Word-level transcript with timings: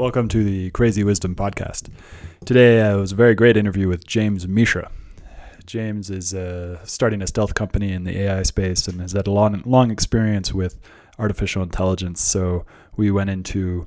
Welcome 0.00 0.28
to 0.28 0.42
the 0.42 0.70
Crazy 0.70 1.04
Wisdom 1.04 1.34
Podcast. 1.34 1.90
Today 2.46 2.80
uh, 2.80 2.96
was 2.96 3.12
a 3.12 3.14
very 3.14 3.34
great 3.34 3.58
interview 3.58 3.86
with 3.86 4.06
James 4.06 4.48
Mishra. 4.48 4.90
James 5.66 6.08
is 6.08 6.32
uh, 6.32 6.82
starting 6.86 7.20
a 7.20 7.26
stealth 7.26 7.52
company 7.52 7.92
in 7.92 8.04
the 8.04 8.18
AI 8.20 8.42
space 8.44 8.88
and 8.88 8.98
has 9.02 9.12
had 9.12 9.26
a 9.26 9.30
long, 9.30 9.62
long 9.66 9.90
experience 9.90 10.54
with 10.54 10.80
artificial 11.18 11.62
intelligence. 11.62 12.22
So 12.22 12.64
we 12.96 13.10
went 13.10 13.28
into 13.28 13.86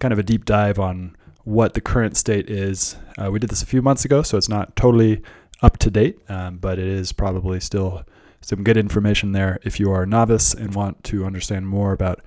kind 0.00 0.12
of 0.12 0.18
a 0.18 0.22
deep 0.22 0.44
dive 0.44 0.78
on 0.78 1.16
what 1.44 1.72
the 1.72 1.80
current 1.80 2.18
state 2.18 2.50
is. 2.50 2.96
Uh, 3.16 3.30
we 3.30 3.38
did 3.38 3.48
this 3.48 3.62
a 3.62 3.66
few 3.66 3.80
months 3.80 4.04
ago, 4.04 4.20
so 4.20 4.36
it's 4.36 4.50
not 4.50 4.76
totally 4.76 5.22
up 5.62 5.78
to 5.78 5.90
date, 5.90 6.18
um, 6.28 6.58
but 6.58 6.78
it 6.78 6.86
is 6.86 7.10
probably 7.10 7.58
still 7.58 8.04
some 8.42 8.62
good 8.62 8.76
information 8.76 9.32
there 9.32 9.58
if 9.62 9.80
you 9.80 9.90
are 9.90 10.02
a 10.02 10.06
novice 10.06 10.52
and 10.52 10.74
want 10.74 11.02
to 11.04 11.24
understand 11.24 11.66
more 11.66 11.92
about 11.92 12.20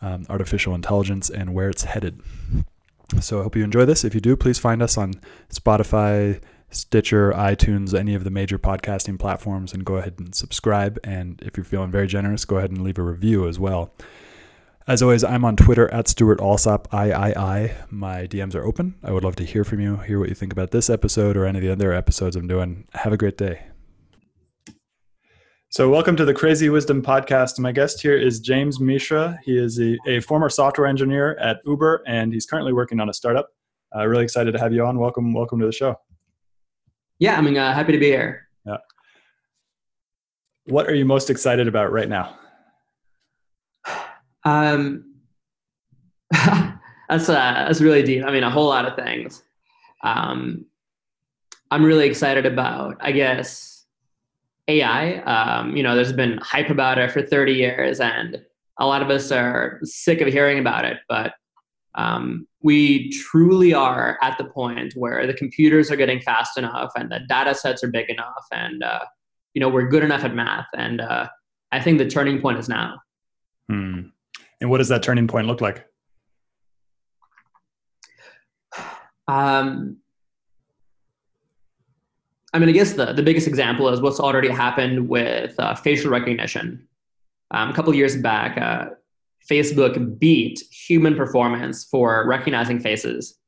um, 0.00 0.26
artificial 0.28 0.74
intelligence 0.74 1.30
and 1.30 1.54
where 1.54 1.68
it's 1.68 1.84
headed. 1.84 2.20
So 3.20 3.40
I 3.40 3.42
hope 3.44 3.56
you 3.56 3.64
enjoy 3.64 3.84
this. 3.84 4.04
If 4.04 4.14
you 4.14 4.20
do, 4.20 4.36
please 4.36 4.58
find 4.58 4.82
us 4.82 4.98
on 4.98 5.14
Spotify, 5.50 6.40
Stitcher, 6.70 7.32
iTunes, 7.32 7.98
any 7.98 8.14
of 8.14 8.24
the 8.24 8.30
major 8.30 8.58
podcasting 8.58 9.18
platforms, 9.18 9.72
and 9.72 9.84
go 9.84 9.96
ahead 9.96 10.14
and 10.18 10.34
subscribe. 10.34 10.98
And 11.04 11.40
if 11.42 11.56
you're 11.56 11.64
feeling 11.64 11.90
very 11.90 12.08
generous, 12.08 12.44
go 12.44 12.58
ahead 12.58 12.70
and 12.70 12.82
leave 12.82 12.98
a 12.98 13.02
review 13.02 13.46
as 13.46 13.58
well. 13.58 13.94
As 14.88 15.02
always, 15.02 15.24
I'm 15.24 15.44
on 15.44 15.56
Twitter 15.56 15.92
at 15.92 16.06
Stuart 16.06 16.40
Alsop 16.40 16.86
III. 16.94 17.72
My 17.90 18.26
DMs 18.26 18.54
are 18.54 18.64
open. 18.64 18.94
I 19.02 19.10
would 19.10 19.24
love 19.24 19.36
to 19.36 19.44
hear 19.44 19.64
from 19.64 19.80
you, 19.80 19.96
hear 19.96 20.20
what 20.20 20.28
you 20.28 20.34
think 20.34 20.52
about 20.52 20.70
this 20.70 20.88
episode 20.88 21.36
or 21.36 21.44
any 21.44 21.58
of 21.58 21.64
the 21.64 21.72
other 21.72 21.92
episodes 21.92 22.36
I'm 22.36 22.46
doing. 22.46 22.86
Have 22.94 23.12
a 23.12 23.16
great 23.16 23.36
day. 23.36 23.66
So, 25.76 25.90
welcome 25.90 26.16
to 26.16 26.24
the 26.24 26.32
Crazy 26.32 26.70
Wisdom 26.70 27.02
Podcast. 27.02 27.58
My 27.58 27.70
guest 27.70 28.00
here 28.00 28.16
is 28.16 28.40
James 28.40 28.80
Mishra. 28.80 29.38
He 29.44 29.58
is 29.58 29.78
a, 29.78 29.98
a 30.08 30.20
former 30.20 30.48
software 30.48 30.86
engineer 30.86 31.36
at 31.36 31.58
Uber, 31.66 32.02
and 32.06 32.32
he's 32.32 32.46
currently 32.46 32.72
working 32.72 32.98
on 32.98 33.10
a 33.10 33.12
startup. 33.12 33.50
Uh, 33.94 34.06
really 34.06 34.24
excited 34.24 34.52
to 34.52 34.58
have 34.58 34.72
you 34.72 34.86
on. 34.86 34.98
Welcome, 34.98 35.34
welcome 35.34 35.60
to 35.60 35.66
the 35.66 35.72
show. 35.72 35.94
Yeah, 37.18 37.36
I'm 37.36 37.46
uh, 37.54 37.74
happy 37.74 37.92
to 37.92 37.98
be 37.98 38.06
here. 38.06 38.48
Yeah. 38.64 38.78
What 40.64 40.86
are 40.86 40.94
you 40.94 41.04
most 41.04 41.28
excited 41.28 41.68
about 41.68 41.92
right 41.92 42.08
now? 42.08 42.38
Um, 44.46 45.16
that's 46.32 47.28
uh, 47.28 47.64
that's 47.66 47.82
really 47.82 48.02
deep. 48.02 48.24
I 48.24 48.30
mean, 48.30 48.44
a 48.44 48.50
whole 48.50 48.68
lot 48.68 48.86
of 48.86 48.96
things. 48.96 49.42
Um, 50.02 50.64
I'm 51.70 51.84
really 51.84 52.06
excited 52.06 52.46
about, 52.46 52.96
I 53.00 53.12
guess 53.12 53.75
AI. 54.68 55.16
Um, 55.20 55.76
you 55.76 55.82
know, 55.82 55.94
there's 55.94 56.12
been 56.12 56.38
hype 56.38 56.70
about 56.70 56.98
it 56.98 57.10
for 57.10 57.22
30 57.22 57.52
years, 57.52 58.00
and 58.00 58.40
a 58.78 58.86
lot 58.86 59.02
of 59.02 59.10
us 59.10 59.30
are 59.30 59.80
sick 59.84 60.20
of 60.20 60.28
hearing 60.28 60.58
about 60.58 60.84
it. 60.84 60.98
But 61.08 61.34
um, 61.94 62.46
we 62.62 63.10
truly 63.10 63.72
are 63.72 64.18
at 64.22 64.36
the 64.38 64.44
point 64.44 64.94
where 64.96 65.26
the 65.26 65.34
computers 65.34 65.90
are 65.90 65.96
getting 65.96 66.20
fast 66.20 66.58
enough, 66.58 66.92
and 66.96 67.10
the 67.10 67.20
data 67.28 67.54
sets 67.54 67.82
are 67.84 67.90
big 67.90 68.10
enough, 68.10 68.44
and 68.52 68.82
uh, 68.82 69.04
you 69.54 69.60
know, 69.60 69.70
we're 69.70 69.88
good 69.88 70.04
enough 70.04 70.22
at 70.22 70.34
math. 70.34 70.66
And 70.76 71.00
uh, 71.00 71.28
I 71.72 71.80
think 71.80 71.96
the 71.96 72.06
turning 72.06 72.42
point 72.42 72.58
is 72.58 72.68
now. 72.68 72.98
Hmm. 73.70 74.00
And 74.60 74.70
what 74.70 74.78
does 74.78 74.88
that 74.88 75.02
turning 75.02 75.26
point 75.26 75.46
look 75.46 75.62
like? 75.62 75.86
Um, 79.28 79.98
I 82.56 82.58
mean, 82.58 82.70
I 82.70 82.72
guess 82.72 82.94
the, 82.94 83.12
the 83.12 83.22
biggest 83.22 83.46
example 83.46 83.90
is 83.90 84.00
what's 84.00 84.18
already 84.18 84.48
happened 84.48 85.10
with 85.10 85.54
uh, 85.58 85.74
facial 85.74 86.10
recognition. 86.10 86.88
Um, 87.50 87.68
a 87.68 87.74
couple 87.74 87.94
years 87.94 88.16
back, 88.16 88.56
uh, 88.56 88.94
Facebook 89.46 90.18
beat 90.18 90.62
human 90.70 91.14
performance 91.16 91.84
for 91.84 92.26
recognizing 92.26 92.80
faces. 92.80 93.38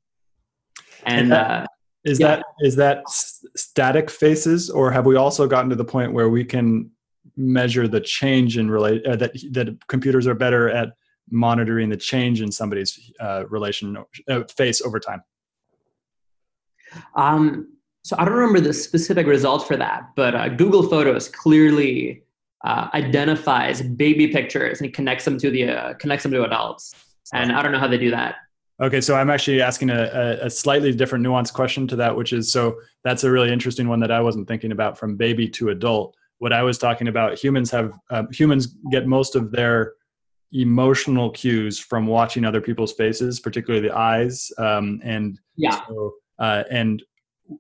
And 1.07 1.33
uh, 1.33 1.65
is 2.05 2.21
yeah. 2.21 2.37
that 2.37 2.45
is 2.61 2.77
that 2.77 3.03
static 3.09 4.11
faces, 4.11 4.69
or 4.69 4.91
have 4.91 5.07
we 5.07 5.17
also 5.17 5.47
gotten 5.47 5.71
to 5.71 5.77
the 5.77 5.87
point 5.87 6.13
where 6.13 6.29
we 6.29 6.45
can 6.45 6.91
measure 7.35 7.89
the 7.89 8.03
change 8.03 8.59
in 8.59 8.71
relate 8.71 9.07
uh, 9.07 9.17
that 9.17 9.33
that 9.53 9.87
computers 9.89 10.27
are 10.27 10.35
better 10.35 10.69
at 10.69 10.91
monitoring 11.31 11.89
the 11.89 11.97
change 11.97 12.43
in 12.43 12.53
somebody's 12.53 13.11
uh, 13.21 13.45
relation 13.49 13.97
uh, 14.29 14.43
face 14.55 14.83
over 14.83 15.01
time? 15.01 15.23
Um, 17.15 17.78
so 18.09 18.17
I 18.19 18.25
don't 18.25 18.33
remember 18.33 18.61
the 18.61 18.73
specific 18.73 19.27
result 19.27 19.69
for 19.69 19.77
that, 19.77 20.13
but 20.17 20.35
uh, 20.35 20.49
Google 20.49 20.83
Photos 20.83 21.29
clearly 21.29 22.23
uh, 22.65 22.89
identifies 22.95 23.83
baby 23.83 24.29
pictures 24.29 24.81
and 24.81 24.95
connects 24.95 25.27
them 25.27 25.37
to 25.37 25.51
the 25.51 25.69
uh, 25.69 25.93
connects 25.93 26.23
them 26.23 26.33
to 26.33 26.43
adults. 26.45 26.95
And 27.35 27.53
I 27.53 27.63
don't 27.63 27.71
know 27.71 27.79
how 27.79 27.87
they 27.87 27.99
do 27.99 28.11
that. 28.13 28.37
Okay, 28.81 29.03
so 29.03 29.15
I'm 29.15 29.29
actually 29.29 29.61
asking 29.61 29.91
a, 29.91 30.39
a, 30.41 30.49
slightly 30.49 30.91
different 30.95 31.23
nuanced 31.23 31.53
question 31.53 31.87
to 31.89 31.97
that, 31.97 32.17
which 32.17 32.33
is 32.33 32.51
so 32.51 32.81
that's 33.05 33.25
a 33.25 33.31
really 33.31 33.53
interesting 33.53 33.89
one 33.89 34.01
that 34.01 34.11
I 34.11 34.23
wasn't 34.23 34.49
thinking 34.49 34.73
about 34.73 34.97
from 34.97 35.19
baby 35.19 35.47
to 35.51 35.69
adult. 35.69 36.17
What 36.39 36.55
I 36.55 36.63
was 36.63 36.79
talking 36.79 37.09
about, 37.09 37.39
humans 37.39 37.71
have 37.73 37.93
uh, 38.09 38.23
humans 38.33 38.69
get 38.91 39.07
most 39.07 39.37
of 39.37 39.51
their 39.51 39.93
emotional 40.53 41.29
cues 41.29 41.79
from 41.79 42.07
watching 42.07 42.47
other 42.47 42.63
people's 42.63 42.95
faces, 42.95 43.39
particularly 43.39 43.87
the 43.87 43.95
eyes, 43.95 44.51
um, 44.57 44.99
and 45.05 45.39
yeah. 45.57 45.85
So, 45.87 46.15
uh, 46.39 46.65
and 46.71 47.03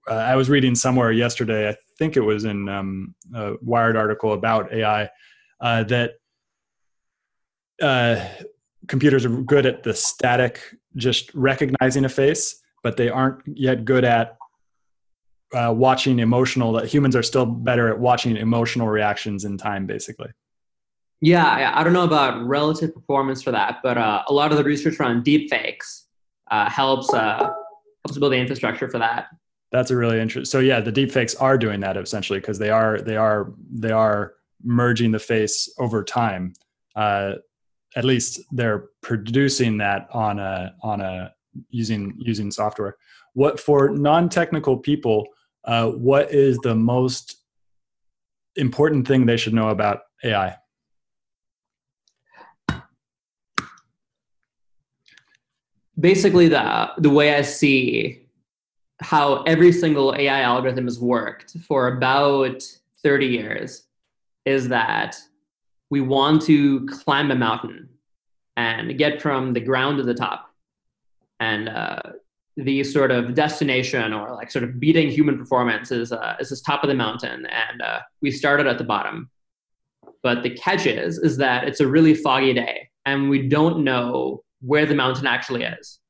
uh, 0.08 0.14
I 0.14 0.36
was 0.36 0.50
reading 0.50 0.74
somewhere 0.74 1.12
yesterday, 1.12 1.68
I 1.68 1.76
think 1.98 2.16
it 2.16 2.20
was 2.20 2.44
in 2.44 2.68
um, 2.68 3.14
a 3.34 3.54
Wired 3.62 3.96
article 3.96 4.32
about 4.32 4.72
AI, 4.72 5.08
uh, 5.60 5.84
that 5.84 6.12
uh, 7.80 8.24
computers 8.86 9.24
are 9.24 9.30
good 9.30 9.66
at 9.66 9.82
the 9.82 9.94
static, 9.94 10.60
just 10.96 11.32
recognizing 11.34 12.04
a 12.04 12.08
face, 12.08 12.60
but 12.82 12.96
they 12.96 13.08
aren't 13.08 13.42
yet 13.46 13.84
good 13.84 14.04
at 14.04 14.36
uh, 15.54 15.72
watching 15.74 16.18
emotional. 16.18 16.72
That 16.72 16.86
humans 16.86 17.16
are 17.16 17.22
still 17.22 17.46
better 17.46 17.88
at 17.88 17.98
watching 17.98 18.36
emotional 18.36 18.88
reactions 18.88 19.44
in 19.44 19.56
time, 19.56 19.86
basically. 19.86 20.30
Yeah, 21.20 21.72
I 21.74 21.82
don't 21.82 21.92
know 21.92 22.04
about 22.04 22.46
relative 22.46 22.94
performance 22.94 23.42
for 23.42 23.50
that, 23.50 23.78
but 23.82 23.98
uh, 23.98 24.22
a 24.28 24.32
lot 24.32 24.52
of 24.52 24.58
the 24.58 24.62
research 24.62 25.00
around 25.00 25.24
deepfakes 25.24 26.04
uh, 26.50 26.70
helps 26.70 27.10
helps 27.10 28.18
build 28.18 28.32
the 28.32 28.36
infrastructure 28.36 28.88
for 28.88 28.98
that. 28.98 29.26
That's 29.70 29.90
a 29.90 29.96
really 29.96 30.18
interesting. 30.20 30.46
So 30.46 30.60
yeah, 30.60 30.80
the 30.80 30.92
deepfakes 30.92 31.40
are 31.40 31.58
doing 31.58 31.80
that 31.80 31.96
essentially 31.96 32.40
because 32.40 32.58
they 32.58 32.70
are 32.70 33.00
they 33.00 33.16
are 33.16 33.52
they 33.70 33.90
are 33.90 34.34
merging 34.64 35.12
the 35.12 35.18
face 35.18 35.72
over 35.78 36.02
time. 36.02 36.54
Uh, 36.96 37.34
at 37.96 38.04
least 38.04 38.40
they're 38.50 38.86
producing 39.02 39.78
that 39.78 40.08
on 40.12 40.38
a 40.38 40.74
on 40.82 41.00
a 41.00 41.32
using 41.70 42.14
using 42.18 42.50
software. 42.50 42.96
What 43.34 43.60
for 43.60 43.90
non-technical 43.90 44.78
people? 44.78 45.26
Uh, 45.64 45.90
what 45.90 46.32
is 46.32 46.58
the 46.58 46.74
most 46.74 47.42
important 48.56 49.06
thing 49.06 49.26
they 49.26 49.36
should 49.36 49.52
know 49.52 49.68
about 49.68 50.00
AI? 50.24 50.56
Basically, 56.00 56.48
the 56.48 56.90
the 56.96 57.10
way 57.10 57.34
I 57.34 57.42
see 57.42 58.27
how 59.00 59.42
every 59.44 59.72
single 59.72 60.14
AI 60.16 60.42
algorithm 60.42 60.84
has 60.84 60.98
worked 60.98 61.56
for 61.66 61.88
about 61.88 62.62
30 63.02 63.26
years 63.26 63.84
is 64.44 64.68
that 64.68 65.16
we 65.90 66.00
want 66.00 66.42
to 66.42 66.86
climb 66.86 67.30
a 67.30 67.34
mountain 67.34 67.88
and 68.56 68.98
get 68.98 69.22
from 69.22 69.52
the 69.52 69.60
ground 69.60 69.98
to 69.98 70.02
the 70.02 70.14
top. 70.14 70.52
And 71.40 71.68
uh, 71.68 72.00
the 72.56 72.82
sort 72.82 73.12
of 73.12 73.34
destination 73.34 74.12
or 74.12 74.34
like 74.34 74.50
sort 74.50 74.64
of 74.64 74.80
beating 74.80 75.08
human 75.10 75.38
performance 75.38 75.92
is, 75.92 76.10
uh, 76.10 76.36
is 76.40 76.50
this 76.50 76.60
top 76.60 76.82
of 76.82 76.88
the 76.88 76.94
mountain. 76.94 77.46
And 77.46 77.80
uh, 77.80 78.00
we 78.20 78.32
started 78.32 78.66
at 78.66 78.78
the 78.78 78.84
bottom. 78.84 79.30
But 80.24 80.42
the 80.42 80.50
catch 80.50 80.86
is, 80.86 81.18
is 81.18 81.36
that 81.36 81.68
it's 81.68 81.78
a 81.78 81.86
really 81.86 82.14
foggy 82.14 82.52
day 82.52 82.88
and 83.06 83.30
we 83.30 83.46
don't 83.46 83.84
know 83.84 84.42
where 84.60 84.84
the 84.84 84.94
mountain 84.94 85.26
actually 85.26 85.62
is 85.62 86.00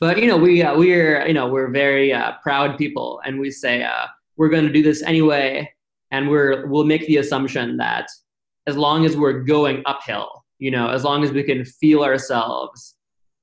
but 0.00 0.18
you 0.18 0.26
know 0.26 0.36
we 0.36 0.62
uh, 0.62 0.76
we're 0.76 1.26
you 1.26 1.34
know 1.34 1.48
we're 1.48 1.70
very 1.70 2.12
uh, 2.12 2.32
proud 2.42 2.76
people 2.78 3.20
and 3.24 3.38
we 3.38 3.50
say 3.50 3.82
uh, 3.82 4.06
we're 4.36 4.48
going 4.48 4.66
to 4.66 4.72
do 4.72 4.82
this 4.82 5.02
anyway 5.02 5.68
and 6.10 6.28
we're 6.28 6.66
we'll 6.66 6.84
make 6.84 7.06
the 7.06 7.18
assumption 7.18 7.76
that 7.76 8.06
as 8.66 8.76
long 8.76 9.04
as 9.04 9.16
we're 9.16 9.40
going 9.40 9.82
uphill 9.86 10.44
you 10.58 10.70
know 10.70 10.88
as 10.88 11.04
long 11.04 11.22
as 11.24 11.32
we 11.32 11.42
can 11.42 11.64
feel 11.64 12.02
ourselves 12.02 12.96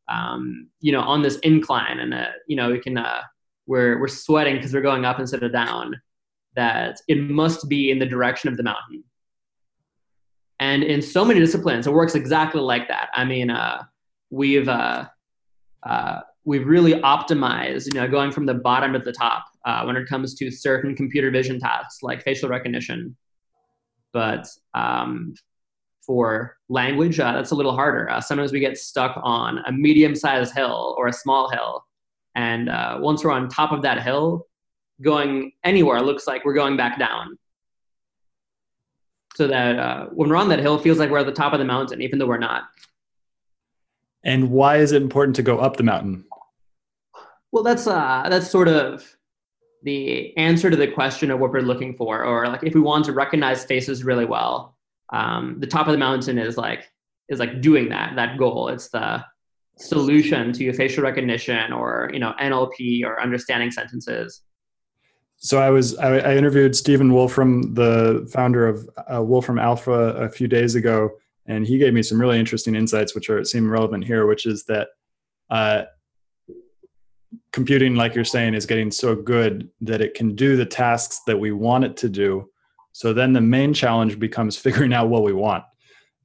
um, 0.10 0.68
you 0.80 0.92
know 0.92 1.02
on 1.02 1.22
this 1.22 1.38
incline 1.40 2.00
and 2.00 2.14
uh, 2.14 2.28
you 2.48 2.56
know 2.56 2.72
we 2.72 2.80
can 2.80 2.98
uh, 2.98 3.22
we're 3.68 4.00
we're 4.00 4.08
sweating 4.08 4.56
because 4.56 4.74
we're 4.74 4.82
going 4.82 5.06
up 5.06 5.20
instead 5.20 5.44
of 5.44 5.52
down 5.52 6.00
that 6.56 7.00
it 7.08 7.18
must 7.18 7.68
be 7.68 7.90
in 7.90 7.98
the 8.00 8.06
direction 8.06 8.48
of 8.50 8.58
the 8.58 8.64
mountain. 8.64 9.04
And 10.60 10.84
in 10.84 11.02
so 11.02 11.26
many 11.26 11.40
disciplines 11.40 11.88
it 11.88 11.94
works 11.94 12.16
exactly 12.16 12.62
like 12.62 12.88
that. 12.90 13.10
I 13.14 13.26
mean 13.26 13.50
uh, 13.50 13.84
we've 14.30 14.68
uh, 14.68 15.08
uh, 15.84 16.22
we've 16.45 16.68
really 16.68 16.94
optimized, 16.94 17.94
you 17.94 18.00
know, 18.00 18.07
going 18.07 18.31
from 18.31 18.45
the 18.45 18.54
bottom 18.54 18.94
to 18.94 19.00
the 19.00 19.12
top 19.12 19.45
uh, 19.66 19.84
when 19.84 19.95
it 19.95 20.07
comes 20.07 20.36
to 20.36 20.51
certain 20.51 20.95
computer 20.95 21.31
vision 21.31 21.60
tasks 21.60 22.04
like 22.04 22.24
facial 22.24 22.50
recognition. 22.50 23.16
But 24.12 24.48
um, 24.74 25.34
for 26.06 26.57
language, 26.69 27.19
uh, 27.19 27.34
that's 27.34 27.51
a 27.51 27.56
little 27.56 27.75
harder. 27.75 28.10
Uh, 28.10 28.22
sometimes 28.22 28.51
we 28.51 28.60
get 28.60 28.78
stuck 28.78 29.19
on 29.24 29.60
a 29.66 29.72
medium-sized 29.72 30.54
hill 30.54 30.95
or 30.98 31.07
a 31.07 31.13
small 31.13 31.50
hill, 31.50 31.86
and 32.36 32.69
uh, 32.69 32.98
once 33.00 33.24
we're 33.24 33.31
on 33.31 33.48
top 33.48 33.72
of 33.72 33.81
that 33.84 34.04
hill, 34.04 34.48
going 35.01 35.51
anywhere 35.63 36.01
looks 36.01 36.28
like 36.28 36.46
we're 36.46 36.54
going 36.54 36.78
back 36.78 37.00
down. 37.00 37.38
So 39.36 39.48
that 39.48 39.80
uh, 39.80 40.06
when 40.07 40.30
we're 40.30 40.36
on 40.36 40.50
that 40.50 40.60
hill, 40.60 40.75
it 40.75 40.84
feels 40.84 41.00
like 41.00 41.10
we're 41.10 41.19
at 41.19 41.25
the 41.25 41.31
top 41.31 41.54
of 41.54 41.60
the 41.60 41.66
mountain, 41.66 42.01
even 42.01 42.19
though 42.19 42.28
we're 42.28 42.38
not. 42.38 42.66
And 44.24 44.51
why 44.51 44.78
is 44.78 44.92
it 44.92 45.01
important 45.01 45.36
to 45.38 45.42
go 45.42 45.57
up 45.57 45.78
the 45.78 45.84
mountain? 45.84 46.24
Well, 47.54 47.62
that's 47.62 47.86
uh, 47.86 48.26
that's 48.30 48.50
sort 48.50 48.68
of 48.68 49.06
the 49.84 50.36
answer 50.38 50.72
to 50.72 50.76
the 50.76 50.88
question 50.88 51.30
of 51.30 51.40
what 51.40 51.52
we're 51.52 51.62
looking 51.62 51.94
for, 51.94 52.26
or 52.26 52.48
like 52.48 52.64
if 52.64 52.74
we 52.74 52.82
want 52.82 53.06
to 53.06 53.12
recognize 53.12 53.64
faces 53.64 54.04
really 54.04 54.26
well, 54.26 54.76
um, 55.10 55.58
the 55.60 55.68
top 55.68 55.86
of 55.86 55.92
the 55.92 56.00
mountain 56.00 56.40
is 56.40 56.58
like 56.58 56.92
is 57.30 57.38
like 57.38 57.62
doing 57.62 57.90
that 57.90 58.16
that 58.16 58.40
goal. 58.40 58.70
It's 58.70 58.90
the 58.90 59.24
solution 59.78 60.52
to 60.54 60.74
facial 60.74 61.04
recognition 61.04 61.72
or 61.72 62.10
you 62.12 62.18
know 62.18 62.34
NLP 62.42 63.06
or 63.06 63.22
understanding 63.22 63.70
sentences. 63.70 64.42
So 65.38 65.60
I 65.60 65.70
was 65.70 65.96
I, 66.00 66.18
I 66.18 66.36
interviewed 66.36 66.76
Stephen 66.76 67.14
Wolfram, 67.14 67.76
the 67.76 68.28
founder 68.34 68.68
of 68.68 68.90
uh, 69.14 69.22
Wolfram 69.22 69.60
Alpha, 69.60 69.92
a 69.92 70.28
few 70.28 70.48
days 70.48 70.74
ago, 70.74 71.12
and 71.46 71.68
he 71.68 71.78
gave 71.78 71.94
me 71.94 72.02
some 72.02 72.20
really 72.20 72.40
interesting 72.40 72.74
insights, 72.74 73.14
which 73.14 73.30
are 73.30 73.46
seem 73.46 73.70
relevant 73.70 74.06
here. 74.06 74.26
Which 74.26 74.48
is 74.48 74.64
that 74.64 74.88
uh, 75.52 75.84
computing, 77.54 77.96
like 77.96 78.16
you're 78.16 78.26
saying, 78.26 78.56
is 78.56 78.66
getting 78.66 78.92
so 78.92 79.16
good 79.16 79.70
that 79.82 80.02
it 80.02 80.16
can 80.16 80.36
do 80.36 80.58
the 80.58 80.66
tasks 80.66 81.22
that 81.28 81.40
we 81.40 81.52
want 81.52 81.86
it 81.86 81.96
to 81.98 82.10
do. 82.10 82.50
So 82.92 83.14
then 83.14 83.32
the 83.32 83.42
main 83.42 83.74
challenge 83.74 84.20
becomes 84.20 84.58
figuring 84.66 84.94
out 84.94 85.10
what 85.10 85.24
we 85.24 85.34
want. 85.34 85.64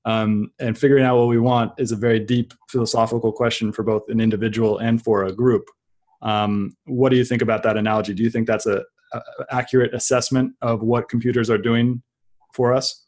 Um, 0.04 0.50
and 0.58 0.78
figuring 0.78 1.04
out 1.04 1.18
what 1.18 1.28
we 1.28 1.38
want 1.38 1.72
is 1.76 1.92
a 1.92 1.96
very 1.96 2.18
deep 2.18 2.54
philosophical 2.70 3.30
question 3.30 3.72
for 3.72 3.82
both 3.82 4.08
an 4.08 4.20
individual 4.20 4.78
and 4.78 5.02
for 5.02 5.24
a 5.24 5.32
group. 5.32 5.64
Um, 6.22 6.76
what 6.86 7.10
do 7.10 7.16
you 7.16 7.24
think 7.24 7.42
about 7.42 7.62
that 7.64 7.76
analogy? 7.76 8.14
Do 8.14 8.22
you 8.22 8.30
think 8.30 8.46
that's 8.46 8.64
a, 8.64 8.82
a 9.12 9.20
accurate 9.50 9.94
assessment 9.94 10.54
of 10.62 10.82
what 10.82 11.10
computers 11.10 11.50
are 11.50 11.58
doing 11.58 12.02
for 12.54 12.72
us? 12.72 13.06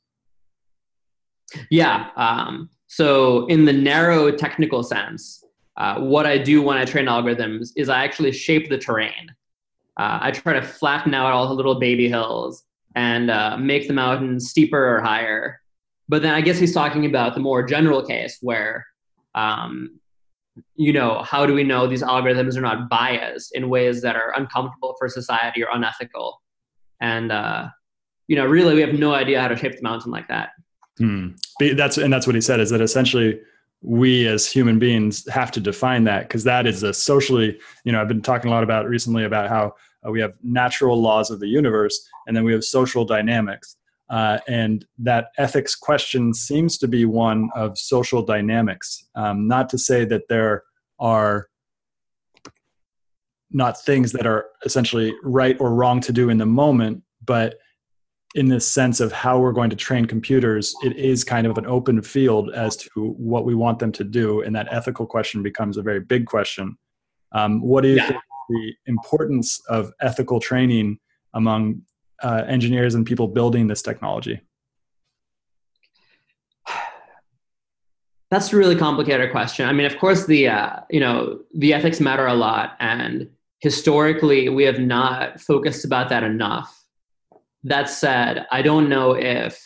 Yeah. 1.70 2.08
Um, 2.16 2.68
so, 2.86 3.46
in 3.46 3.64
the 3.64 3.72
narrow 3.72 4.30
technical 4.30 4.82
sense, 4.82 5.42
uh, 5.80 5.98
what 5.98 6.26
I 6.26 6.36
do 6.36 6.60
when 6.60 6.76
I 6.76 6.84
train 6.84 7.06
algorithms 7.06 7.70
is 7.74 7.88
I 7.88 8.04
actually 8.04 8.32
shape 8.32 8.68
the 8.68 8.76
terrain. 8.76 9.34
Uh, 9.98 10.18
I 10.20 10.30
try 10.30 10.52
to 10.52 10.60
flatten 10.62 11.14
out 11.14 11.32
all 11.32 11.48
the 11.48 11.54
little 11.54 11.80
baby 11.80 12.06
hills 12.06 12.64
and 12.94 13.30
uh, 13.30 13.56
make 13.56 13.88
the 13.88 13.94
mountain 13.94 14.38
steeper 14.40 14.96
or 14.96 15.00
higher. 15.00 15.58
But 16.06 16.20
then 16.20 16.34
I 16.34 16.42
guess 16.42 16.58
he's 16.58 16.74
talking 16.74 17.06
about 17.06 17.34
the 17.34 17.40
more 17.40 17.62
general 17.62 18.04
case 18.04 18.36
where, 18.42 18.86
um, 19.34 19.98
you 20.76 20.92
know, 20.92 21.22
how 21.22 21.46
do 21.46 21.54
we 21.54 21.64
know 21.64 21.86
these 21.86 22.02
algorithms 22.02 22.58
are 22.58 22.60
not 22.60 22.90
biased 22.90 23.56
in 23.56 23.70
ways 23.70 24.02
that 24.02 24.16
are 24.16 24.34
uncomfortable 24.36 24.94
for 24.98 25.08
society 25.08 25.64
or 25.64 25.68
unethical? 25.72 26.42
And, 27.00 27.32
uh, 27.32 27.68
you 28.28 28.36
know, 28.36 28.44
really, 28.44 28.74
we 28.74 28.82
have 28.82 28.98
no 28.98 29.14
idea 29.14 29.40
how 29.40 29.48
to 29.48 29.56
shape 29.56 29.76
the 29.76 29.82
mountain 29.82 30.10
like 30.10 30.28
that. 30.28 30.50
Hmm. 30.98 31.28
That's 31.58 31.96
and 31.96 32.12
that's 32.12 32.26
what 32.26 32.34
he 32.34 32.42
said 32.42 32.60
is 32.60 32.68
that 32.68 32.82
essentially 32.82 33.40
we 33.82 34.26
as 34.26 34.46
human 34.46 34.78
beings 34.78 35.26
have 35.30 35.50
to 35.50 35.60
define 35.60 36.04
that 36.04 36.28
because 36.28 36.44
that 36.44 36.66
is 36.66 36.82
a 36.82 36.92
socially 36.92 37.58
you 37.84 37.92
know 37.92 38.00
i've 38.00 38.08
been 38.08 38.20
talking 38.20 38.50
a 38.50 38.54
lot 38.54 38.62
about 38.62 38.86
recently 38.86 39.24
about 39.24 39.48
how 39.48 39.72
uh, 40.06 40.10
we 40.10 40.20
have 40.20 40.34
natural 40.42 41.00
laws 41.00 41.30
of 41.30 41.40
the 41.40 41.48
universe 41.48 42.08
and 42.26 42.36
then 42.36 42.44
we 42.44 42.52
have 42.52 42.64
social 42.64 43.04
dynamics. 43.04 43.76
Uh, 44.08 44.38
and 44.48 44.84
that 44.98 45.28
ethics 45.38 45.76
question 45.76 46.34
seems 46.34 46.78
to 46.78 46.88
be 46.88 47.04
one 47.04 47.48
of 47.54 47.78
social 47.78 48.22
dynamics. 48.22 49.06
Um, 49.14 49.46
not 49.46 49.68
to 49.70 49.78
say 49.78 50.04
that 50.06 50.28
there 50.28 50.64
are 50.98 51.48
not 53.52 53.80
things 53.82 54.12
that 54.12 54.26
are 54.26 54.46
essentially 54.64 55.14
right 55.22 55.56
or 55.60 55.74
wrong 55.74 56.00
to 56.00 56.12
do 56.12 56.28
in 56.28 56.38
the 56.38 56.46
moment 56.46 57.02
but 57.24 57.56
in 58.34 58.48
this 58.48 58.66
sense 58.66 59.00
of 59.00 59.12
how 59.12 59.38
we're 59.38 59.52
going 59.52 59.70
to 59.70 59.76
train 59.76 60.04
computers, 60.04 60.74
it 60.82 60.96
is 60.96 61.24
kind 61.24 61.46
of 61.46 61.58
an 61.58 61.66
open 61.66 62.00
field 62.00 62.50
as 62.54 62.76
to 62.76 63.14
what 63.18 63.44
we 63.44 63.54
want 63.54 63.78
them 63.78 63.90
to 63.92 64.04
do, 64.04 64.42
and 64.42 64.54
that 64.54 64.68
ethical 64.70 65.06
question 65.06 65.42
becomes 65.42 65.76
a 65.76 65.82
very 65.82 66.00
big 66.00 66.26
question. 66.26 66.76
Um, 67.32 67.60
what 67.60 67.84
you 67.84 67.94
yeah. 67.94 68.18
the 68.48 68.74
importance 68.86 69.60
of 69.68 69.92
ethical 70.00 70.40
training 70.40 70.98
among 71.34 71.82
uh, 72.22 72.44
engineers 72.46 72.94
and 72.94 73.04
people 73.04 73.28
building 73.28 73.66
this 73.66 73.82
technology? 73.82 74.40
That's 78.30 78.52
a 78.52 78.56
really 78.56 78.76
complicated 78.76 79.32
question. 79.32 79.68
I 79.68 79.72
mean, 79.72 79.86
of 79.86 79.98
course, 79.98 80.26
the 80.26 80.48
uh, 80.48 80.76
you 80.88 81.00
know 81.00 81.40
the 81.52 81.74
ethics 81.74 81.98
matter 81.98 82.28
a 82.28 82.34
lot, 82.34 82.76
and 82.78 83.28
historically, 83.58 84.48
we 84.48 84.62
have 84.64 84.78
not 84.78 85.40
focused 85.40 85.84
about 85.84 86.08
that 86.10 86.22
enough 86.22 86.79
that 87.64 87.88
said, 87.88 88.46
I 88.50 88.62
don't 88.62 88.88
know 88.88 89.12
if 89.12 89.60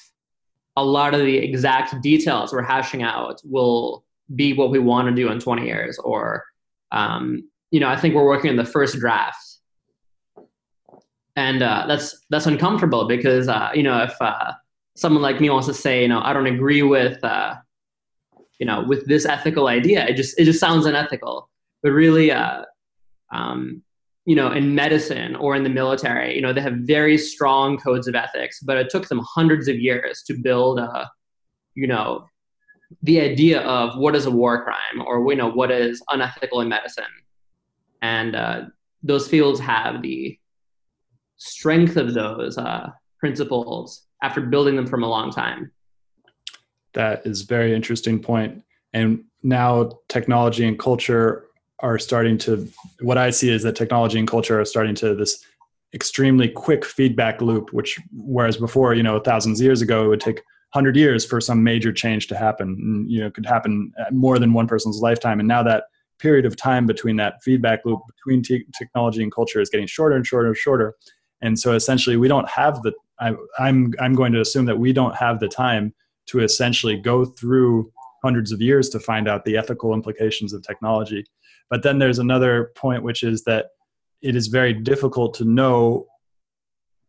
a 0.76 0.84
lot 0.84 1.14
of 1.14 1.20
the 1.20 1.36
exact 1.36 2.00
details 2.02 2.52
we're 2.52 2.62
hashing 2.62 3.02
out 3.02 3.40
will 3.44 4.04
be 4.34 4.52
what 4.52 4.70
we 4.70 4.78
want 4.78 5.08
to 5.08 5.14
do 5.14 5.30
in 5.30 5.38
20 5.38 5.64
years 5.64 5.98
or 5.98 6.44
um, 6.92 7.48
you 7.70 7.80
know 7.80 7.88
i 7.88 7.96
think 7.96 8.14
we're 8.14 8.26
working 8.26 8.50
on 8.50 8.56
the 8.56 8.64
first 8.64 8.98
draft. 8.98 9.38
And 11.36 11.62
uh, 11.64 11.86
that's 11.88 12.16
that's 12.30 12.46
uncomfortable 12.46 13.08
because 13.08 13.48
uh, 13.48 13.70
you 13.74 13.82
know 13.82 14.04
if 14.04 14.14
uh, 14.20 14.52
someone 14.94 15.22
like 15.22 15.40
me 15.40 15.50
wants 15.50 15.66
to 15.66 15.74
say 15.74 16.02
you 16.02 16.08
know 16.08 16.20
i 16.22 16.32
don't 16.32 16.46
agree 16.46 16.82
with 16.82 17.22
uh, 17.24 17.56
you 18.60 18.66
know 18.66 18.84
with 18.86 19.06
this 19.06 19.26
ethical 19.26 19.66
idea 19.66 20.06
it 20.06 20.14
just 20.14 20.38
it 20.38 20.44
just 20.44 20.60
sounds 20.60 20.86
unethical. 20.86 21.50
But 21.82 21.90
really 21.90 22.30
uh, 22.30 22.62
um, 23.32 23.82
you 24.26 24.34
know, 24.34 24.50
in 24.52 24.74
medicine 24.74 25.36
or 25.36 25.54
in 25.54 25.62
the 25.62 25.68
military, 25.68 26.34
you 26.34 26.40
know, 26.40 26.52
they 26.52 26.60
have 26.60 26.74
very 26.78 27.18
strong 27.18 27.76
codes 27.76 28.08
of 28.08 28.14
ethics, 28.14 28.60
but 28.60 28.78
it 28.78 28.88
took 28.88 29.08
them 29.08 29.20
hundreds 29.22 29.68
of 29.68 29.76
years 29.76 30.22
to 30.22 30.34
build 30.34 30.78
a, 30.78 31.10
you 31.74 31.86
know, 31.86 32.26
the 33.02 33.20
idea 33.20 33.60
of 33.62 33.98
what 33.98 34.14
is 34.14 34.26
a 34.26 34.30
war 34.30 34.64
crime 34.64 35.04
or, 35.06 35.30
you 35.30 35.36
know, 35.36 35.50
what 35.50 35.70
is 35.70 36.02
unethical 36.10 36.60
in 36.60 36.68
medicine. 36.68 37.04
And 38.00 38.34
uh, 38.34 38.62
those 39.02 39.28
fields 39.28 39.60
have 39.60 40.00
the 40.00 40.38
strength 41.36 41.96
of 41.96 42.14
those 42.14 42.56
uh, 42.56 42.90
principles 43.18 44.06
after 44.22 44.40
building 44.40 44.76
them 44.76 44.86
from 44.86 45.02
a 45.02 45.08
long 45.08 45.30
time. 45.30 45.70
That 46.94 47.26
is 47.26 47.42
very 47.42 47.74
interesting 47.74 48.20
point. 48.20 48.62
And 48.92 49.24
now 49.42 49.98
technology 50.08 50.66
and 50.66 50.78
culture 50.78 51.43
are 51.84 51.98
starting 51.98 52.36
to 52.36 52.68
what 53.00 53.18
i 53.18 53.30
see 53.30 53.50
is 53.50 53.62
that 53.62 53.76
technology 53.76 54.18
and 54.18 54.28
culture 54.28 54.60
are 54.60 54.64
starting 54.64 54.94
to 54.94 55.14
this 55.14 55.44
extremely 55.94 56.48
quick 56.48 56.84
feedback 56.84 57.40
loop 57.40 57.72
which 57.72 58.00
whereas 58.12 58.56
before 58.56 58.94
you 58.94 59.02
know 59.02 59.20
thousands 59.20 59.60
of 59.60 59.64
years 59.64 59.82
ago 59.82 60.04
it 60.06 60.08
would 60.08 60.20
take 60.20 60.42
100 60.74 60.96
years 60.96 61.24
for 61.24 61.40
some 61.40 61.62
major 61.62 61.92
change 61.92 62.26
to 62.26 62.36
happen. 62.36 63.06
You 63.08 63.20
know 63.20 63.30
could 63.30 63.46
happen 63.46 63.92
more 64.10 64.40
than 64.40 64.52
one 64.52 64.66
person's 64.66 65.00
lifetime. 65.00 65.38
And 65.38 65.46
now 65.46 65.62
that 65.62 65.84
period 66.18 66.44
of 66.44 66.56
time 66.56 66.84
between 66.84 67.16
that 67.16 67.34
feedback 67.44 67.80
loop 67.84 68.00
between 68.08 68.42
t- 68.42 68.66
technology 68.76 69.22
and 69.22 69.32
culture 69.32 69.60
is 69.60 69.70
getting 69.70 69.86
shorter 69.86 70.16
and 70.16 70.26
shorter 70.26 70.48
and 70.48 70.56
shorter. 70.56 70.94
And 71.42 71.58
so 71.58 71.74
essentially 71.74 72.16
we 72.16 72.26
don't 72.26 72.48
have 72.48 72.82
the 72.82 72.92
I, 73.20 73.34
i'm 73.60 73.94
i'm 74.00 74.14
going 74.14 74.32
to 74.32 74.40
assume 74.40 74.64
that 74.64 74.78
we 74.78 74.92
don't 74.92 75.14
have 75.14 75.38
the 75.38 75.46
time 75.46 75.94
to 76.26 76.40
essentially 76.40 76.96
go 76.96 77.24
through 77.24 77.92
hundreds 78.24 78.50
of 78.50 78.60
years 78.60 78.88
to 78.88 78.98
find 78.98 79.28
out 79.28 79.44
the 79.44 79.56
ethical 79.56 79.94
implications 79.94 80.52
of 80.52 80.62
technology 80.62 81.24
but 81.74 81.82
then 81.82 81.98
there's 81.98 82.20
another 82.20 82.70
point, 82.76 83.02
which 83.02 83.24
is 83.24 83.42
that 83.46 83.70
it 84.22 84.36
is 84.36 84.46
very 84.46 84.72
difficult 84.72 85.34
to 85.34 85.44
know 85.44 86.06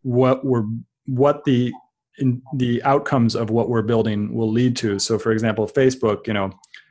what 0.02 0.44
we're 0.44 0.64
what 1.06 1.44
the 1.44 1.72
in 2.18 2.42
the 2.56 2.82
outcomes 2.82 3.36
of 3.36 3.52
what 3.52 3.70
we're 3.70 3.84
building 3.84 4.34
will 4.34 4.50
lead 4.50 4.76
to. 4.78 4.98
So, 4.98 5.20
for 5.20 5.32
example, 5.32 5.68
Facebook, 5.68 6.26
you 6.26 6.34
know, 6.34 6.50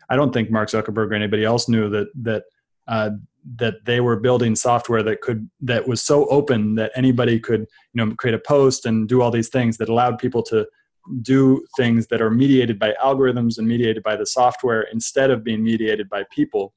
I 0.09 0.14
don't 0.14 0.33
think 0.33 0.52
Mark 0.52 0.69
Zuckerberg 0.69 1.11
or 1.11 1.14
anybody 1.14 1.43
else 1.43 1.69
knew 1.69 1.90
that 1.90 2.07
that 2.23 2.45
uh, 2.87 3.11
that 3.57 3.85
they 3.85 3.99
were 4.00 4.21
building 4.21 4.54
software 4.54 5.02
that 5.02 5.21
could 5.21 5.50
that 5.62 5.88
was 5.88 6.00
so 6.00 6.26
open 6.26 6.76
that 6.76 6.93
anybody 6.95 7.40
could 7.40 7.62
you 7.93 8.07
know 8.07 8.14
create 8.14 8.37
a 8.37 8.38
post 8.38 8.87
and 8.87 9.09
do 9.09 9.21
all 9.21 9.33
these 9.33 9.49
things 9.49 9.78
that 9.78 9.88
allowed 9.88 10.21
people 10.21 10.45
to 10.45 10.64
do 11.23 11.66
things 11.76 12.07
that 12.07 12.23
are 12.23 12.31
mediated 12.31 12.78
by 12.78 12.95
algorithms 13.02 13.59
and 13.59 13.66
mediated 13.66 14.04
by 14.04 14.14
the 14.14 14.26
software 14.26 14.83
instead 14.93 15.33
of 15.33 15.43
being 15.43 15.64
mediated 15.64 16.09
by 16.09 16.23
people 16.31 16.73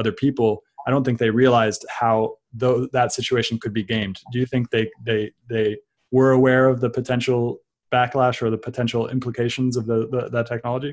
other 0.00 0.14
people, 0.24 0.50
I 0.86 0.90
don't 0.92 1.04
think 1.04 1.18
they 1.18 1.30
realized 1.44 1.82
how 2.00 2.16
though 2.62 2.78
that 2.96 3.12
situation 3.18 3.54
could 3.62 3.74
be 3.80 3.84
gamed. 3.94 4.16
Do 4.32 4.36
you 4.42 4.46
think 4.52 4.62
they 4.70 4.84
they 5.08 5.20
they 5.48 5.68
were 6.16 6.32
aware 6.32 6.64
of 6.72 6.76
the 6.80 6.90
potential 6.90 7.42
backlash 7.94 8.42
or 8.42 8.48
the 8.50 8.62
potential 8.68 9.02
implications 9.16 9.76
of 9.76 9.84
the, 9.90 9.98
the 10.12 10.22
that 10.34 10.46
technology? 10.46 10.92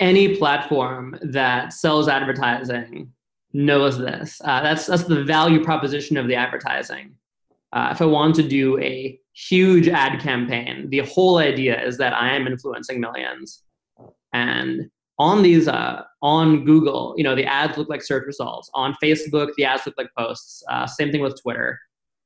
Any 0.00 0.26
platform 0.40 1.04
that 1.38 1.72
sells 1.82 2.08
advertising 2.08 3.12
knows 3.52 3.94
this. 3.98 4.40
Uh, 4.48 4.60
that's 4.66 4.86
that's 4.86 5.04
the 5.04 5.22
value 5.24 5.60
proposition 5.62 6.16
of 6.16 6.26
the 6.26 6.36
advertising. 6.44 7.06
uh, 7.72 7.90
if 7.92 8.02
I 8.02 8.06
want 8.06 8.34
to 8.36 8.42
do 8.42 8.78
a 8.80 9.18
huge 9.32 9.88
ad 9.88 10.20
campaign, 10.20 10.88
the 10.90 11.00
whole 11.00 11.38
idea 11.38 11.80
is 11.84 11.98
that 11.98 12.12
I 12.12 12.34
am 12.34 12.46
influencing 12.46 13.00
millions. 13.00 13.62
And 14.32 14.90
on 15.20 15.42
these, 15.42 15.68
uh, 15.68 16.02
on 16.22 16.64
Google, 16.64 17.12
you 17.14 17.22
know, 17.22 17.36
the 17.36 17.44
ads 17.44 17.76
look 17.76 17.90
like 17.90 18.02
search 18.02 18.26
results. 18.26 18.70
On 18.72 18.96
Facebook, 19.04 19.50
the 19.58 19.66
ads 19.66 19.84
look 19.84 19.94
like 19.98 20.08
posts. 20.16 20.64
Uh, 20.70 20.86
same 20.86 21.12
thing 21.12 21.20
with 21.20 21.38
Twitter. 21.42 21.78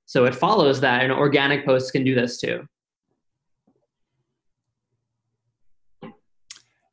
So 0.06 0.26
it 0.26 0.34
follows 0.34 0.80
that 0.80 1.10
organic 1.10 1.66
posts 1.66 1.90
can 1.90 2.04
do 2.04 2.14
this 2.14 2.40
too. 2.40 2.68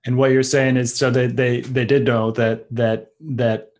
And 0.03 0.17
what 0.17 0.31
you're 0.31 0.41
saying 0.41 0.77
is, 0.77 0.95
so 0.95 1.11
they 1.11 1.27
they 1.27 1.61
they 1.61 1.85
did 1.85 2.05
know 2.05 2.31
that 2.31 2.65
that 2.71 3.11
that 3.19 3.73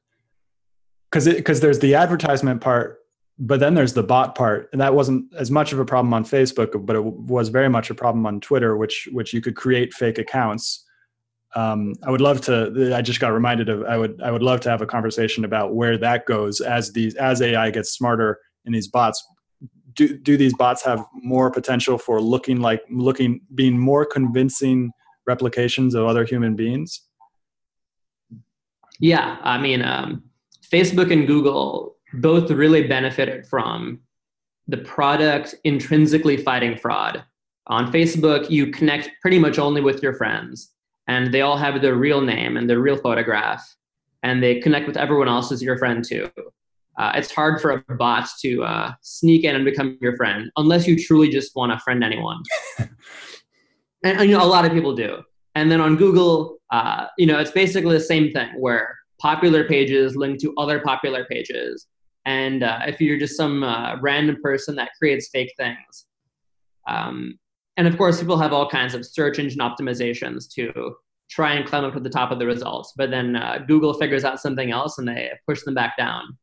because 1.10 1.25
because 1.25 1.60
there's 1.60 1.80
the 1.80 1.96
advertisement 1.96 2.62
part 2.62 3.00
but 3.40 3.60
then 3.60 3.74
there's 3.74 3.94
the 3.94 4.04
bot 4.04 4.36
part 4.36 4.70
and 4.72 4.80
that 4.80 4.94
wasn't 4.94 5.25
as 5.34 5.50
much 5.50 5.74
of 5.74 5.80
a 5.80 5.86
problem 5.86 6.13
on 6.13 6.24
facebook 6.24 6.86
but 6.86 6.96
it 6.96 7.04
was 7.04 7.50
very 7.50 7.70
much 7.70 7.90
a 7.90 7.96
problem 7.96 8.25
on 8.28 8.40
twitter 8.40 8.78
which 8.78 9.10
which 9.12 9.34
you 9.34 9.42
could 9.42 9.56
create 9.56 9.94
fake 9.94 10.20
accounts 10.20 10.86
um, 11.55 11.93
i 12.03 12.12
would 12.12 12.22
love 12.22 12.41
to 12.41 12.93
i 12.96 13.01
just 13.01 13.20
got 13.20 13.29
reminded 13.29 13.70
of 13.70 13.84
i 13.84 13.98
would 13.98 14.22
i 14.22 14.31
would 14.31 14.43
love 14.43 14.60
to 14.60 14.70
have 14.70 14.81
a 14.81 14.86
conversation 14.86 15.46
about 15.46 15.75
where 15.75 15.98
that 15.98 16.25
goes 16.25 16.62
as 16.62 16.91
these 16.93 17.15
as 17.15 17.41
ai 17.41 17.70
gets 17.70 17.91
smarter 17.91 18.39
in 18.65 18.74
these 18.74 18.88
bots 18.88 19.24
do, 19.93 20.17
do 20.17 20.38
these 20.38 20.53
bots 20.53 20.84
have 20.84 21.05
more 21.13 21.51
potential 21.51 21.98
for 21.98 22.22
looking 22.22 22.62
like 22.62 22.81
looking 22.89 23.41
being 23.55 23.77
more 23.77 24.05
convincing 24.05 24.91
replications 25.27 25.93
of 25.96 26.05
other 26.05 26.24
human 26.24 26.55
beings 26.55 27.01
yeah 29.00 29.38
i 29.43 29.58
mean 29.58 29.81
um, 29.81 30.24
facebook 30.72 31.12
and 31.12 31.27
google 31.27 31.98
both 32.13 32.50
really 32.51 32.88
benefited 32.88 33.46
from 33.46 34.00
the 34.67 34.77
product 34.77 35.55
intrinsically 35.63 36.38
fighting 36.38 36.77
fraud. 36.77 37.24
On 37.67 37.91
Facebook, 37.91 38.50
you 38.50 38.67
connect 38.67 39.10
pretty 39.22 39.39
much 39.39 39.60
only 39.60 39.81
with 39.81 40.01
your 40.01 40.13
friends, 40.13 40.72
and 41.12 41.34
they 41.34 41.41
all 41.41 41.58
have 41.58 41.82
their 41.82 41.96
real 41.96 42.22
name 42.22 42.56
and 42.56 42.70
their 42.70 42.80
real 42.80 42.96
photograph, 42.96 43.62
and 44.24 44.41
they 44.41 44.62
connect 44.62 44.88
with 44.88 44.96
everyone 44.96 45.27
else 45.27 45.51
as 45.51 45.62
your 45.62 45.77
friend 45.77 46.06
too. 46.08 46.30
Uh, 46.98 47.12
it's 47.15 47.32
hard 47.32 47.62
for 47.62 47.84
a 47.89 47.96
bot 47.96 48.27
to 48.41 48.63
uh, 48.63 48.91
sneak 49.01 49.44
in 49.44 49.56
and 49.56 49.65
become 49.65 49.98
your 50.01 50.15
friend 50.15 50.50
unless 50.56 50.88
you 50.88 50.96
truly 50.98 51.30
just 51.30 51.53
want 51.56 51.72
to 51.72 51.77
friend 51.80 52.01
anyone. 52.01 52.41
and, 52.80 52.89
and, 54.03 54.30
you 54.30 54.38
know, 54.38 54.44
a 54.44 54.53
lot 54.56 54.63
of 54.65 54.72
people 54.72 54.96
do. 54.96 55.22
And 55.56 55.70
then 55.70 55.82
on 55.82 55.98
Google, 55.98 56.60
uh, 56.72 57.08
you 57.18 57.25
know, 57.25 57.39
it's 57.39 57.51
basically 57.51 57.98
the 57.98 58.03
same 58.13 58.32
thing 58.32 58.50
where 58.58 58.98
popular 59.20 59.68
pages 59.68 60.15
link 60.15 60.39
to 60.41 60.53
other 60.58 60.80
popular 60.80 61.25
pages 61.25 61.88
and 62.25 62.63
uh, 62.63 62.80
if 62.88 63.01
you're 63.01 63.18
just 63.18 63.36
some 63.36 63.63
uh, 63.63 64.00
random 64.00 64.38
person 64.41 64.75
that 64.75 64.91
creates 64.98 65.30
fake 65.30 65.53
things. 65.58 66.06
Um, 66.88 67.39
and 67.82 67.88
of 67.88 67.98
course, 67.98 68.20
people 68.20 68.38
have 68.38 68.54
all 68.54 68.70
kinds 68.70 68.94
of 68.94 69.04
search 69.04 69.40
engine 69.40 69.58
optimizations 69.58 70.48
to 70.54 70.98
try 71.32 71.54
and 71.54 71.68
climb 71.68 71.84
up 71.84 71.96
to 71.96 72.00
the 72.00 72.12
top 72.12 72.30
of 72.30 72.38
the 72.38 72.46
results. 72.46 72.94
But 72.96 73.10
then 73.10 73.36
uh, 73.36 73.66
Google 73.68 73.96
figures 73.96 74.24
out 74.24 74.40
something 74.40 74.70
else 74.70 75.00
and 75.00 75.08
they 75.08 75.32
push 75.48 75.64
them 75.64 75.74
back 75.74 75.98
down. 75.98 76.38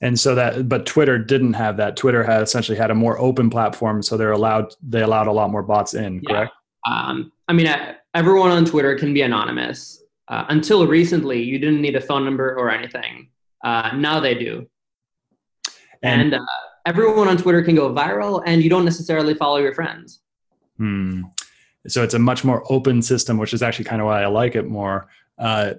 And 0.00 0.16
so 0.20 0.36
that, 0.36 0.68
but 0.68 0.86
Twitter 0.86 1.18
didn't 1.18 1.54
have 1.54 1.76
that. 1.78 1.96
Twitter 1.96 2.22
had 2.22 2.40
essentially 2.40 2.78
had 2.78 2.92
a 2.92 2.94
more 2.94 3.18
open 3.18 3.50
platform, 3.50 4.00
so 4.00 4.16
they're 4.16 4.30
allowed 4.30 4.72
they 4.80 5.02
allowed 5.02 5.26
a 5.26 5.32
lot 5.32 5.50
more 5.50 5.64
bots 5.64 5.94
in. 5.94 6.22
Yeah. 6.28 6.36
Correct. 6.36 6.52
Um, 6.88 7.32
I 7.48 7.52
mean, 7.52 7.68
everyone 8.14 8.52
on 8.52 8.64
Twitter 8.64 8.96
can 8.96 9.12
be 9.12 9.22
anonymous. 9.22 10.04
Uh, 10.28 10.44
until 10.50 10.86
recently, 10.86 11.42
you 11.42 11.58
didn't 11.58 11.80
need 11.80 11.96
a 11.96 12.00
phone 12.00 12.24
number 12.24 12.56
or 12.56 12.70
anything. 12.70 13.28
Uh, 13.64 13.90
now 13.96 14.20
they 14.20 14.36
do. 14.36 14.68
And, 16.04 16.32
and 16.32 16.34
uh, 16.34 16.61
everyone 16.86 17.28
on 17.28 17.36
Twitter 17.36 17.62
can 17.62 17.74
go 17.74 17.92
viral, 17.92 18.42
and 18.46 18.62
you 18.62 18.70
don't 18.70 18.84
necessarily 18.84 19.34
follow 19.34 19.58
your 19.58 19.74
friends. 19.74 20.20
Hmm. 20.76 21.22
So 21.86 22.02
it's 22.02 22.14
a 22.14 22.18
much 22.18 22.44
more 22.44 22.64
open 22.70 23.02
system, 23.02 23.38
which 23.38 23.52
is 23.52 23.62
actually 23.62 23.86
kind 23.86 24.00
of 24.00 24.06
why 24.06 24.22
I 24.22 24.26
like 24.26 24.54
it 24.54 24.68
more. 24.68 25.08
Uh, 25.38 25.74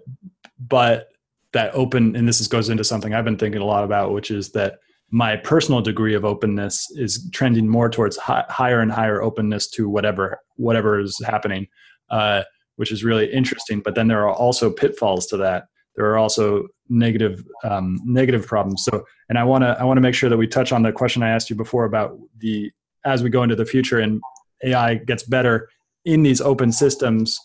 but 0.59 1.09
that 1.53 1.73
open, 1.73 2.15
and 2.15 2.27
this 2.27 2.41
is, 2.41 2.47
goes 2.47 2.69
into 2.69 2.83
something 2.83 3.13
I've 3.13 3.25
been 3.25 3.37
thinking 3.37 3.61
a 3.61 3.65
lot 3.65 3.83
about, 3.83 4.11
which 4.11 4.31
is 4.31 4.51
that 4.51 4.79
my 5.11 5.37
personal 5.37 5.79
degree 5.79 6.15
of 6.15 6.25
openness 6.25 6.89
is 6.95 7.29
trending 7.31 7.67
more 7.67 7.89
towards 7.89 8.17
hi- 8.17 8.45
higher 8.49 8.79
and 8.79 8.91
higher 8.91 9.21
openness 9.21 9.67
to 9.69 9.87
whatever 9.87 10.39
whatever 10.55 10.99
is 10.99 11.21
happening, 11.23 11.67
uh, 12.09 12.43
which 12.77 12.91
is 12.91 13.03
really 13.03 13.31
interesting. 13.31 13.79
But 13.79 13.95
then 13.95 14.07
there 14.07 14.27
are 14.27 14.33
also 14.33 14.71
pitfalls 14.71 15.27
to 15.27 15.37
that 15.37 15.65
there 15.95 16.05
are 16.05 16.17
also 16.17 16.67
negative 16.89 17.43
um, 17.63 17.99
negative 18.03 18.45
problems. 18.45 18.83
So, 18.83 19.05
and 19.29 19.37
I 19.37 19.43
want 19.43 19.63
to 19.63 19.77
I 19.79 19.83
want 19.83 19.97
to 19.97 20.01
make 20.01 20.15
sure 20.15 20.29
that 20.29 20.37
we 20.37 20.47
touch 20.47 20.71
on 20.71 20.83
the 20.83 20.91
question 20.91 21.23
I 21.23 21.29
asked 21.29 21.49
you 21.49 21.55
before 21.55 21.85
about 21.85 22.17
the 22.37 22.71
as 23.05 23.23
we 23.23 23.29
go 23.29 23.43
into 23.43 23.55
the 23.55 23.65
future 23.65 23.99
and 23.99 24.21
AI 24.63 24.95
gets 24.95 25.23
better 25.23 25.69
in 26.05 26.23
these 26.23 26.41
open 26.41 26.71
systems. 26.71 27.39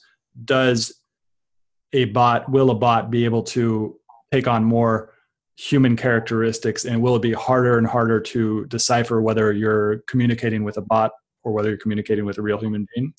Does 0.45 0.93
a 1.93 2.07
bot 2.07 2.51
will 2.51 2.71
a 2.71 2.75
bot 2.75 3.11
be 3.11 3.25
able 3.25 3.43
to 3.43 3.99
take 4.33 4.47
on 4.47 4.65
more 4.65 5.15
human 5.57 5.97
characteristics 5.97 6.85
and 6.85 7.03
will 7.03 7.17
it 7.17 7.23
be 7.23 7.33
harder 7.33 7.79
and 7.79 7.87
harder 7.87 8.21
to 8.21 8.65
decipher 8.67 9.21
whether 9.21 9.53
you're 9.53 9.99
communicating 10.07 10.63
with 10.63 10.77
a 10.77 10.81
bot 10.83 11.11
or 11.43 11.53
whether 11.53 11.69
you're 11.69 11.79
communicating 11.79 12.25
with 12.25 12.39
a 12.39 12.43
real 12.43 12.59
human 12.59 12.87
being 12.95 13.13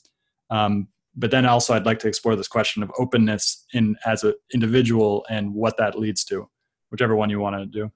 um, 0.49 0.87
but 1.19 1.31
then 1.31 1.45
also 1.45 1.73
I'd 1.73 1.85
like 1.85 1.99
to 1.99 2.07
explore 2.07 2.35
this 2.35 2.47
question 2.47 2.81
of 2.81 2.91
openness 2.97 3.65
in 3.73 3.97
as 4.05 4.23
an 4.23 4.33
individual 4.53 5.25
and 5.29 5.53
what 5.53 5.75
that 5.77 5.99
leads 5.99 6.23
to, 6.25 6.49
whichever 6.91 7.15
one 7.15 7.29
you 7.29 7.39
want 7.39 7.57
to 7.57 7.65
do. 7.65 7.91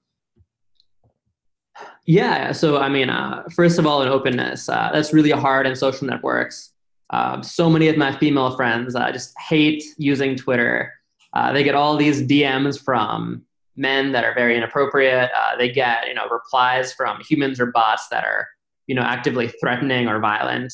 Yeah. 2.06 2.52
So 2.52 2.78
I 2.78 2.88
mean, 2.88 3.08
uh, 3.08 3.44
first 3.54 3.78
of 3.78 3.86
all, 3.86 4.02
in 4.02 4.08
openness, 4.08 4.68
uh, 4.68 4.90
that's 4.92 5.12
really 5.12 5.30
hard 5.30 5.66
in 5.66 5.74
social 5.74 6.06
networks. 6.06 6.72
Uh, 7.10 7.40
so 7.42 7.70
many 7.70 7.88
of 7.88 7.96
my 7.96 8.16
female 8.16 8.56
friends 8.56 8.94
uh, 8.94 9.10
just 9.10 9.32
hate 9.48 9.82
using 9.96 10.36
Twitter. 10.36 10.92
Uh, 11.32 11.52
they 11.52 11.64
get 11.64 11.74
all 11.74 11.96
these 11.96 12.22
DMs 12.22 12.80
from 12.80 13.42
men 13.76 14.12
that 14.12 14.24
are 14.24 14.34
very 14.34 14.56
inappropriate. 14.56 15.30
Uh, 15.34 15.56
they 15.56 15.70
get 15.70 16.06
you 16.06 16.14
know 16.14 16.28
replies 16.28 16.92
from 16.92 17.20
humans 17.20 17.58
or 17.58 17.66
bots 17.66 18.08
that 18.08 18.24
are 18.24 18.46
you 18.86 18.94
know 18.94 19.02
actively 19.02 19.48
threatening 19.48 20.08
or 20.08 20.20
violent. 20.20 20.72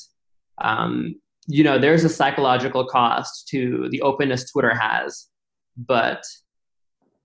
Um, 0.58 1.14
you 1.50 1.64
know, 1.64 1.78
there's 1.78 2.04
a 2.04 2.08
psychological 2.08 2.86
cost 2.86 3.48
to 3.48 3.88
the 3.90 4.00
openness 4.02 4.50
Twitter 4.50 4.74
has. 4.74 5.26
But 5.76 6.22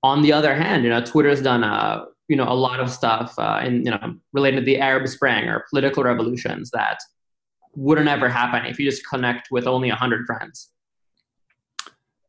on 0.01 0.22
the 0.22 0.34
other 0.34 0.55
hand, 0.55 0.84
you 0.84 0.89
know, 0.89 1.01
Twitter's 1.01 1.41
done 1.41 1.63
a 1.63 2.05
you 2.27 2.36
know 2.36 2.48
a 2.48 2.53
lot 2.53 2.79
of 2.79 2.89
stuff 2.89 3.36
uh, 3.38 3.62
in 3.63 3.86
you 3.86 3.91
know 3.91 4.15
related 4.34 4.62
to 4.62 4.65
the 4.65 4.79
Arab 4.79 5.08
Spring 5.08 5.48
or 5.48 5.65
political 5.70 6.03
revolutions 6.03 6.72
that 6.72 6.98
wouldn't 7.75 8.08
ever 8.08 8.29
happen 8.29 8.65
if 8.65 8.79
you 8.79 8.89
just 8.89 9.08
connect 9.08 9.50
with 9.51 9.67
only 9.67 9.89
hundred 9.89 10.25
friends. 10.25 10.72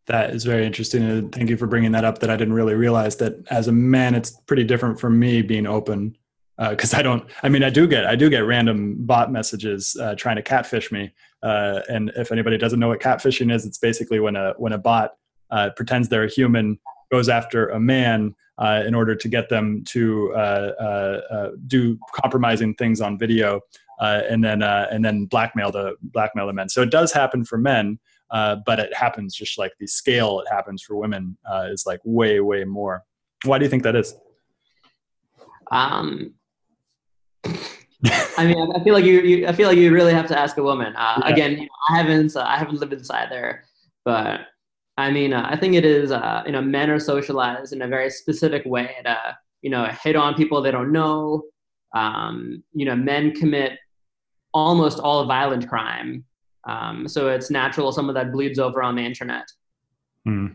That 0.07 0.31
is 0.31 0.45
very 0.45 0.67
interesting, 0.67 1.03
and 1.03 1.33
thank 1.33 1.51
you 1.51 1.57
for 1.57 1.67
bringing 1.67 1.93
that 1.93 2.05
up. 2.05 2.19
That 2.19 2.31
I 2.31 2.37
didn't 2.37 2.55
really 2.55 2.75
realize 2.75 3.17
that 3.17 3.35
as 3.51 3.69
a 3.69 3.73
man, 3.73 4.15
it's 4.15 4.31
pretty 4.47 4.65
different 4.65 5.01
for 5.01 5.09
me 5.09 5.43
being 5.43 5.67
open 5.67 6.17
because 6.59 6.95
uh, 6.95 6.99
I 6.99 7.03
don't. 7.03 7.29
I 7.43 7.49
mean, 7.49 7.63
I 7.63 7.71
do 7.71 7.87
get 7.87 8.07
I 8.07 8.17
do 8.17 8.31
get 8.31 8.47
random 8.47 8.97
bot 9.05 9.31
messages 9.31 9.97
uh, 10.01 10.15
trying 10.15 10.37
to 10.37 10.43
catfish 10.43 10.91
me. 10.91 11.13
Uh, 11.43 11.81
and 11.89 12.11
if 12.17 12.33
anybody 12.33 12.57
doesn't 12.57 12.81
know 12.81 12.89
what 12.89 13.01
catfishing 13.01 13.53
is, 13.53 13.67
it's 13.67 13.79
basically 13.79 14.21
when 14.21 14.37
a 14.37 14.55
when 14.57 14.73
a 14.73 14.79
bot 14.79 15.17
uh, 15.51 15.71
pretends 15.77 16.09
they're 16.09 16.25
a 16.25 16.31
human, 16.31 16.79
goes 17.11 17.29
after 17.29 17.69
a 17.69 17.81
man 17.81 18.35
uh, 18.59 18.83
in 18.87 18.95
order 18.95 19.15
to 19.15 19.29
get 19.29 19.49
them 19.49 19.85
to 19.85 20.33
uh, 20.35 21.51
do 21.67 21.99
compromising 22.15 22.75
things 22.75 23.01
on 23.03 23.19
video, 23.19 23.61
and 24.01 24.43
then 24.43 24.63
and 24.63 25.05
then 25.05 25.27
blackmail 25.27 25.71
the 25.71 25.95
blackmail 26.01 26.47
the 26.47 26.55
men. 26.55 26.71
So 26.71 26.81
it 26.81 26.91
does 26.91 27.13
happen 27.13 27.45
for 27.45 27.59
men. 27.59 27.99
but 28.31 28.79
it 28.79 28.95
happens 28.95 29.35
just 29.35 29.59
like 29.59 29.73
the 29.79 29.87
scale 29.87 30.41
it 30.41 30.49
happens 30.51 30.83
for 30.83 30.97
women 30.97 31.37
is 31.69 31.85
like 31.85 32.01
way 32.05 32.41
way 32.41 32.65
more. 32.65 33.05
Why 33.45 33.59
do 33.59 33.67
you 33.67 33.71
think 33.71 33.83
that 33.83 33.95
is? 33.95 34.17
Um, 35.71 36.36
I 38.39 38.47
mean, 38.47 38.73
I 38.75 38.83
feel 38.85 38.95
like 38.95 39.05
you, 39.05 39.21
you, 39.21 39.47
I 39.47 39.53
feel 39.53 39.69
like 39.69 39.79
you 39.79 39.93
really 39.93 40.13
have 40.13 40.27
to 40.29 40.39
ask 40.39 40.57
a 40.59 40.63
woman. 40.63 40.95
Uh, 40.97 41.21
yeah. 41.25 41.33
Again, 41.33 41.53
you 41.53 41.63
know, 41.63 41.69
I 41.91 41.97
haven't, 41.97 42.37
uh, 42.37 42.43
I 42.43 42.57
haven't 42.57 42.79
lived 42.79 42.93
inside 42.93 43.31
there, 43.31 43.65
but 44.05 44.41
I 44.99 45.11
mean, 45.11 45.33
uh, 45.33 45.47
I 45.49 45.57
think 45.57 45.75
it 45.75 45.85
is, 45.85 46.11
uh, 46.11 46.43
you 46.47 46.53
know, 46.53 46.63
men 46.63 46.91
are 46.91 46.99
socialized 46.99 47.73
in 47.73 47.83
a 47.83 47.89
very 47.89 48.11
specific 48.11 48.65
way 48.65 48.97
to, 49.05 49.37
you 49.63 49.71
know, 49.71 49.85
hit 49.87 50.17
on 50.17 50.35
people 50.35 50.61
they 50.63 50.71
don't 50.71 50.93
know. 50.93 51.45
Um, 51.95 52.63
you 52.73 52.85
know, 52.85 52.97
men 52.97 53.33
commit 53.33 53.79
almost 54.53 54.99
all 54.99 55.25
violent 55.25 55.69
crime, 55.69 56.25
um, 56.65 57.09
so 57.09 57.29
it's 57.29 57.51
natural 57.51 57.93
some 57.93 58.09
of 58.09 58.15
that 58.15 58.33
bleeds 58.33 58.59
over 58.59 58.83
on 58.83 58.97
the 58.97 59.03
internet. 59.03 59.47
Hmm. 60.25 60.49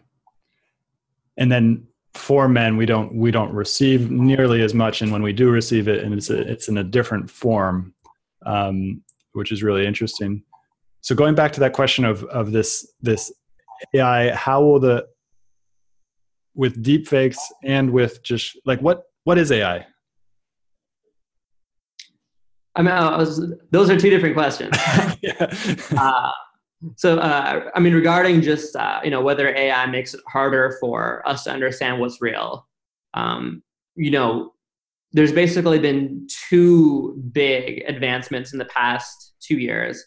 And 1.37 1.51
then 1.51 1.87
for 2.13 2.47
men 2.47 2.75
we 2.75 2.85
don't 2.85 3.13
we 3.13 3.31
don't 3.31 3.53
receive 3.53 4.11
nearly 4.11 4.61
as 4.61 4.73
much 4.73 5.01
and 5.01 5.11
when 5.11 5.23
we 5.23 5.31
do 5.31 5.49
receive 5.49 5.87
it 5.87 6.03
and 6.03 6.13
it's 6.13 6.29
a, 6.29 6.39
it's 6.51 6.67
in 6.67 6.77
a 6.77 6.83
different 6.83 7.29
form 7.29 7.93
um, 8.45 9.01
which 9.33 9.51
is 9.51 9.63
really 9.63 9.85
interesting 9.85 10.43
so 11.01 11.15
going 11.15 11.35
back 11.35 11.51
to 11.53 11.59
that 11.59 11.73
question 11.73 12.03
of 12.03 12.23
of 12.25 12.51
this 12.51 12.93
this 13.01 13.31
ai 13.95 14.29
how 14.31 14.61
will 14.61 14.79
the 14.79 15.05
with 16.53 16.83
deep 16.83 17.07
fakes 17.07 17.39
and 17.63 17.89
with 17.89 18.21
just 18.23 18.57
like 18.65 18.81
what 18.81 19.03
what 19.23 19.37
is 19.37 19.51
ai 19.51 19.85
I 22.73 22.81
mean, 22.81 22.91
I 22.91 23.17
was, 23.17 23.53
those 23.71 23.89
are 23.89 23.99
two 23.99 24.09
different 24.09 24.33
questions. 24.33 24.77
yeah. 25.21 25.53
uh, 25.97 26.31
so, 26.95 27.19
uh, 27.19 27.69
I 27.75 27.79
mean, 27.79 27.93
regarding 27.93 28.41
just 28.41 28.75
uh, 28.75 29.01
you 29.03 29.11
know 29.11 29.21
whether 29.21 29.55
AI 29.55 29.85
makes 29.85 30.13
it 30.13 30.21
harder 30.27 30.77
for 30.79 31.27
us 31.27 31.43
to 31.43 31.51
understand 31.51 31.99
what's 31.99 32.21
real, 32.21 32.67
um, 33.13 33.61
you 33.95 34.11
know, 34.11 34.53
there's 35.13 35.31
basically 35.31 35.79
been 35.79 36.27
two 36.49 37.21
big 37.31 37.83
advancements 37.87 38.53
in 38.53 38.59
the 38.59 38.65
past 38.65 39.33
two 39.39 39.57
years, 39.57 40.03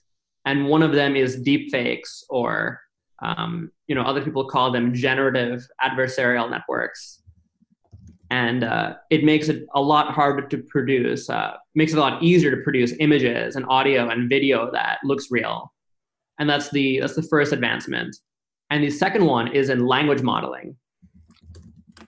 and 0.47 0.67
one 0.67 0.83
of 0.83 0.93
them 0.93 1.15
is 1.15 1.43
deepfakes, 1.45 2.25
or 2.29 2.81
um, 3.23 3.71
you 3.87 3.95
know, 3.95 4.03
other 4.03 4.23
people 4.23 4.45
call 4.49 4.73
them 4.73 4.93
generative 4.93 5.67
adversarial 5.83 6.51
networks. 6.51 7.21
And 8.31 8.65
uh, 8.65 8.95
it 9.11 9.23
makes 9.23 9.49
it 9.49 9.65
a 9.77 9.81
lot 9.81 10.13
harder 10.13 10.49
to 10.49 10.59
produce 10.59 11.31
uh, 11.31 11.53
makes 11.77 11.93
it 11.93 11.99
a 11.99 12.01
lot 12.01 12.21
easier 12.21 12.51
to 12.51 12.63
produce 12.63 12.93
images 12.99 13.55
and 13.55 13.65
audio 13.69 14.09
and 14.09 14.29
video 14.29 14.73
that 14.73 14.99
looks 15.05 15.31
real 15.31 15.74
and 16.39 16.49
that's 16.49 16.71
the 16.71 17.01
that's 17.01 17.15
the 17.15 17.23
first 17.23 17.53
advancement 17.53 18.17
and 18.71 18.83
the 18.83 18.91
second 18.91 19.25
one 19.25 19.49
is 19.49 19.69
in 19.69 19.87
language 19.87 20.23
modeling 20.23 20.77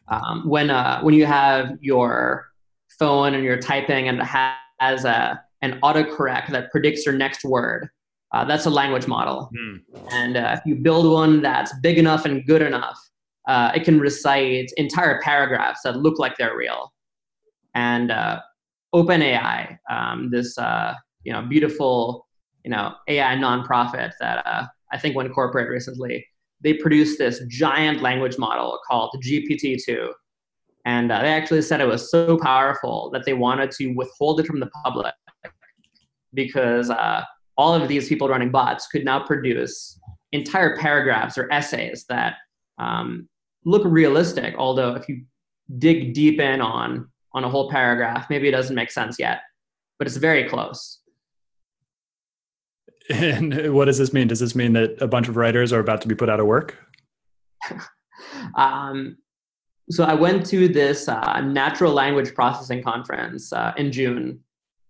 um, 0.08 0.48
when 0.48 0.70
uh, 0.70 1.00
when 1.02 1.14
you 1.14 1.26
have 1.26 1.76
your 1.80 2.48
phone 2.98 3.34
and 3.34 3.44
you're 3.44 3.60
typing 3.60 4.08
and 4.08 4.20
it 4.20 4.26
has 4.78 5.04
a, 5.04 5.40
an 5.62 5.78
autocorrect 5.80 6.48
that 6.50 6.70
predicts 6.70 7.04
your 7.04 7.14
next 7.14 7.44
word 7.44 7.88
uh, 8.32 8.44
that's 8.44 8.66
a 8.66 8.70
language 8.70 9.06
model 9.06 9.50
mm. 9.56 9.80
and 10.12 10.36
uh, 10.36 10.56
if 10.58 10.66
you 10.66 10.74
build 10.74 11.10
one 11.12 11.42
that's 11.42 11.72
big 11.80 11.98
enough 11.98 12.24
and 12.24 12.46
good 12.46 12.62
enough 12.62 12.98
uh, 13.46 13.70
it 13.74 13.84
can 13.84 14.00
recite 14.00 14.72
entire 14.76 15.20
paragraphs 15.22 15.80
that 15.82 15.96
look 15.96 16.18
like 16.18 16.36
they're 16.36 16.56
real. 16.56 16.92
And 17.74 18.10
uh, 18.10 18.40
OpenAI, 18.94 19.78
um, 19.90 20.30
this 20.30 20.56
uh, 20.58 20.94
you 21.24 21.32
know 21.32 21.42
beautiful 21.42 22.25
you 22.66 22.70
know 22.70 22.92
AI 23.06 23.36
nonprofit 23.36 24.10
that 24.18 24.44
uh, 24.44 24.66
I 24.92 24.98
think 24.98 25.14
went 25.14 25.32
corporate 25.32 25.70
recently, 25.70 26.26
they 26.60 26.74
produced 26.74 27.16
this 27.16 27.40
giant 27.48 28.02
language 28.02 28.38
model 28.38 28.80
called 28.88 29.14
GPT-2, 29.24 30.10
and 30.84 31.12
uh, 31.12 31.22
they 31.22 31.28
actually 31.28 31.62
said 31.62 31.80
it 31.80 31.86
was 31.86 32.10
so 32.10 32.36
powerful 32.36 33.08
that 33.12 33.24
they 33.24 33.34
wanted 33.34 33.70
to 33.72 33.94
withhold 33.94 34.40
it 34.40 34.46
from 34.46 34.58
the 34.58 34.68
public 34.84 35.14
because 36.34 36.90
uh, 36.90 37.22
all 37.56 37.72
of 37.72 37.86
these 37.86 38.08
people 38.08 38.28
running 38.28 38.50
bots 38.50 38.88
could 38.88 39.04
now 39.04 39.24
produce 39.24 39.98
entire 40.32 40.76
paragraphs 40.76 41.38
or 41.38 41.50
essays 41.52 42.04
that 42.08 42.34
um, 42.78 43.28
look 43.64 43.82
realistic. 43.84 44.56
Although 44.58 44.94
if 44.96 45.08
you 45.08 45.22
dig 45.78 46.14
deep 46.14 46.40
in 46.40 46.60
on 46.60 47.08
on 47.32 47.44
a 47.44 47.48
whole 47.48 47.70
paragraph, 47.70 48.26
maybe 48.28 48.48
it 48.48 48.52
doesn't 48.52 48.74
make 48.74 48.90
sense 48.90 49.20
yet, 49.20 49.42
but 50.00 50.08
it's 50.08 50.16
very 50.16 50.48
close. 50.48 50.98
And 53.10 53.72
what 53.72 53.84
does 53.84 53.98
this 53.98 54.12
mean? 54.12 54.28
Does 54.28 54.40
this 54.40 54.54
mean 54.54 54.72
that 54.72 55.00
a 55.00 55.06
bunch 55.06 55.28
of 55.28 55.36
writers 55.36 55.72
are 55.72 55.80
about 55.80 56.00
to 56.02 56.08
be 56.08 56.14
put 56.14 56.28
out 56.28 56.40
of 56.40 56.46
work? 56.46 56.76
um, 58.56 59.16
so 59.90 60.04
I 60.04 60.14
went 60.14 60.44
to 60.46 60.66
this 60.66 61.08
uh, 61.08 61.40
natural 61.40 61.92
language 61.92 62.34
processing 62.34 62.82
conference 62.82 63.52
uh, 63.52 63.72
in 63.76 63.92
June, 63.92 64.40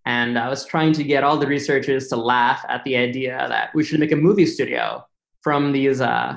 and 0.07 0.39
I 0.39 0.49
was 0.49 0.65
trying 0.65 0.93
to 0.95 1.05
get 1.05 1.25
all 1.25 1.37
the 1.37 1.47
researchers 1.47 2.09
to 2.09 2.17
laugh 2.17 2.65
at 2.69 2.83
the 2.85 2.97
idea 2.97 3.47
that 3.49 3.75
we 3.75 3.85
should 3.85 4.01
make 4.01 4.13
a 4.13 4.17
movie 4.17 4.47
studio 4.47 5.05
from 5.43 5.73
these 5.73 6.01
uh, 6.01 6.37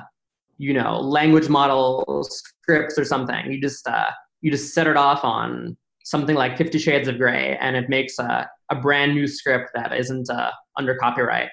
you 0.58 0.74
know 0.74 1.00
language 1.00 1.48
model 1.48 2.22
scripts 2.28 2.98
or 2.98 3.04
something. 3.04 3.50
You 3.50 3.60
just 3.60 3.88
uh, 3.88 4.10
you 4.42 4.50
just 4.50 4.74
set 4.74 4.86
it 4.86 4.96
off 4.96 5.24
on 5.24 5.76
something 6.04 6.36
like 6.36 6.58
Fifty 6.58 6.78
Shades 6.78 7.08
of 7.08 7.16
Grey, 7.16 7.56
and 7.60 7.76
it 7.76 7.88
makes 7.88 8.18
a, 8.18 8.48
a 8.70 8.74
brand 8.74 9.14
new 9.14 9.26
script 9.26 9.70
that 9.74 9.96
isn't 9.96 10.28
uh, 10.28 10.50
under 10.76 10.96
copyright. 10.96 11.48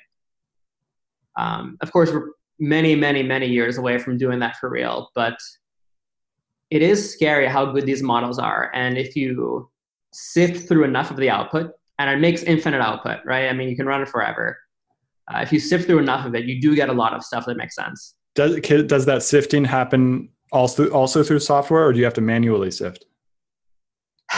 Um, 1.37 1.77
of 1.81 1.91
course, 1.91 2.11
we're 2.11 2.31
many, 2.59 2.95
many, 2.95 3.23
many 3.23 3.47
years 3.47 3.77
away 3.77 3.97
from 3.97 4.17
doing 4.17 4.39
that 4.39 4.57
for 4.57 4.69
real, 4.69 5.09
but 5.15 5.37
it 6.69 6.81
is 6.81 7.13
scary 7.13 7.47
how 7.47 7.65
good 7.71 7.85
these 7.85 8.03
models 8.03 8.39
are. 8.39 8.71
And 8.73 8.97
if 8.97 9.15
you 9.15 9.69
sift 10.11 10.67
through 10.67 10.83
enough 10.83 11.11
of 11.11 11.17
the 11.17 11.29
output, 11.29 11.71
and 11.99 12.09
it 12.09 12.19
makes 12.19 12.43
infinite 12.43 12.81
output, 12.81 13.19
right? 13.25 13.49
I 13.49 13.53
mean, 13.53 13.69
you 13.69 13.75
can 13.75 13.85
run 13.85 14.01
it 14.01 14.09
forever. 14.09 14.57
Uh, 15.33 15.39
if 15.39 15.51
you 15.51 15.59
sift 15.59 15.87
through 15.87 15.99
enough 15.99 16.25
of 16.25 16.35
it, 16.35 16.45
you 16.45 16.61
do 16.61 16.75
get 16.75 16.89
a 16.89 16.93
lot 16.93 17.13
of 17.13 17.23
stuff 17.23 17.45
that 17.47 17.57
makes 17.57 17.75
sense. 17.75 18.15
Does 18.35 18.59
does 18.85 19.05
that 19.05 19.23
sifting 19.23 19.65
happen 19.65 20.29
also 20.51 20.89
also 20.89 21.23
through 21.23 21.39
software, 21.39 21.85
or 21.85 21.91
do 21.91 21.99
you 21.99 22.05
have 22.05 22.13
to 22.13 22.21
manually 22.21 22.71
sift? 22.71 23.05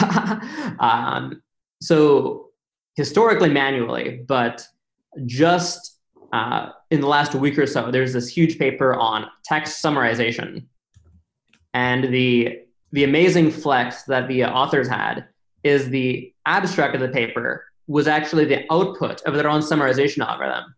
um, 0.80 1.42
so 1.82 2.48
historically 2.96 3.50
manually, 3.50 4.24
but 4.26 4.66
just 5.26 5.98
uh, 6.32 6.70
in 6.90 7.00
the 7.00 7.06
last 7.06 7.34
week 7.34 7.58
or 7.58 7.66
so, 7.66 7.90
there's 7.90 8.12
this 8.12 8.28
huge 8.28 8.58
paper 8.58 8.94
on 8.94 9.26
text 9.44 9.82
summarization, 9.82 10.64
and 11.74 12.12
the 12.12 12.60
the 12.92 13.04
amazing 13.04 13.50
flex 13.50 14.02
that 14.04 14.26
the 14.28 14.44
authors 14.44 14.88
had 14.88 15.26
is 15.62 15.88
the 15.90 16.32
abstract 16.46 16.94
of 16.94 17.00
the 17.00 17.08
paper 17.08 17.64
was 17.86 18.08
actually 18.08 18.44
the 18.44 18.64
output 18.72 19.22
of 19.22 19.34
their 19.34 19.48
own 19.48 19.60
summarization 19.60 20.26
algorithm. 20.26 20.74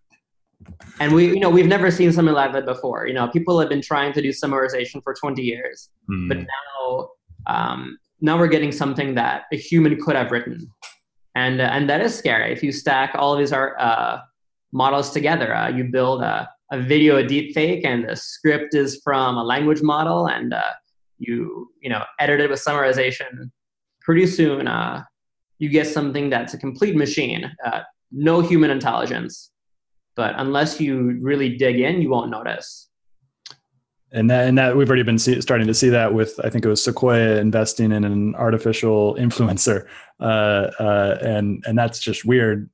And 1.01 1.15
we 1.15 1.29
you 1.29 1.41
know 1.41 1.51
we've 1.51 1.67
never 1.67 1.91
seen 1.91 2.13
something 2.13 2.35
like 2.35 2.53
that 2.53 2.67
before. 2.67 3.07
You 3.07 3.15
know 3.15 3.29
people 3.29 3.59
have 3.59 3.69
been 3.69 3.83
trying 3.83 4.13
to 4.13 4.23
do 4.23 4.31
summarization 4.31 5.03
for 5.03 5.15
20 5.15 5.43
years 5.43 5.91
mm. 6.11 6.29
but 6.29 6.39
now 6.39 7.09
um, 7.47 7.99
now 8.21 8.39
we're 8.39 8.47
getting 8.47 8.73
something 8.73 9.15
that 9.17 9.45
a 9.53 9.57
human 9.57 10.01
could 10.01 10.17
have 10.17 10.31
written. 10.31 10.71
And 11.35 11.61
uh, 11.61 11.65
and 11.65 11.89
that 11.91 12.01
is 12.01 12.15
scary. 12.15 12.53
If 12.53 12.63
you 12.63 12.73
stack 12.73 13.15
all 13.15 13.33
of 13.33 13.39
these 13.39 13.53
art 13.53 13.79
uh, 13.81 14.21
models 14.73 15.11
together 15.11 15.55
uh, 15.55 15.69
you 15.69 15.85
build 15.85 16.23
a, 16.23 16.49
a 16.71 16.81
video 16.81 17.25
deep 17.27 17.55
fake 17.55 17.85
and 17.85 18.09
the 18.09 18.17
script 18.17 18.75
is 18.75 19.01
from 19.05 19.37
a 19.37 19.45
language 19.45 19.83
model 19.83 20.29
and 20.29 20.53
uh, 20.55 20.63
you 21.19 21.71
you 21.81 21.91
know 21.91 22.03
edit 22.19 22.41
it 22.41 22.51
with 22.51 22.63
summarization 22.63 23.51
pretty 24.01 24.27
soon 24.27 24.67
uh, 24.67 25.03
you 25.59 25.69
get 25.69 25.87
something 25.87 26.31
that's 26.31 26.55
a 26.55 26.59
complete 26.59 26.97
machine 26.97 27.51
uh, 27.65 27.81
no 28.11 28.41
human 28.41 28.71
intelligence 28.71 29.53
but 30.15 30.35
unless 30.37 30.81
you 30.81 31.19
really 31.21 31.57
dig 31.57 31.81
in, 31.81 32.03
you 32.03 32.11
won't 32.11 32.31
notice. 32.31 32.89
And 34.15 34.31
that, 34.31 34.47
and 34.47 34.59
that 34.59 34.77
we've 34.77 34.89
already 34.89 35.05
been 35.05 35.19
see, 35.19 35.41
starting 35.41 35.67
to 35.67 35.75
see 35.75 35.89
that 35.89 36.13
with 36.13 36.39
I 36.45 36.51
think 36.51 36.67
it 36.67 36.69
was 36.69 36.85
Sequoia 36.85 37.39
investing 37.39 37.93
in 37.93 38.05
an 38.05 38.35
artificial 38.35 39.15
influencer, 39.15 39.87
uh, 40.21 40.71
uh, 40.79 41.19
and 41.23 41.65
and 41.67 41.79
that's 41.79 41.99
just 41.99 42.27
weird. 42.27 42.69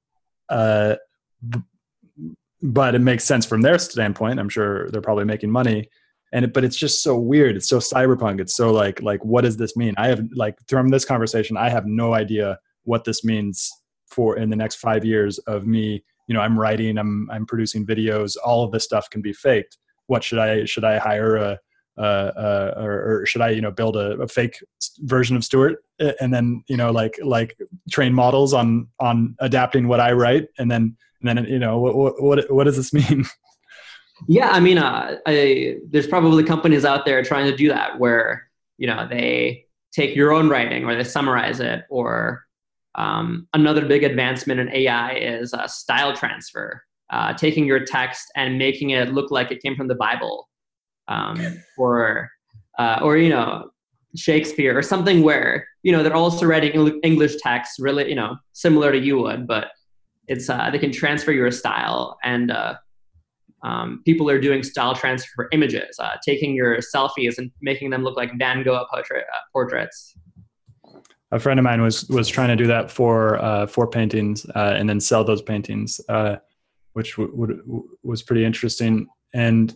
But 2.62 2.94
it 2.94 3.00
makes 3.00 3.24
sense 3.24 3.46
from 3.46 3.62
their 3.62 3.78
standpoint. 3.78 4.38
I'm 4.40 4.48
sure 4.48 4.90
they're 4.90 5.00
probably 5.00 5.24
making 5.24 5.50
money, 5.50 5.88
and 6.32 6.44
it, 6.44 6.52
but 6.52 6.64
it's 6.64 6.76
just 6.76 7.02
so 7.02 7.16
weird. 7.16 7.56
It's 7.56 7.68
so 7.68 7.78
cyberpunk. 7.78 8.40
It's 8.40 8.56
so 8.56 8.72
like 8.72 9.02
like 9.02 9.24
what 9.24 9.44
does 9.44 9.56
this 9.56 9.76
mean? 9.76 9.94
I 9.96 10.08
have 10.08 10.22
like 10.34 10.56
from 10.68 10.88
this 10.88 11.04
conversation, 11.04 11.56
I 11.56 11.68
have 11.68 11.86
no 11.86 12.14
idea 12.14 12.58
what 12.84 13.04
this 13.04 13.24
means 13.24 13.70
for 14.06 14.38
in 14.38 14.50
the 14.50 14.56
next 14.56 14.76
five 14.76 15.04
years 15.04 15.38
of 15.40 15.66
me 15.66 16.02
you 16.28 16.34
know 16.34 16.40
i'm 16.40 16.58
writing 16.58 16.96
i'm 16.98 17.28
i'm 17.30 17.44
producing 17.44 17.84
videos 17.84 18.36
all 18.44 18.62
of 18.62 18.70
this 18.70 18.84
stuff 18.84 19.10
can 19.10 19.20
be 19.20 19.32
faked 19.32 19.78
what 20.06 20.22
should 20.22 20.38
i 20.38 20.64
should 20.64 20.84
i 20.84 20.98
hire 20.98 21.36
a 21.36 21.58
uh, 21.98 22.32
uh, 22.36 22.74
or, 22.76 22.92
or, 22.92 23.26
should 23.26 23.40
I, 23.40 23.50
you 23.50 23.60
know, 23.60 23.70
build 23.70 23.96
a, 23.96 24.12
a, 24.20 24.28
fake 24.28 24.62
version 25.00 25.36
of 25.36 25.42
Stuart 25.42 25.82
and 26.20 26.32
then, 26.32 26.62
you 26.68 26.76
know, 26.76 26.92
like 26.92 27.18
like 27.24 27.58
train 27.90 28.14
models 28.14 28.54
on 28.54 28.88
on 29.00 29.34
adapting 29.40 29.88
what 29.88 29.98
I 29.98 30.12
write, 30.12 30.46
and 30.58 30.70
then 30.70 30.96
and 31.20 31.38
then 31.38 31.44
you 31.46 31.58
know 31.58 31.78
what 31.78 32.22
what 32.22 32.50
what 32.50 32.64
does 32.64 32.76
this 32.76 32.92
mean? 32.92 33.24
Yeah, 34.26 34.48
I 34.48 34.58
mean, 34.58 34.78
uh, 34.78 35.18
I, 35.26 35.76
there's 35.90 36.08
probably 36.08 36.42
companies 36.42 36.84
out 36.84 37.06
there 37.06 37.22
trying 37.22 37.48
to 37.48 37.56
do 37.56 37.68
that 37.68 38.00
where 38.00 38.50
you 38.76 38.88
know 38.88 39.06
they 39.08 39.66
take 39.92 40.16
your 40.16 40.32
own 40.32 40.48
writing 40.48 40.84
or 40.84 40.96
they 40.96 41.04
summarize 41.04 41.60
it 41.60 41.84
or 41.88 42.44
um, 42.96 43.46
another 43.54 43.86
big 43.86 44.02
advancement 44.02 44.58
in 44.58 44.68
AI 44.70 45.12
is 45.12 45.54
uh, 45.54 45.68
style 45.68 46.16
transfer, 46.16 46.82
uh, 47.10 47.32
taking 47.32 47.64
your 47.64 47.84
text 47.84 48.26
and 48.34 48.58
making 48.58 48.90
it 48.90 49.12
look 49.12 49.30
like 49.30 49.52
it 49.52 49.62
came 49.62 49.76
from 49.76 49.86
the 49.86 49.94
Bible, 49.94 50.48
um, 51.08 51.40
or 51.76 52.30
uh, 52.78 53.00
or 53.02 53.16
you 53.16 53.30
know 53.30 53.70
Shakespeare 54.16 54.76
or 54.76 54.82
something 54.82 55.22
where 55.22 55.66
you 55.82 55.92
know 55.92 56.02
they're 56.02 56.14
also 56.14 56.46
writing 56.46 57.00
English 57.02 57.36
text 57.42 57.78
really 57.78 58.08
you 58.08 58.14
know 58.14 58.36
similar 58.52 58.92
to 58.92 58.98
you 58.98 59.18
would, 59.18 59.46
but 59.46 59.68
it's 60.26 60.48
uh, 60.48 60.70
they 60.70 60.78
can 60.78 60.92
transfer 60.92 61.32
your 61.32 61.50
style 61.50 62.18
and 62.22 62.50
uh, 62.50 62.74
um, 63.62 64.02
people 64.04 64.30
are 64.30 64.40
doing 64.40 64.62
style 64.62 64.94
transfer 64.94 65.30
for 65.34 65.48
images, 65.52 65.96
uh, 65.98 66.16
taking 66.24 66.54
your 66.54 66.78
selfies 66.78 67.38
and 67.38 67.50
making 67.60 67.90
them 67.90 68.04
look 68.04 68.16
like 68.16 68.30
Van 68.38 68.62
Gogh 68.62 68.86
portrait, 68.92 69.24
portraits 69.52 70.14
a 71.32 71.38
friend 71.38 71.60
of 71.60 71.64
mine 71.64 71.82
was 71.82 72.08
was 72.08 72.28
trying 72.28 72.48
to 72.48 72.56
do 72.56 72.66
that 72.66 72.90
for 72.90 73.42
uh, 73.42 73.66
for 73.66 73.86
paintings 73.86 74.46
uh, 74.54 74.74
and 74.76 74.88
then 74.88 75.00
sell 75.00 75.24
those 75.24 75.42
paintings, 75.42 76.00
uh, 76.08 76.36
which 76.94 77.16
w- 77.16 77.32
w- 77.36 77.88
was 78.02 78.22
pretty 78.22 78.44
interesting. 78.44 79.06
And 79.34 79.74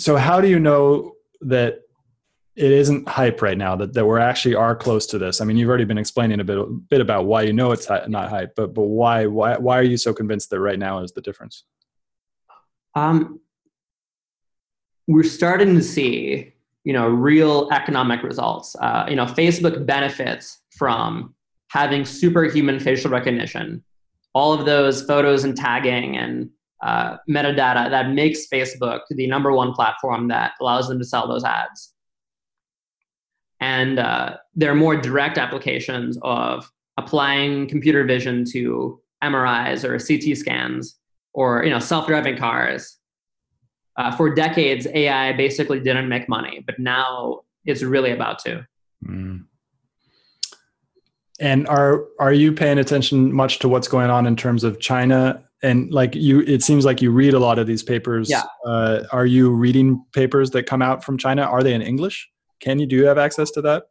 so, 0.00 0.16
how 0.16 0.40
do 0.40 0.48
you 0.48 0.58
know 0.58 1.12
that 1.42 1.80
it 2.56 2.72
isn't 2.72 3.08
hype 3.08 3.42
right 3.42 3.56
now 3.56 3.76
that, 3.76 3.92
that 3.94 4.06
we're 4.06 4.18
actually 4.18 4.54
are 4.54 4.74
close 4.74 5.06
to 5.06 5.18
this? 5.18 5.40
I 5.40 5.44
mean 5.44 5.56
you've 5.56 5.68
already 5.68 5.84
been 5.84 5.98
explaining 5.98 6.40
a 6.40 6.44
bit, 6.44 6.58
a 6.58 6.64
bit 6.64 7.00
about 7.00 7.26
why 7.26 7.42
you 7.42 7.52
know 7.52 7.72
it's 7.72 7.88
not 7.88 8.28
hype 8.28 8.54
but 8.56 8.74
but 8.74 8.82
why 8.82 9.26
why 9.26 9.56
why 9.56 9.78
are 9.78 9.82
you 9.82 9.96
so 9.96 10.12
convinced 10.12 10.50
that 10.50 10.60
right 10.60 10.78
now 10.78 11.02
is 11.02 11.12
the 11.12 11.20
difference? 11.20 11.64
Um 12.94 13.40
we're 15.06 15.22
starting 15.22 15.74
to 15.74 15.82
see 15.82 16.52
you 16.84 16.92
know 16.92 17.08
real 17.08 17.68
economic 17.70 18.22
results. 18.22 18.74
Uh, 18.76 19.06
you 19.08 19.16
know 19.16 19.26
facebook 19.26 19.86
benefits 19.86 20.60
from 20.76 21.34
having 21.68 22.04
superhuman 22.04 22.80
facial 22.80 23.10
recognition. 23.10 23.82
All 24.34 24.52
of 24.52 24.64
those 24.64 25.02
photos 25.02 25.44
and 25.44 25.56
tagging 25.56 26.16
and 26.16 26.50
uh, 26.82 27.16
metadata 27.28 27.90
that 27.90 28.10
makes 28.10 28.46
facebook 28.48 29.00
the 29.10 29.26
number 29.26 29.52
one 29.52 29.72
platform 29.72 30.28
that 30.28 30.52
allows 30.60 30.88
them 30.88 30.98
to 30.98 31.04
sell 31.04 31.28
those 31.28 31.44
ads 31.44 31.94
and 33.60 33.98
uh, 33.98 34.36
there 34.54 34.70
are 34.70 34.74
more 34.74 34.96
direct 34.96 35.36
applications 35.38 36.18
of 36.22 36.70
applying 36.96 37.68
computer 37.68 38.04
vision 38.04 38.44
to 38.52 39.00
MRIs 39.22 39.84
or 39.84 39.98
CT 39.98 40.36
scans 40.36 40.98
or 41.32 41.62
you 41.64 41.70
know 41.70 41.78
self-driving 41.78 42.36
cars. 42.36 42.96
Uh, 43.96 44.10
for 44.16 44.34
decades, 44.34 44.86
AI 44.94 45.32
basically 45.32 45.78
didn't 45.78 46.08
make 46.08 46.28
money, 46.28 46.62
but 46.64 46.78
now 46.78 47.40
it's 47.66 47.82
really 47.82 48.12
about 48.12 48.38
to. 48.38 48.66
Mm. 49.04 49.44
And 51.38 51.68
are 51.68 52.04
are 52.18 52.32
you 52.32 52.52
paying 52.52 52.78
attention 52.78 53.32
much 53.32 53.58
to 53.58 53.68
what's 53.68 53.88
going 53.88 54.10
on 54.10 54.26
in 54.26 54.36
terms 54.36 54.64
of 54.64 54.80
China? 54.80 55.44
And 55.62 55.92
like 55.92 56.14
you, 56.14 56.40
it 56.40 56.62
seems 56.62 56.84
like 56.84 57.02
you 57.02 57.10
read 57.10 57.34
a 57.34 57.38
lot 57.38 57.58
of 57.58 57.66
these 57.66 57.82
papers. 57.82 58.30
Yeah. 58.30 58.44
Uh, 58.64 59.04
are 59.12 59.26
you 59.26 59.50
reading 59.50 60.04
papers 60.12 60.50
that 60.52 60.64
come 60.64 60.80
out 60.80 61.04
from 61.04 61.18
China? 61.18 61.42
Are 61.42 61.62
they 61.62 61.74
in 61.74 61.82
English? 61.82 62.28
Can 62.60 62.78
you 62.78 62.86
do 62.86 62.96
you 62.96 63.06
have 63.06 63.18
access 63.18 63.50
to 63.52 63.62
that? 63.62 63.84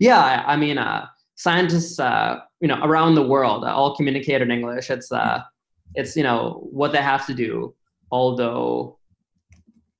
Yeah, 0.00 0.44
I 0.46 0.56
mean, 0.56 0.78
uh, 0.78 1.06
scientists, 1.36 1.98
uh, 1.98 2.40
you 2.60 2.68
know, 2.68 2.80
around 2.82 3.14
the 3.14 3.26
world 3.26 3.64
uh, 3.64 3.68
all 3.68 3.96
communicate 3.96 4.42
in 4.42 4.50
English. 4.50 4.90
It's 4.90 5.10
uh, 5.10 5.42
it's 5.94 6.16
you 6.16 6.22
know 6.22 6.68
what 6.70 6.92
they 6.92 7.02
have 7.02 7.26
to 7.26 7.34
do. 7.34 7.74
Although, 8.10 8.98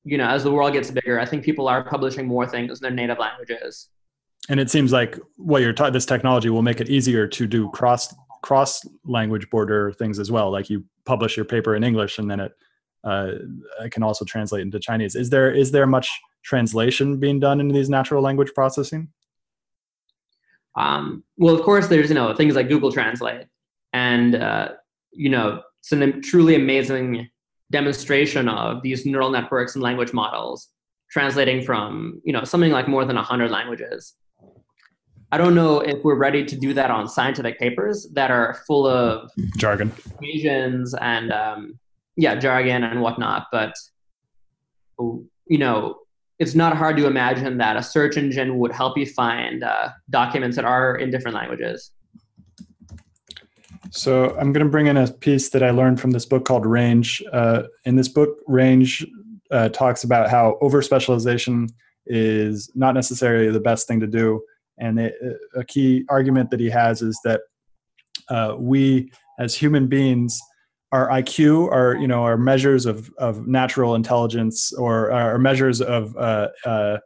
you 0.05 0.19
know, 0.19 0.29
as 0.29 0.45
the 0.45 0.53
world 0.53 0.73
gets 0.73 0.91
bigger, 0.91 1.19
I 1.19 1.27
think 1.27 1.45
people 1.45 1.69
are 1.69 1.83
publishing 1.85 2.27
more 2.27 2.47
things 2.47 2.79
in 2.79 2.83
their 2.83 2.93
native 2.93 3.19
languages. 3.19 3.89
And 4.49 4.61
it 4.61 4.71
seems 4.71 4.93
like 4.93 5.19
what 5.37 5.63
you're 5.63 5.73
taught, 5.73 5.93
this 5.93 6.07
technology 6.07 6.51
will 6.51 6.63
make 6.63 6.81
it 6.81 6.89
easier 6.89 7.27
to 7.27 7.47
do 7.49 7.69
cross 7.71 8.15
cross 8.47 8.87
language 9.05 9.51
border 9.51 9.91
things 9.91 10.21
as 10.21 10.31
well. 10.31 10.53
Like 10.53 10.71
you 10.71 10.85
publish 11.05 11.37
your 11.37 11.45
paper 11.45 11.75
in 11.75 11.83
English, 11.83 12.19
and 12.19 12.31
then 12.31 12.39
it 12.39 12.53
uh, 13.03 13.33
it 13.81 13.91
can 13.91 14.05
also 14.05 14.25
translate 14.25 14.63
into 14.63 14.79
Chinese. 14.79 15.17
Is 15.17 15.31
there 15.31 15.51
is 15.51 15.73
there 15.73 15.87
much 15.87 16.09
translation 16.45 17.19
being 17.19 17.41
done 17.41 17.59
into 17.61 17.75
these 17.75 17.91
natural 17.91 18.23
language 18.23 18.53
processing? 18.55 19.09
Um, 20.77 21.25
well, 21.37 21.57
of 21.57 21.63
course, 21.63 21.89
there's 21.89 22.09
you 22.09 22.15
know 22.15 22.33
things 22.35 22.55
like 22.55 22.69
Google 22.69 22.93
Translate, 22.93 23.47
and 23.93 24.37
uh, 24.37 24.69
you 25.11 25.29
know 25.29 25.63
it's 25.81 25.91
a 25.91 26.13
truly 26.21 26.55
amazing 26.55 27.29
demonstration 27.73 28.49
of 28.49 28.81
these 28.85 29.05
neural 29.05 29.31
networks 29.31 29.75
and 29.75 29.83
language 29.83 30.13
models 30.13 30.69
translating 31.11 31.63
from 31.63 32.21
you 32.25 32.33
know 32.33 32.45
something 32.45 32.71
like 32.71 32.87
more 32.87 33.05
than 33.05 33.17
100 33.17 33.51
languages 33.51 34.15
i 35.33 35.39
don't 35.39 35.55
know 35.55 35.81
if 35.81 36.03
we're 36.05 36.17
ready 36.17 36.45
to 36.45 36.57
do 36.57 36.73
that 36.73 36.91
on 36.91 37.09
scientific 37.09 37.59
papers 37.59 38.09
that 38.13 38.31
are 38.31 38.63
full 38.67 38.87
of 38.87 39.31
jargon 39.57 39.93
equations 40.07 40.95
and 41.01 41.33
um, 41.33 41.79
yeah 42.17 42.35
jargon 42.35 42.85
and 42.85 43.01
whatnot 43.01 43.47
but 43.53 43.75
you 44.99 45.59
know 45.59 45.97
it's 46.39 46.55
not 46.55 46.77
hard 46.77 46.97
to 46.99 47.07
imagine 47.07 47.59
that 47.59 47.77
a 47.77 47.83
search 47.83 48.17
engine 48.17 48.59
would 48.59 48.73
help 48.73 48.99
you 48.99 49.07
find 49.07 49.65
uh, 49.65 49.91
documents 50.11 50.57
that 50.57 50.65
are 50.65 50.97
in 50.97 51.11
different 51.11 51.35
languages. 51.35 51.93
So 53.91 54.37
I'm 54.37 54.53
going 54.53 54.65
to 54.65 54.71
bring 54.71 54.87
in 54.87 54.97
a 54.97 55.11
piece 55.11 55.49
that 55.51 55.63
I 55.63 55.71
learned 55.71 56.01
from 56.01 56.11
this 56.11 56.27
book 56.27 56.45
called 56.45 56.67
Range. 56.67 57.23
Uh, 57.33 57.63
in 57.85 57.97
this 57.97 58.09
book, 58.09 58.37
Range 58.47 59.07
uh, 59.51 59.71
talks 59.71 60.05
about 60.05 60.29
how 60.29 60.59
over 60.61 60.83
specialization 60.83 61.69
is 62.05 62.71
not 62.75 62.95
necessarily 62.95 63.51
the 63.51 63.61
best 63.61 63.89
thing 63.89 64.01
to 64.01 64.07
do. 64.07 64.43
And 64.79 64.99
it, 64.99 65.15
a 65.55 65.65
key 65.65 66.05
argument 66.09 66.51
that 66.51 66.61
he 66.61 66.71
has 66.71 67.03
is 67.03 67.19
that 67.25 67.41
uh, 68.29 68.57
we, 68.59 69.11
as 69.39 69.55
human 69.55 69.87
beings, 69.87 70.39
our 70.93 71.09
IQ, 71.09 71.71
our 71.73 71.97
you 71.97 72.07
know 72.07 72.23
our 72.23 72.37
measures 72.37 72.87
of 72.87 73.11
of 73.19 73.47
natural 73.47 73.95
intelligence 73.95 74.73
or 74.73 75.11
our 75.11 75.39
measures 75.39 75.81
of 75.81 76.17
uh, 76.17 76.49
uh, 76.65 76.99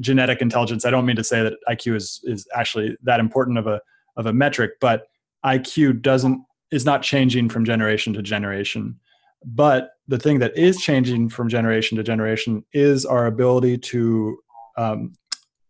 genetic 0.00 0.40
intelligence. 0.40 0.84
I 0.84 0.90
don't 0.90 1.06
mean 1.06 1.16
to 1.16 1.24
say 1.24 1.42
that 1.42 1.54
IQ 1.68 1.96
is 1.96 2.20
is 2.24 2.46
actually 2.54 2.96
that 3.02 3.20
important 3.20 3.58
of 3.58 3.66
a 3.66 3.80
of 4.16 4.26
a 4.26 4.32
metric, 4.32 4.72
but 4.80 5.06
IQ 5.44 6.02
doesn't 6.02 6.42
is 6.72 6.84
not 6.84 7.02
changing 7.02 7.48
from 7.48 7.64
generation 7.64 8.12
to 8.14 8.22
generation. 8.22 8.98
But 9.44 9.92
the 10.08 10.18
thing 10.18 10.38
that 10.40 10.56
is 10.56 10.78
changing 10.78 11.30
from 11.30 11.48
generation 11.48 11.96
to 11.96 12.02
generation 12.02 12.64
is 12.72 13.06
our 13.06 13.26
ability 13.26 13.78
to 13.78 14.38
um, 14.76 15.12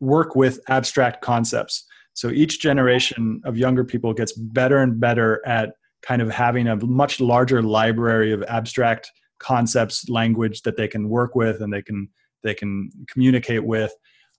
work 0.00 0.34
with 0.34 0.60
abstract 0.68 1.22
concepts. 1.22 1.86
So 2.14 2.30
each 2.30 2.60
generation 2.60 3.40
of 3.44 3.56
younger 3.56 3.84
people 3.84 4.12
gets 4.12 4.32
better 4.32 4.78
and 4.78 4.98
better 4.98 5.46
at 5.46 5.74
kind 6.02 6.22
of 6.22 6.30
having 6.30 6.66
a 6.68 6.76
much 6.76 7.20
larger 7.20 7.62
library 7.62 8.32
of 8.32 8.42
abstract 8.44 9.10
concepts 9.38 10.08
language 10.08 10.62
that 10.62 10.76
they 10.76 10.88
can 10.88 11.08
work 11.08 11.34
with 11.34 11.60
and 11.60 11.72
they 11.72 11.82
can 11.82 12.08
they 12.42 12.54
can 12.54 12.90
communicate 13.08 13.64
with 13.64 13.92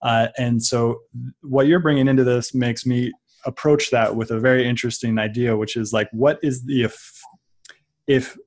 uh, 0.03 0.27
and 0.37 0.63
so 0.63 0.99
what 1.41 1.67
you're 1.67 1.79
bringing 1.79 2.07
into 2.07 2.23
this 2.23 2.53
makes 2.53 2.85
me 2.85 3.11
approach 3.45 3.91
that 3.91 4.15
with 4.15 4.31
a 4.31 4.39
very 4.39 4.67
interesting 4.67 5.17
idea 5.17 5.55
which 5.55 5.75
is 5.75 5.91
like 5.91 6.07
what 6.11 6.39
is 6.43 6.63
the 6.65 6.83
if 6.83 7.21
if 8.07 8.37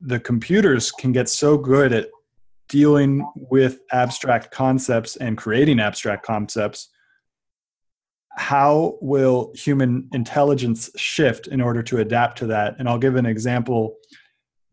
the 0.00 0.20
computers 0.20 0.90
can 0.90 1.12
get 1.12 1.28
so 1.28 1.56
good 1.56 1.92
at 1.92 2.08
dealing 2.70 3.28
with 3.34 3.80
abstract 3.92 4.50
concepts 4.50 5.16
and 5.16 5.36
creating 5.36 5.78
abstract 5.78 6.24
concepts 6.24 6.88
how 8.36 8.96
will 9.00 9.52
human 9.54 10.08
intelligence 10.12 10.88
shift 10.96 11.48
in 11.48 11.60
order 11.60 11.82
to 11.82 11.98
adapt 11.98 12.38
to 12.38 12.46
that? 12.46 12.76
And 12.78 12.88
i'll 12.88 12.98
give 12.98 13.16
an 13.16 13.26
example 13.26 13.96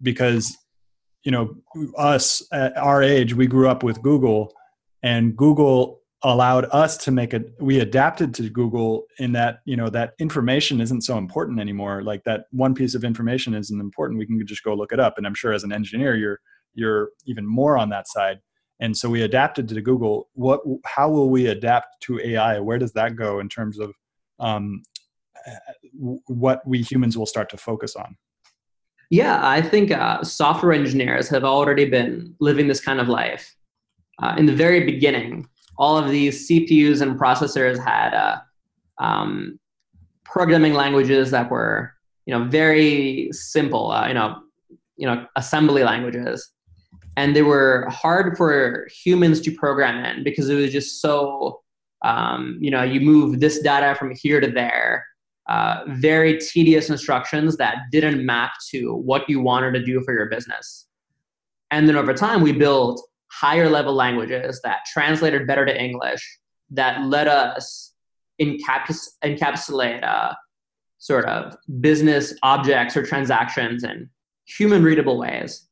because 0.01 0.55
you 1.23 1.31
know 1.31 1.55
us 1.97 2.47
at 2.53 2.77
our 2.77 3.01
age 3.03 3.33
we 3.33 3.47
grew 3.47 3.67
up 3.67 3.83
with 3.83 4.01
google 4.01 4.53
and 5.03 5.35
google 5.35 6.01
allowed 6.23 6.65
us 6.65 6.97
to 6.97 7.11
make 7.11 7.33
it 7.33 7.51
we 7.59 7.79
adapted 7.79 8.33
to 8.35 8.49
google 8.49 9.05
in 9.19 9.31
that 9.31 9.59
you 9.65 9.75
know 9.75 9.89
that 9.89 10.13
information 10.19 10.79
isn't 10.79 11.01
so 11.01 11.17
important 11.17 11.59
anymore. 11.59 12.03
Like 12.03 12.23
that 12.23 12.45
one 12.51 12.73
piece 12.73 12.95
of 12.95 13.03
information 13.03 13.53
isn't 13.53 13.79
important. 13.79 14.17
We 14.17 14.25
can 14.25 14.45
just 14.45 14.63
go 14.63 14.73
look 14.73 14.91
it 14.91 14.99
up. 14.99 15.17
And 15.17 15.27
i'm 15.27 15.35
sure 15.35 15.53
as 15.53 15.63
an 15.63 15.71
engineer 15.71 16.15
you're 16.15 16.39
you're 16.77 17.09
even 17.25 17.45
more 17.45 17.77
on 17.77 17.89
that 17.89 18.07
side. 18.07 18.39
And 18.79 18.95
so 18.95 19.09
we 19.09 19.23
adapted 19.23 19.67
to 19.69 19.81
google 19.81 20.29
what 20.33 20.61
how 20.85 21.09
will 21.09 21.29
we 21.29 21.47
adapt 21.47 21.87
to 22.01 22.19
ai 22.19 22.59
where 22.59 22.77
does 22.77 22.93
that 22.93 23.15
go 23.15 23.39
in 23.39 23.49
terms 23.49 23.79
of 23.79 23.93
um, 24.39 24.83
what 26.27 26.61
we 26.67 26.81
humans 26.81 27.17
will 27.17 27.25
start 27.25 27.49
to 27.49 27.57
focus 27.57 27.95
on? 27.95 28.15
Yeah 29.09 29.39
i 29.41 29.61
think 29.61 29.91
uh, 29.91 30.23
software 30.23 30.73
engineers 30.73 31.27
have 31.29 31.43
already 31.43 31.85
been 31.85 32.35
living 32.39 32.67
this 32.67 32.79
kind 32.79 32.99
of 32.99 33.07
life. 33.09 33.55
Uh, 34.21 34.33
in 34.37 34.45
the 34.45 34.55
very 34.55 34.83
beginning 34.83 35.47
all 35.77 35.97
of 35.97 36.09
these 36.09 36.47
cpus 36.47 37.01
and 37.01 37.19
processors 37.19 37.83
had 37.83 38.13
uh, 38.13 38.37
um, 38.99 39.59
programming 40.23 40.73
languages 40.73 41.31
that 41.31 41.49
were 41.49 41.93
you 42.27 42.33
know 42.33 42.43
very 42.45 43.29
simple 43.31 43.91
uh, 43.91 44.07
you 44.07 44.13
know 44.13 44.41
you 44.97 45.07
know 45.07 45.25
assembly 45.35 45.83
languages 45.83 46.51
and 47.17 47.35
they 47.35 47.41
were 47.41 47.85
hard 47.89 48.37
for 48.37 48.87
humans 48.89 49.41
to 49.41 49.51
program 49.51 50.05
in 50.05 50.23
because 50.23 50.47
it 50.47 50.55
was 50.55 50.71
just 50.71 51.01
so 51.01 51.61
um, 52.05 52.57
you 52.61 52.71
know 52.71 52.83
you 52.83 53.01
move 53.01 53.39
this 53.39 53.59
data 53.59 53.95
from 53.95 54.15
here 54.15 54.39
to 54.39 54.47
there 54.49 55.05
uh, 55.49 55.83
very 55.87 56.37
tedious 56.37 56.89
instructions 56.89 57.57
that 57.57 57.77
didn't 57.91 58.25
map 58.25 58.51
to 58.69 58.93
what 58.93 59.29
you 59.29 59.39
wanted 59.41 59.73
to 59.73 59.83
do 59.83 60.01
for 60.01 60.13
your 60.13 60.29
business. 60.29 60.87
And 61.71 61.87
then 61.87 61.95
over 61.95 62.13
time 62.13 62.41
we 62.41 62.51
built 62.51 63.01
higher 63.31 63.69
level 63.69 63.93
languages 63.93 64.61
that 64.63 64.79
translated 64.91 65.45
better 65.45 65.65
to 65.65 65.83
english 65.83 66.39
that 66.69 67.03
let 67.03 67.27
us 67.27 67.93
encaps- 68.41 69.17
encapsulate 69.23 70.03
uh, 70.03 70.33
sort 70.97 71.25
of 71.25 71.55
business 71.81 72.33
objects 72.43 72.95
or 72.95 73.05
transactions 73.05 73.83
in 73.83 74.09
human 74.45 74.81
readable 74.81 75.17
ways 75.17 75.66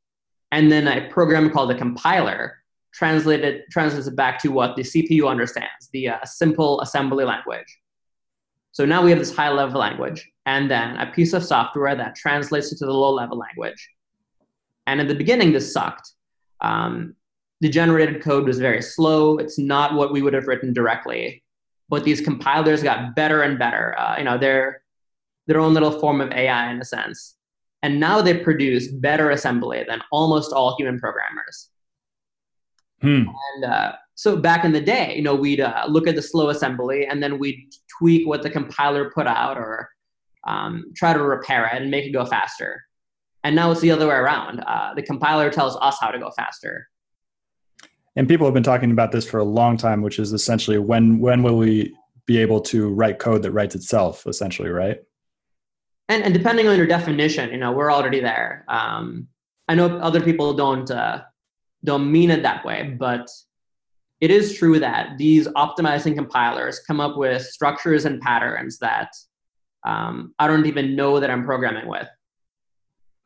and 0.55 0.71
then 0.71 0.87
a 0.87 1.09
program 1.09 1.49
called 1.49 1.69
a 1.69 1.77
compiler 1.77 2.63
translated 2.93 3.63
translates 3.69 4.07
it 4.07 4.15
back 4.15 4.41
to 4.41 4.47
what 4.47 4.77
the 4.77 4.83
CPU 4.83 5.29
understands, 5.29 5.89
the 5.91 6.07
uh, 6.07 6.23
simple 6.23 6.79
assembly 6.79 7.25
language. 7.25 7.67
So 8.71 8.85
now 8.85 9.03
we 9.03 9.09
have 9.09 9.19
this 9.19 9.35
high 9.35 9.49
level 9.49 9.81
language, 9.81 10.31
and 10.45 10.71
then 10.71 10.95
a 10.95 11.11
piece 11.11 11.33
of 11.33 11.43
software 11.43 11.93
that 11.93 12.15
translates 12.15 12.71
it 12.71 12.77
to 12.77 12.85
the 12.85 12.93
low 12.93 13.11
level 13.13 13.37
language. 13.37 13.89
And 14.87 15.01
in 15.01 15.09
the 15.09 15.15
beginning, 15.15 15.51
this 15.51 15.73
sucked. 15.73 16.09
Um, 16.61 17.15
the 17.59 17.67
generated 17.67 18.23
code 18.23 18.45
was 18.45 18.57
very 18.57 18.81
slow. 18.81 19.37
It's 19.37 19.59
not 19.59 19.93
what 19.93 20.13
we 20.13 20.21
would 20.21 20.33
have 20.33 20.47
written 20.47 20.71
directly. 20.71 21.43
But 21.89 22.05
these 22.05 22.21
compilers 22.21 22.81
got 22.81 23.13
better 23.13 23.41
and 23.41 23.59
better. 23.59 23.93
Uh, 23.99 24.15
you 24.19 24.23
know, 24.23 24.37
they're 24.37 24.83
their 25.47 25.59
own 25.59 25.73
little 25.73 25.99
form 25.99 26.21
of 26.21 26.31
AI 26.31 26.71
in 26.71 26.79
a 26.79 26.85
sense. 26.85 27.34
And 27.85 27.99
now 27.99 28.19
they 28.19 28.35
produce 28.39 28.87
better 28.87 29.29
assembly 29.29 29.85
than 29.87 30.01
almost 30.11 30.51
all 30.51 30.75
human 30.75 30.99
programmers. 30.99 31.69
Hmm. 32.99 33.25
And 33.53 33.65
uh, 33.65 33.91
so 34.15 34.37
back 34.37 34.65
in 34.65 34.71
the 34.71 34.81
day, 34.81 35.15
you 35.15 35.21
know, 35.21 35.35
we'd 35.35 35.61
uh, 35.61 35.85
look 35.87 36.07
at 36.07 36.15
the 36.15 36.21
slow 36.23 36.49
assembly 36.49 37.05
and 37.05 37.21
then 37.21 37.37
we'd 37.37 37.69
tweak 37.99 38.27
what 38.27 38.41
the 38.41 38.49
compiler 38.49 39.11
put 39.11 39.27
out 39.27 39.59
or 39.59 39.87
um, 40.47 40.85
try 40.95 41.13
to 41.13 41.21
repair 41.21 41.67
it 41.67 41.79
and 41.79 41.91
make 41.91 42.05
it 42.05 42.11
go 42.11 42.25
faster. 42.25 42.83
And 43.43 43.55
now 43.55 43.69
it's 43.69 43.81
the 43.81 43.91
other 43.91 44.07
way 44.07 44.15
around. 44.15 44.61
Uh, 44.61 44.95
the 44.95 45.03
compiler 45.03 45.51
tells 45.51 45.77
us 45.79 45.97
how 46.01 46.09
to 46.09 46.17
go 46.17 46.31
faster. 46.31 46.87
And 48.15 48.27
people 48.27 48.47
have 48.47 48.55
been 48.55 48.63
talking 48.63 48.89
about 48.89 49.11
this 49.11 49.29
for 49.29 49.37
a 49.37 49.43
long 49.43 49.77
time, 49.77 50.01
which 50.01 50.17
is 50.17 50.33
essentially 50.33 50.79
when 50.79 51.19
when 51.19 51.43
will 51.43 51.59
we 51.59 51.95
be 52.25 52.39
able 52.39 52.61
to 52.61 52.89
write 52.89 53.19
code 53.19 53.43
that 53.43 53.51
writes 53.51 53.75
itself, 53.75 54.25
essentially, 54.25 54.69
right? 54.69 55.01
And, 56.07 56.23
and 56.23 56.33
depending 56.33 56.67
on 56.67 56.77
your 56.77 56.85
definition, 56.85 57.49
you 57.49 57.57
know, 57.57 57.71
we're 57.71 57.91
already 57.91 58.19
there. 58.19 58.63
Um, 58.67 59.27
I 59.67 59.75
know 59.75 59.97
other 59.97 60.21
people 60.21 60.53
don't 60.53 60.89
uh, 60.91 61.23
don't 61.83 62.11
mean 62.11 62.31
it 62.31 62.43
that 62.43 62.63
way, 62.65 62.95
but 62.97 63.29
it 64.21 64.31
is 64.31 64.57
true 64.57 64.79
that 64.79 65.17
these 65.17 65.47
optimizing 65.49 66.15
compilers 66.15 66.79
come 66.79 66.99
up 66.99 67.17
with 67.17 67.43
structures 67.43 68.05
and 68.05 68.21
patterns 68.21 68.77
that 68.79 69.09
um, 69.85 70.33
I 70.39 70.47
don't 70.47 70.65
even 70.65 70.95
know 70.95 71.19
that 71.19 71.29
I'm 71.29 71.43
programming 71.43 71.87
with. 71.87 72.07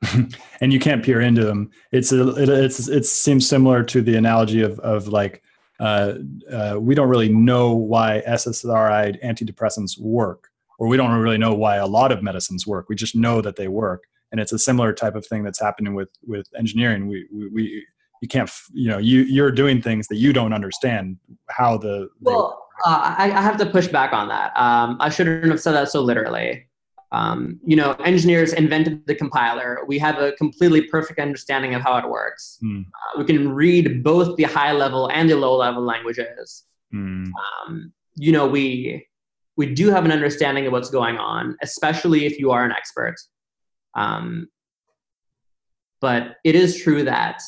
and 0.61 0.73
you 0.73 0.79
can't 0.79 1.03
peer 1.03 1.21
into 1.21 1.43
them. 1.43 1.71
It's 1.91 2.11
a, 2.11 2.29
it, 2.35 2.49
it's 2.49 2.87
it 2.87 3.05
seems 3.05 3.47
similar 3.47 3.83
to 3.83 4.01
the 4.01 4.15
analogy 4.15 4.61
of 4.61 4.79
of 4.79 5.07
like 5.07 5.43
uh, 5.79 6.15
uh, 6.51 6.77
we 6.79 6.95
don't 6.95 7.09
really 7.09 7.29
know 7.29 7.73
why 7.73 8.21
SSRI 8.27 9.23
antidepressants 9.23 9.99
work, 9.99 10.48
or 10.79 10.87
we 10.87 10.97
don't 10.97 11.11
really 11.11 11.37
know 11.37 11.53
why 11.53 11.75
a 11.75 11.85
lot 11.85 12.11
of 12.11 12.23
medicines 12.23 12.65
work. 12.65 12.87
We 12.89 12.95
just 12.95 13.15
know 13.15 13.41
that 13.41 13.55
they 13.57 13.67
work, 13.67 14.03
and 14.31 14.41
it's 14.41 14.51
a 14.51 14.59
similar 14.59 14.93
type 14.93 15.15
of 15.15 15.25
thing 15.27 15.43
that's 15.43 15.59
happening 15.61 15.93
with 15.93 16.09
with 16.25 16.47
engineering. 16.57 17.07
We 17.07 17.27
we, 17.31 17.47
we 17.49 17.85
you 18.21 18.27
can't 18.27 18.49
you 18.73 18.89
know 18.89 18.97
you 18.97 19.21
you're 19.21 19.51
doing 19.51 19.81
things 19.81 20.07
that 20.07 20.17
you 20.17 20.33
don't 20.33 20.53
understand 20.53 21.17
how 21.49 21.77
the 21.77 22.09
well 22.21 22.65
uh, 22.85 23.15
I, 23.17 23.25
I 23.25 23.41
have 23.41 23.57
to 23.57 23.65
push 23.65 23.87
back 23.87 24.13
on 24.13 24.27
that 24.27 24.51
um, 24.57 24.97
i 24.99 25.09
shouldn't 25.09 25.49
have 25.49 25.61
said 25.61 25.73
that 25.73 25.89
so 25.89 26.01
literally 26.01 26.65
um, 27.11 27.59
you 27.65 27.75
know 27.75 27.93
engineers 28.05 28.53
invented 28.53 29.05
the 29.07 29.15
compiler 29.15 29.79
we 29.87 29.97
have 29.99 30.17
a 30.19 30.33
completely 30.33 30.81
perfect 30.83 31.19
understanding 31.19 31.75
of 31.75 31.81
how 31.81 31.97
it 31.97 32.07
works 32.09 32.57
Hmm. 32.61 32.81
uh, 32.81 33.19
we 33.19 33.25
can 33.25 33.49
read 33.49 34.03
both 34.03 34.35
the 34.35 34.43
high 34.43 34.73
level 34.73 35.09
and 35.11 35.29
the 35.29 35.35
low 35.35 35.55
level 35.57 35.83
languages 35.83 36.65
Hmm. 36.91 37.25
um, 37.67 37.93
you 38.15 38.31
know 38.31 38.47
we 38.47 39.07
we 39.59 39.67
do 39.79 39.85
have 39.89 40.05
an 40.05 40.11
understanding 40.11 40.65
of 40.65 40.71
what's 40.71 40.89
going 40.89 41.17
on 41.17 41.55
especially 41.61 42.25
if 42.25 42.39
you 42.39 42.51
are 42.51 42.63
an 42.65 42.71
expert 42.71 43.15
um, 43.95 44.47
but 46.01 46.37
it 46.43 46.55
is 46.55 46.81
true 46.81 47.03
that 47.03 47.41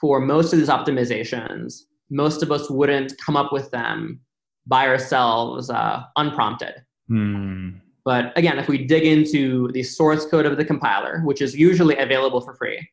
for 0.00 0.20
most 0.20 0.52
of 0.52 0.58
these 0.58 0.68
optimizations, 0.68 1.82
most 2.10 2.42
of 2.42 2.50
us 2.50 2.70
wouldn't 2.70 3.12
come 3.18 3.36
up 3.36 3.52
with 3.52 3.70
them 3.70 4.20
by 4.66 4.86
ourselves 4.86 5.70
uh, 5.70 6.02
unprompted. 6.16 6.74
Hmm. 7.08 7.70
But 8.04 8.36
again, 8.36 8.58
if 8.58 8.66
we 8.66 8.86
dig 8.86 9.04
into 9.04 9.70
the 9.72 9.82
source 9.82 10.24
code 10.26 10.46
of 10.46 10.56
the 10.56 10.64
compiler, 10.64 11.20
which 11.24 11.42
is 11.42 11.54
usually 11.54 11.96
available 11.98 12.40
for 12.40 12.54
free, 12.54 12.88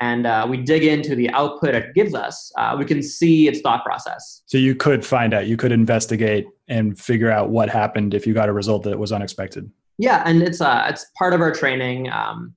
and 0.00 0.26
uh, 0.26 0.46
we 0.48 0.56
dig 0.56 0.84
into 0.84 1.14
the 1.14 1.30
output 1.30 1.74
it 1.74 1.94
gives 1.94 2.14
us, 2.14 2.50
uh, 2.58 2.74
we 2.78 2.84
can 2.84 3.02
see 3.02 3.48
its 3.48 3.60
thought 3.60 3.84
process. 3.84 4.42
So 4.46 4.58
you 4.58 4.74
could 4.74 5.04
find 5.04 5.34
out, 5.34 5.46
you 5.46 5.56
could 5.56 5.72
investigate 5.72 6.46
and 6.68 6.98
figure 6.98 7.30
out 7.30 7.50
what 7.50 7.68
happened 7.68 8.14
if 8.14 8.26
you 8.26 8.34
got 8.34 8.48
a 8.48 8.52
result 8.52 8.84
that 8.84 8.98
was 8.98 9.12
unexpected. 9.12 9.70
Yeah, 9.98 10.22
and 10.26 10.42
it's 10.42 10.60
uh, 10.60 10.86
it's 10.88 11.06
part 11.16 11.34
of 11.34 11.40
our 11.40 11.52
training. 11.52 12.10
Um, 12.10 12.54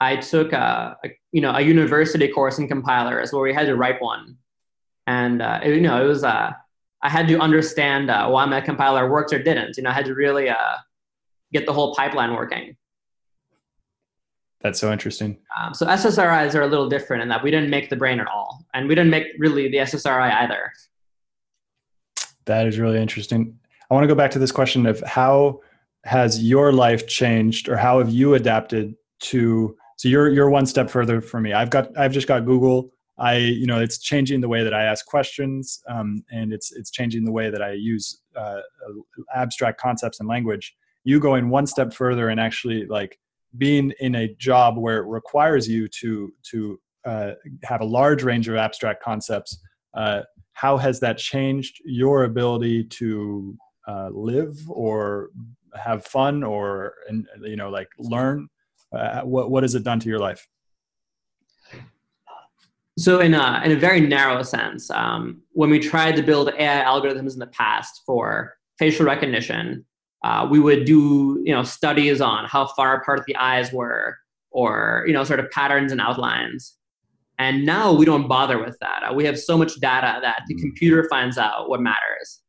I 0.00 0.16
took 0.16 0.52
a, 0.52 0.96
a, 1.04 1.10
you 1.32 1.40
know 1.40 1.52
a 1.52 1.60
university 1.60 2.28
course 2.28 2.58
in 2.58 2.68
compilers 2.68 3.32
where 3.32 3.42
we 3.42 3.52
had 3.52 3.66
to 3.66 3.76
write 3.76 4.00
one, 4.00 4.36
and 5.06 5.42
uh, 5.42 5.60
it, 5.62 5.74
you 5.74 5.82
know 5.82 6.02
it 6.02 6.06
was 6.06 6.24
uh, 6.24 6.52
I 7.02 7.08
had 7.08 7.28
to 7.28 7.38
understand 7.38 8.10
uh, 8.10 8.28
why 8.28 8.44
my 8.46 8.60
compiler 8.60 9.10
worked 9.10 9.32
or 9.32 9.42
didn't. 9.42 9.76
You 9.76 9.82
know, 9.82 9.90
I 9.90 9.94
had 9.94 10.06
to 10.06 10.14
really 10.14 10.48
uh, 10.48 10.76
get 11.52 11.66
the 11.66 11.72
whole 11.72 11.94
pipeline 11.94 12.34
working. 12.34 12.76
That's 14.60 14.78
so 14.78 14.92
interesting. 14.92 15.38
Um, 15.58 15.72
so 15.72 15.86
SSRIs 15.86 16.54
are 16.54 16.62
a 16.62 16.66
little 16.66 16.88
different 16.88 17.22
in 17.22 17.28
that 17.30 17.42
we 17.42 17.50
didn't 17.50 17.70
make 17.70 17.88
the 17.88 17.96
brain 17.96 18.20
at 18.20 18.26
all, 18.26 18.64
and 18.74 18.88
we 18.88 18.94
didn't 18.94 19.10
make 19.10 19.26
really 19.38 19.70
the 19.70 19.78
SSRI 19.78 20.32
either. 20.32 20.72
That 22.50 22.66
is 22.66 22.80
really 22.80 23.00
interesting. 23.00 23.56
I 23.90 23.94
want 23.94 24.02
to 24.02 24.08
go 24.08 24.16
back 24.16 24.32
to 24.32 24.40
this 24.40 24.50
question 24.50 24.86
of 24.86 25.00
how 25.06 25.60
has 26.04 26.42
your 26.42 26.72
life 26.72 27.06
changed, 27.06 27.68
or 27.68 27.76
how 27.76 27.98
have 27.98 28.10
you 28.10 28.34
adapted 28.34 28.96
to? 29.20 29.76
So 29.96 30.08
you're 30.08 30.28
you're 30.30 30.50
one 30.50 30.66
step 30.66 30.90
further 30.90 31.20
for 31.20 31.40
me. 31.40 31.52
I've 31.52 31.70
got 31.70 31.96
I've 31.96 32.12
just 32.12 32.26
got 32.26 32.44
Google. 32.44 32.90
I 33.18 33.36
you 33.36 33.66
know 33.66 33.78
it's 33.78 33.98
changing 33.98 34.40
the 34.40 34.48
way 34.48 34.64
that 34.64 34.74
I 34.74 34.82
ask 34.82 35.06
questions, 35.06 35.80
um, 35.88 36.24
and 36.32 36.52
it's 36.52 36.72
it's 36.72 36.90
changing 36.90 37.24
the 37.24 37.30
way 37.30 37.50
that 37.50 37.62
I 37.62 37.72
use 37.72 38.20
uh, 38.34 38.62
abstract 39.32 39.80
concepts 39.80 40.18
and 40.18 40.28
language. 40.28 40.74
You 41.04 41.20
going 41.20 41.50
one 41.50 41.68
step 41.68 41.92
further 41.94 42.30
and 42.30 42.40
actually 42.40 42.86
like 42.86 43.16
being 43.58 43.92
in 44.00 44.16
a 44.16 44.34
job 44.34 44.76
where 44.76 44.98
it 44.98 45.06
requires 45.06 45.68
you 45.68 45.86
to 46.00 46.32
to 46.50 46.80
uh, 47.04 47.30
have 47.62 47.80
a 47.80 47.84
large 47.84 48.24
range 48.24 48.48
of 48.48 48.56
abstract 48.56 49.04
concepts. 49.04 49.60
Uh, 49.94 50.22
how 50.60 50.76
has 50.76 51.00
that 51.00 51.16
changed 51.16 51.80
your 51.86 52.24
ability 52.24 52.84
to 52.84 53.56
uh, 53.88 54.10
live 54.12 54.58
or 54.68 55.30
have 55.74 56.04
fun 56.04 56.42
or 56.42 56.92
and 57.08 57.26
you 57.42 57.56
know 57.56 57.70
like 57.70 57.88
learn? 57.98 58.46
Uh, 58.94 59.22
what 59.22 59.50
what 59.50 59.62
has 59.62 59.74
it 59.74 59.84
done 59.84 59.98
to 59.98 60.08
your 60.08 60.18
life? 60.18 60.46
So 62.98 63.20
in 63.20 63.32
a, 63.32 63.62
in 63.64 63.72
a 63.72 63.76
very 63.76 64.00
narrow 64.00 64.42
sense, 64.42 64.90
um, 64.90 65.40
when 65.52 65.70
we 65.70 65.78
tried 65.78 66.16
to 66.16 66.22
build 66.22 66.50
AI 66.58 66.84
algorithms 66.84 67.32
in 67.32 67.38
the 67.38 67.46
past 67.46 68.02
for 68.04 68.54
facial 68.78 69.06
recognition, 69.06 69.86
uh, 70.24 70.46
we 70.50 70.60
would 70.60 70.84
do 70.84 71.40
you 71.42 71.54
know 71.54 71.62
studies 71.62 72.20
on 72.20 72.44
how 72.44 72.66
far 72.66 73.00
apart 73.00 73.24
the 73.26 73.36
eyes 73.36 73.72
were, 73.72 74.18
or 74.50 75.04
you 75.06 75.14
know 75.14 75.24
sort 75.24 75.40
of 75.40 75.50
patterns 75.52 75.90
and 75.90 76.02
outlines. 76.02 76.76
And 77.40 77.64
now 77.64 77.92
we 77.92 78.04
don't 78.04 78.28
bother 78.28 78.62
with 78.62 78.76
that. 78.80 79.02
Uh, 79.02 79.14
we 79.14 79.24
have 79.24 79.38
so 79.38 79.56
much 79.56 79.80
data 79.80 80.20
that 80.20 80.42
the 80.46 80.54
computer 80.56 81.08
finds 81.08 81.38
out 81.38 81.70
what 81.70 81.80
matters. 81.80 82.42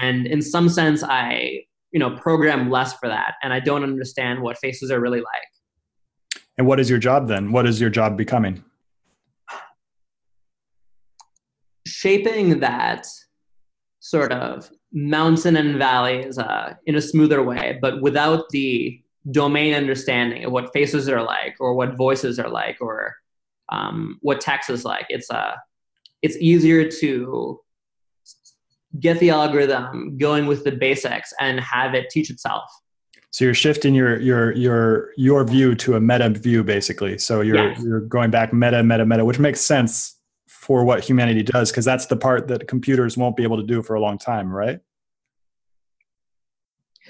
And 0.00 0.26
in 0.26 0.40
some 0.40 0.68
sense, 0.68 1.02
I 1.02 1.64
you 1.90 1.98
know 1.98 2.16
program 2.16 2.70
less 2.70 2.94
for 2.94 3.08
that, 3.08 3.34
and 3.42 3.52
I 3.52 3.60
don't 3.60 3.82
understand 3.82 4.40
what 4.40 4.56
faces 4.58 4.90
are 4.90 5.00
really 5.00 5.20
like. 5.20 6.42
And 6.56 6.66
what 6.66 6.78
is 6.78 6.88
your 6.88 7.00
job 7.00 7.28
then? 7.28 7.52
What 7.52 7.66
is 7.66 7.80
your 7.80 7.90
job 7.90 8.16
becoming? 8.16 8.64
shaping 12.02 12.58
that 12.58 13.06
sort 14.00 14.32
of 14.32 14.68
mountain 14.92 15.56
and 15.56 15.78
valleys 15.78 16.36
uh, 16.36 16.74
in 16.86 16.96
a 16.96 17.00
smoother 17.00 17.42
way, 17.42 17.78
but 17.80 18.02
without 18.02 18.48
the 18.50 19.00
domain 19.30 19.72
understanding 19.72 20.44
of 20.44 20.50
what 20.50 20.72
faces 20.72 21.08
are 21.08 21.22
like, 21.22 21.54
or 21.60 21.74
what 21.74 21.96
voices 21.96 22.40
are 22.40 22.48
like, 22.48 22.76
or 22.80 23.14
um, 23.70 24.18
what 24.22 24.40
text 24.40 24.70
is 24.70 24.84
like. 24.84 25.06
It's 25.08 25.30
uh, 25.30 25.54
it's 26.22 26.36
easier 26.38 26.90
to 27.00 27.60
get 29.00 29.18
the 29.20 29.30
algorithm 29.30 30.18
going 30.18 30.46
with 30.46 30.64
the 30.64 30.72
basics 30.72 31.32
and 31.40 31.58
have 31.60 31.94
it 31.94 32.10
teach 32.10 32.30
itself. 32.30 32.64
So 33.30 33.46
you're 33.46 33.54
shifting 33.54 33.94
your 33.94 34.20
your 34.20 34.52
your 34.52 35.10
your 35.16 35.44
view 35.44 35.74
to 35.76 35.96
a 35.96 36.00
meta 36.00 36.28
view, 36.28 36.62
basically. 36.62 37.16
So 37.18 37.40
you're 37.40 37.56
Yes. 37.56 37.82
you're 37.82 38.00
going 38.00 38.30
back 38.30 38.52
meta, 38.52 38.82
meta, 38.82 39.06
meta, 39.06 39.24
which 39.24 39.38
makes 39.38 39.60
sense 39.60 40.18
for 40.46 40.84
what 40.84 41.02
humanity 41.02 41.42
does, 41.42 41.70
because 41.70 41.84
that's 41.84 42.06
the 42.06 42.16
part 42.16 42.46
that 42.48 42.68
computers 42.68 43.16
won't 43.16 43.36
be 43.36 43.42
able 43.42 43.56
to 43.56 43.62
do 43.62 43.82
for 43.82 43.94
a 43.94 44.00
long 44.00 44.18
time, 44.18 44.50
right? 44.52 44.80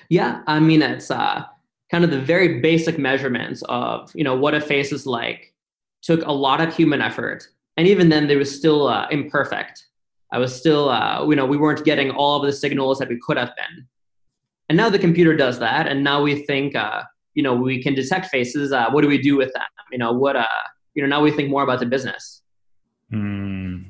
Yeah, 0.09 0.43
I 0.47 0.61
mean 0.61 0.81
it's 0.81 1.11
uh, 1.11 1.45
kind 1.91 2.05
of 2.05 2.11
the 2.11 2.21
very 2.21 2.61
basic 2.61 2.99
measurements 2.99 3.63
of 3.69 4.11
you 4.15 4.23
know 4.23 4.37
what 4.37 4.55
a 4.55 4.61
face 4.61 4.93
is 4.93 5.07
like. 5.07 5.52
Took 6.03 6.25
a 6.27 6.33
lot 6.33 6.61
of 6.61 6.75
human 6.75 7.01
effort, 7.01 7.47
and 7.77 7.87
even 7.87 8.09
then, 8.09 8.27
they 8.27 8.37
was 8.37 8.55
still 8.55 8.89
uh, 8.89 9.09
imperfect. 9.11 9.87
I 10.33 10.39
was 10.39 10.55
still, 10.55 10.89
uh, 10.89 11.27
you 11.29 11.37
know, 11.37 11.47
we 11.47 11.57
weren't 11.57 11.85
getting 11.85 12.11
all 12.11 12.41
of 12.41 12.47
the 12.47 12.53
signals 12.53 12.99
that 12.99 13.09
we 13.09 13.19
could 13.25 13.37
have 13.37 13.51
been. 13.55 13.87
And 14.69 14.77
now 14.77 14.89
the 14.89 14.99
computer 14.99 15.37
does 15.37 15.59
that, 15.59 15.87
and 15.87 16.03
now 16.03 16.23
we 16.23 16.45
think, 16.47 16.75
uh, 16.75 17.03
you 17.35 17.43
know, 17.43 17.55
we 17.55 17.83
can 17.83 17.95
detect 17.95 18.27
faces. 18.27 18.73
Uh, 18.73 18.91
what 18.91 19.03
do 19.03 19.09
we 19.09 19.19
do 19.19 19.37
with 19.37 19.53
them? 19.53 19.63
You 19.91 19.99
know, 19.99 20.13
what, 20.13 20.37
uh, 20.37 20.47
you 20.95 21.03
know, 21.03 21.09
now 21.09 21.23
we 21.23 21.31
think 21.31 21.51
more 21.51 21.63
about 21.63 21.81
the 21.81 21.87
business. 21.87 22.43
Hmm. 23.11 23.83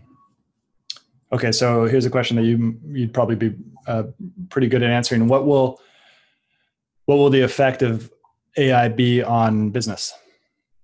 Okay, 1.32 1.52
so 1.52 1.86
here's 1.86 2.04
a 2.04 2.10
question 2.10 2.36
that 2.36 2.42
you 2.42 2.78
you'd 2.88 3.14
probably 3.14 3.36
be 3.36 3.54
uh, 3.86 4.04
pretty 4.50 4.66
good 4.66 4.82
at 4.82 4.90
answering. 4.90 5.28
What 5.28 5.46
will 5.46 5.80
what 7.06 7.16
will 7.16 7.30
the 7.30 7.40
effect 7.40 7.82
of 7.82 8.12
AI 8.56 8.88
be 8.88 9.22
on 9.22 9.70
business 9.70 10.12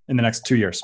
in 0.09 0.17
the 0.17 0.23
next 0.23 0.47
two 0.47 0.57
years? 0.57 0.83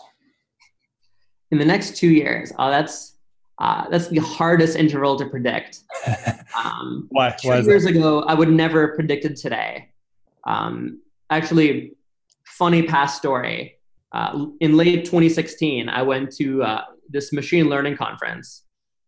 In 1.54 1.58
the 1.58 1.64
next 1.64 1.96
two 1.96 2.10
years, 2.10 2.52
oh, 2.58 2.68
that's 2.68 3.12
Uh, 3.60 3.84
that's 3.88 4.08
the 4.08 4.18
hardest 4.18 4.74
interval 4.76 5.14
to 5.20 5.26
predict. 5.34 5.72
Um, 6.64 7.06
Why? 7.10 7.28
Why 7.42 7.60
two 7.60 7.70
years 7.70 7.84
that? 7.84 7.94
ago, 7.94 8.10
I 8.30 8.34
would 8.34 8.50
never 8.50 8.78
have 8.86 8.94
predicted 8.96 9.36
today. 9.36 9.72
Um, 10.52 10.74
actually, 11.30 11.70
funny 12.60 12.82
past 12.82 13.12
story. 13.22 13.78
Uh, 14.16 14.46
in 14.60 14.70
late 14.76 15.04
2016, 15.04 15.88
I 15.88 16.02
went 16.02 16.26
to 16.40 16.46
uh, 16.70 16.82
this 17.08 17.32
machine 17.32 17.66
learning 17.68 17.96
conference 17.96 18.46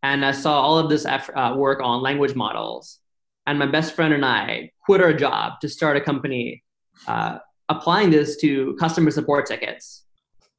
and 0.03 0.25
I 0.25 0.33
saw 0.33 0.53
all 0.61 0.79
of 0.79 0.89
this 0.89 1.05
effort, 1.07 1.35
uh, 1.37 1.55
work 1.57 1.81
on 1.83 2.03
language 2.03 2.35
models. 2.45 2.85
And 3.47 3.59
my 3.59 3.67
best 3.77 3.95
friend 3.97 4.13
and 4.15 4.25
I 4.25 4.71
quit 4.85 5.01
our 5.01 5.15
job 5.27 5.61
to 5.63 5.69
start 5.69 5.97
a 5.97 6.01
company 6.11 6.63
uh, 7.07 7.39
applying 7.69 8.11
this 8.11 8.37
to 8.43 8.75
customer 8.79 9.11
support 9.11 9.47
tickets. 9.47 10.06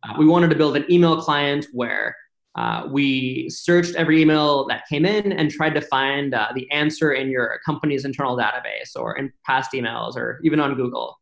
Uh, 0.07 0.13
we 0.17 0.25
wanted 0.25 0.49
to 0.49 0.55
build 0.55 0.77
an 0.77 0.85
email 0.91 1.21
client 1.21 1.67
where 1.73 2.15
uh, 2.55 2.87
we 2.89 3.47
searched 3.49 3.95
every 3.95 4.21
email 4.21 4.65
that 4.67 4.83
came 4.87 5.05
in 5.05 5.31
and 5.31 5.51
tried 5.51 5.75
to 5.75 5.81
find 5.81 6.33
uh, 6.33 6.47
the 6.55 6.69
answer 6.71 7.13
in 7.13 7.29
your 7.29 7.59
company's 7.65 8.03
internal 8.03 8.35
database 8.35 8.95
or 8.95 9.15
in 9.17 9.31
past 9.45 9.73
emails 9.73 10.15
or 10.15 10.39
even 10.43 10.59
on 10.59 10.75
Google. 10.75 11.19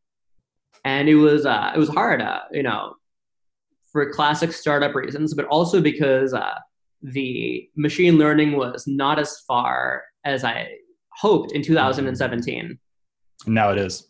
And 0.85 1.09
it 1.09 1.15
was 1.15 1.45
uh, 1.45 1.71
it 1.75 1.79
was 1.79 1.89
hard, 1.89 2.21
uh, 2.21 2.41
you 2.51 2.63
know, 2.63 2.95
for 3.91 4.09
classic 4.11 4.53
startup 4.53 4.95
reasons, 4.95 5.33
but 5.33 5.45
also 5.45 5.81
because 5.81 6.33
uh, 6.33 6.53
the 7.01 7.69
machine 7.75 8.17
learning 8.17 8.53
was 8.53 8.85
not 8.87 9.19
as 9.19 9.39
far 9.47 10.03
as 10.23 10.43
I 10.43 10.69
hoped 11.09 11.51
in 11.51 11.61
2017. 11.61 12.79
Now 13.47 13.71
it 13.71 13.77
is. 13.77 14.07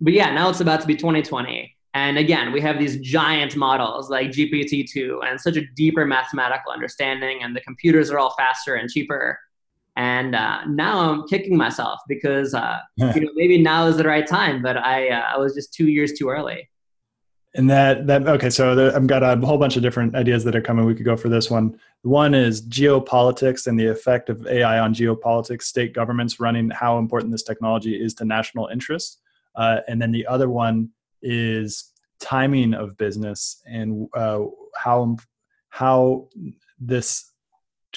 But 0.00 0.12
yeah, 0.12 0.32
now 0.32 0.50
it's 0.50 0.60
about 0.60 0.80
to 0.80 0.86
be 0.86 0.96
2020 0.96 1.73
and 1.94 2.18
again, 2.18 2.50
we 2.50 2.60
have 2.60 2.78
these 2.80 2.98
giant 2.98 3.54
models 3.54 4.10
like 4.10 4.30
GPT-2 4.30 5.20
and 5.24 5.40
such 5.40 5.56
a 5.56 5.64
deeper 5.76 6.04
mathematical 6.04 6.72
understanding, 6.72 7.42
and 7.42 7.54
the 7.54 7.60
computers 7.60 8.10
are 8.10 8.18
all 8.18 8.34
faster 8.36 8.74
and 8.74 8.90
cheaper. 8.90 9.38
And 9.96 10.34
uh, 10.34 10.64
now 10.66 10.98
I'm 10.98 11.28
kicking 11.28 11.56
myself 11.56 12.00
because 12.08 12.52
uh, 12.52 12.80
you 12.96 13.20
know 13.20 13.30
maybe 13.36 13.62
now 13.62 13.86
is 13.86 13.96
the 13.96 14.08
right 14.08 14.26
time, 14.26 14.60
but 14.60 14.76
I 14.76 15.08
uh, 15.08 15.34
I 15.34 15.38
was 15.38 15.54
just 15.54 15.72
two 15.72 15.86
years 15.86 16.14
too 16.14 16.28
early. 16.28 16.68
And 17.54 17.70
that 17.70 18.08
that 18.08 18.26
okay, 18.26 18.50
so 18.50 18.74
there, 18.74 18.94
I've 18.94 19.06
got 19.06 19.22
a 19.22 19.36
whole 19.46 19.58
bunch 19.58 19.76
of 19.76 19.82
different 19.82 20.16
ideas 20.16 20.42
that 20.42 20.56
are 20.56 20.60
coming. 20.60 20.84
We 20.86 20.96
could 20.96 21.04
go 21.04 21.16
for 21.16 21.28
this 21.28 21.48
one. 21.48 21.78
One 22.02 22.34
is 22.34 22.60
geopolitics 22.66 23.68
and 23.68 23.78
the 23.78 23.86
effect 23.86 24.30
of 24.30 24.44
AI 24.48 24.80
on 24.80 24.94
geopolitics, 24.94 25.62
state 25.62 25.92
governments 25.92 26.40
running 26.40 26.70
how 26.70 26.98
important 26.98 27.30
this 27.30 27.44
technology 27.44 27.94
is 27.94 28.14
to 28.14 28.24
national 28.24 28.66
interests. 28.66 29.18
Uh, 29.54 29.78
and 29.86 30.02
then 30.02 30.10
the 30.10 30.26
other 30.26 30.50
one 30.50 30.90
is 31.24 31.92
timing 32.20 32.74
of 32.74 32.96
business 32.96 33.62
and 33.66 34.08
uh, 34.14 34.40
how 34.76 35.16
how 35.70 36.28
this 36.78 37.32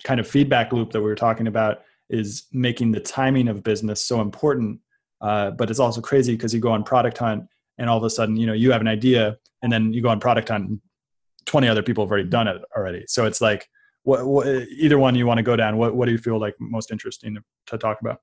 kind 0.03 0.19
of 0.19 0.27
feedback 0.27 0.73
loop 0.73 0.91
that 0.91 0.99
we 0.99 1.07
were 1.07 1.15
talking 1.15 1.47
about 1.47 1.81
is 2.09 2.47
making 2.51 2.91
the 2.91 2.99
timing 2.99 3.47
of 3.47 3.63
business 3.63 4.01
so 4.01 4.21
important. 4.21 4.79
Uh, 5.21 5.51
but 5.51 5.69
it's 5.69 5.79
also 5.79 6.01
crazy 6.01 6.33
because 6.33 6.53
you 6.53 6.59
go 6.59 6.71
on 6.71 6.83
product 6.83 7.17
hunt 7.17 7.43
and 7.77 7.89
all 7.89 7.97
of 7.97 8.03
a 8.03 8.09
sudden, 8.09 8.35
you 8.35 8.45
know, 8.47 8.53
you 8.53 8.71
have 8.71 8.81
an 8.81 8.87
idea 8.87 9.37
and 9.61 9.71
then 9.71 9.91
you 9.93 10.01
go 10.01 10.09
on 10.09 10.19
product 10.19 10.49
hunt 10.49 10.69
and 10.69 10.81
20 11.45 11.67
other 11.67 11.81
people 11.81 12.03
have 12.03 12.11
already 12.11 12.29
done 12.29 12.47
it 12.47 12.61
already. 12.75 13.03
So 13.07 13.25
it's 13.25 13.41
like, 13.41 13.67
what, 14.03 14.25
what 14.25 14.47
either 14.47 14.97
one 14.97 15.15
you 15.15 15.27
want 15.27 15.37
to 15.37 15.43
go 15.43 15.55
down, 15.55 15.77
what, 15.77 15.95
what 15.95 16.05
do 16.05 16.11
you 16.11 16.17
feel 16.17 16.39
like 16.39 16.55
most 16.59 16.91
interesting 16.91 17.35
to, 17.35 17.41
to 17.67 17.77
talk 17.77 17.99
about? 18.01 18.21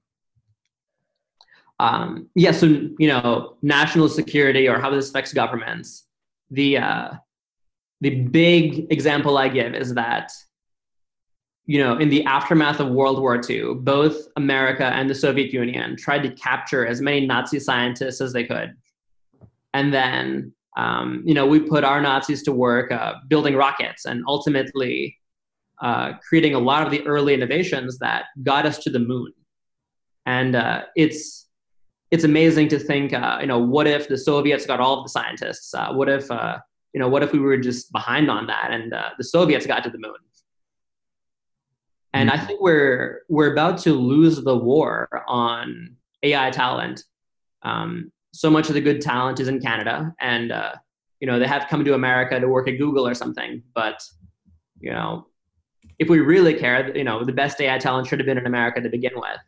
Um, 1.80 2.28
yeah, 2.34 2.52
so 2.52 2.66
you 2.66 3.08
know, 3.08 3.56
national 3.62 4.08
security 4.08 4.68
or 4.68 4.78
how 4.78 4.90
this 4.90 5.08
affects 5.10 5.32
governments. 5.32 6.06
The 6.50 6.78
uh, 6.78 7.10
the 8.00 8.22
big 8.26 8.92
example 8.92 9.38
I 9.38 9.48
give 9.48 9.74
is 9.74 9.94
that 9.94 10.30
you 11.66 11.82
know, 11.82 11.96
in 11.96 12.10
the 12.10 12.22
aftermath 12.24 12.78
of 12.78 12.88
World 12.88 13.18
War 13.18 13.40
II, 13.48 13.76
both 13.76 14.28
America 14.36 14.84
and 14.84 15.08
the 15.08 15.14
Soviet 15.14 15.50
Union 15.50 15.96
tried 15.96 16.22
to 16.24 16.30
capture 16.32 16.86
as 16.86 17.00
many 17.00 17.26
Nazi 17.26 17.58
scientists 17.58 18.20
as 18.20 18.34
they 18.34 18.44
could, 18.44 18.76
and 19.72 19.92
then 19.92 20.52
um, 20.76 21.22
you 21.24 21.34
know 21.34 21.46
we 21.46 21.60
put 21.60 21.82
our 21.82 22.00
Nazis 22.00 22.42
to 22.44 22.52
work 22.52 22.92
uh, 22.92 23.14
building 23.28 23.56
rockets 23.56 24.04
and 24.04 24.22
ultimately 24.28 25.16
uh, 25.80 26.12
creating 26.28 26.54
a 26.54 26.58
lot 26.58 26.86
of 26.86 26.90
the 26.90 27.04
early 27.06 27.34
innovations 27.34 27.98
that 27.98 28.26
got 28.42 28.66
us 28.66 28.78
to 28.78 28.90
the 28.90 28.98
moon. 28.98 29.32
And 30.26 30.56
uh, 30.56 30.82
it's 30.96 31.43
it's 32.14 32.22
amazing 32.22 32.68
to 32.68 32.78
think, 32.78 33.12
uh, 33.12 33.38
you 33.40 33.48
know, 33.48 33.58
what 33.58 33.88
if 33.88 34.06
the 34.06 34.16
Soviets 34.16 34.66
got 34.66 34.78
all 34.78 34.98
of 34.98 35.04
the 35.04 35.08
scientists? 35.08 35.74
Uh, 35.74 35.92
what 35.94 36.08
if, 36.08 36.30
uh, 36.30 36.58
you 36.92 37.00
know, 37.00 37.08
what 37.08 37.24
if 37.24 37.32
we 37.32 37.40
were 37.40 37.56
just 37.56 37.90
behind 37.90 38.30
on 38.30 38.46
that 38.46 38.68
and 38.70 38.94
uh, 38.94 39.08
the 39.18 39.24
Soviets 39.24 39.66
got 39.66 39.82
to 39.82 39.90
the 39.90 39.98
moon? 39.98 40.14
And 42.12 42.30
I 42.30 42.36
mm-hmm. 42.36 42.46
think 42.46 42.60
we're 42.60 43.22
we're 43.28 43.52
about 43.52 43.78
to 43.78 43.94
lose 43.94 44.40
the 44.44 44.56
war 44.56 45.08
on 45.26 45.96
AI 46.22 46.52
talent. 46.52 47.02
Um, 47.62 48.12
so 48.32 48.48
much 48.48 48.68
of 48.68 48.74
the 48.74 48.80
good 48.80 49.00
talent 49.00 49.40
is 49.40 49.48
in 49.48 49.60
Canada, 49.60 50.14
and 50.20 50.52
uh, 50.52 50.74
you 51.18 51.26
know 51.26 51.40
they 51.40 51.48
have 51.48 51.66
come 51.68 51.84
to 51.84 51.94
America 51.94 52.38
to 52.38 52.46
work 52.46 52.68
at 52.68 52.78
Google 52.78 53.08
or 53.08 53.14
something. 53.14 53.60
But 53.74 54.00
you 54.78 54.92
know, 54.92 55.26
if 55.98 56.08
we 56.08 56.20
really 56.20 56.54
care, 56.54 56.96
you 56.96 57.02
know, 57.02 57.24
the 57.24 57.32
best 57.32 57.60
AI 57.60 57.78
talent 57.78 58.06
should 58.06 58.20
have 58.20 58.26
been 58.26 58.38
in 58.38 58.46
America 58.46 58.80
to 58.80 58.88
begin 58.88 59.14
with 59.16 59.40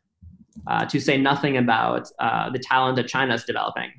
uh, 0.66 0.84
to 0.86 1.00
say 1.00 1.16
nothing 1.16 1.56
about 1.56 2.08
uh, 2.18 2.50
the 2.50 2.58
talent 2.58 2.96
that 2.96 3.08
China 3.08 3.34
is 3.34 3.44
developing. 3.44 3.90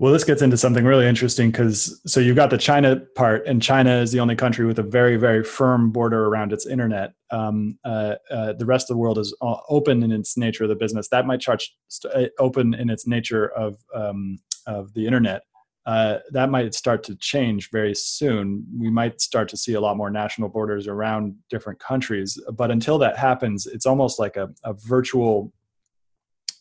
Well, 0.00 0.12
this 0.12 0.22
gets 0.22 0.42
into 0.42 0.56
something 0.56 0.84
really 0.84 1.08
interesting 1.08 1.50
because 1.50 2.00
so 2.06 2.20
you've 2.20 2.36
got 2.36 2.50
the 2.50 2.58
China 2.58 3.02
part, 3.16 3.44
and 3.48 3.60
China 3.60 3.96
is 3.96 4.12
the 4.12 4.20
only 4.20 4.36
country 4.36 4.64
with 4.64 4.78
a 4.78 4.82
very, 4.84 5.16
very 5.16 5.42
firm 5.42 5.90
border 5.90 6.26
around 6.26 6.52
its 6.52 6.66
internet. 6.66 7.14
Um, 7.32 7.80
uh, 7.84 8.14
uh, 8.30 8.52
the 8.52 8.64
rest 8.64 8.90
of 8.90 8.94
the 8.94 8.98
world 8.98 9.18
is 9.18 9.34
open 9.40 10.04
in 10.04 10.12
its 10.12 10.36
nature 10.36 10.62
of 10.62 10.68
the 10.68 10.76
business. 10.76 11.08
That 11.08 11.26
might 11.26 11.40
charge 11.40 11.74
uh, 12.14 12.26
open 12.38 12.74
in 12.74 12.90
its 12.90 13.08
nature 13.08 13.48
of 13.48 13.76
um, 13.92 14.38
of 14.68 14.94
the 14.94 15.04
internet 15.04 15.42
uh, 15.88 16.18
that 16.32 16.50
might 16.50 16.74
start 16.74 17.02
to 17.02 17.16
change 17.16 17.70
very 17.70 17.94
soon. 17.94 18.62
We 18.78 18.90
might 18.90 19.22
start 19.22 19.48
to 19.48 19.56
see 19.56 19.72
a 19.72 19.80
lot 19.80 19.96
more 19.96 20.10
national 20.10 20.50
borders 20.50 20.86
around 20.86 21.34
different 21.48 21.78
countries. 21.78 22.38
But 22.52 22.70
until 22.70 22.98
that 22.98 23.16
happens, 23.16 23.66
it's 23.66 23.86
almost 23.86 24.18
like 24.18 24.36
a, 24.36 24.50
a 24.64 24.74
virtual 24.74 25.50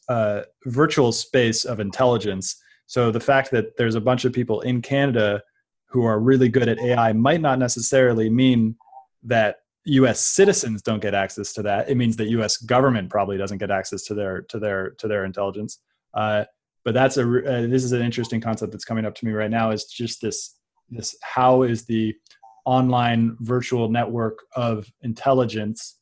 uh, 0.07 0.43
virtual 0.67 1.11
space 1.11 1.65
of 1.65 1.81
intelligence. 1.81 2.55
So 2.85 3.11
the 3.11 3.19
fact 3.19 3.51
that 3.51 3.75
there's 3.75 3.95
a 3.95 3.99
bunch 3.99 4.23
of 4.23 4.31
people 4.31 4.61
in 4.61 4.81
Canada 4.81 5.43
who 5.89 6.05
are 6.05 6.21
really 6.21 6.47
good 6.47 6.69
at 6.69 6.79
AI 6.79 7.11
might 7.11 7.41
not 7.41 7.59
necessarily 7.59 8.29
mean 8.29 8.77
that 9.23 9.57
U.S. 9.83 10.21
citizens 10.21 10.81
don't 10.81 11.01
get 11.01 11.13
access 11.13 11.51
to 11.51 11.61
that. 11.63 11.89
It 11.89 11.95
means 11.95 12.15
that 12.15 12.29
U.S. 12.29 12.55
government 12.55 13.09
probably 13.09 13.37
doesn't 13.37 13.57
get 13.57 13.71
access 13.71 14.03
to 14.03 14.13
their 14.13 14.43
to 14.43 14.57
their 14.57 14.91
to 14.91 15.09
their 15.09 15.25
intelligence. 15.25 15.79
Uh, 16.13 16.45
but 16.87 16.93
that's 16.93 17.17
a 17.17 17.23
uh, 17.23 17.67
this 17.67 17.83
is 17.83 17.91
an 17.91 18.01
interesting 18.01 18.39
concept 18.39 18.71
that's 18.71 18.85
coming 18.85 19.03
up 19.03 19.13
to 19.13 19.25
me 19.25 19.33
right 19.33 19.51
now 19.51 19.71
is 19.71 19.83
just 19.83 20.21
this 20.21 20.55
this 20.89 21.17
how 21.21 21.63
is 21.63 21.83
the 21.83 22.15
online 22.63 23.35
virtual 23.41 23.89
network 23.89 24.39
of 24.55 24.89
intelligence 25.01 25.99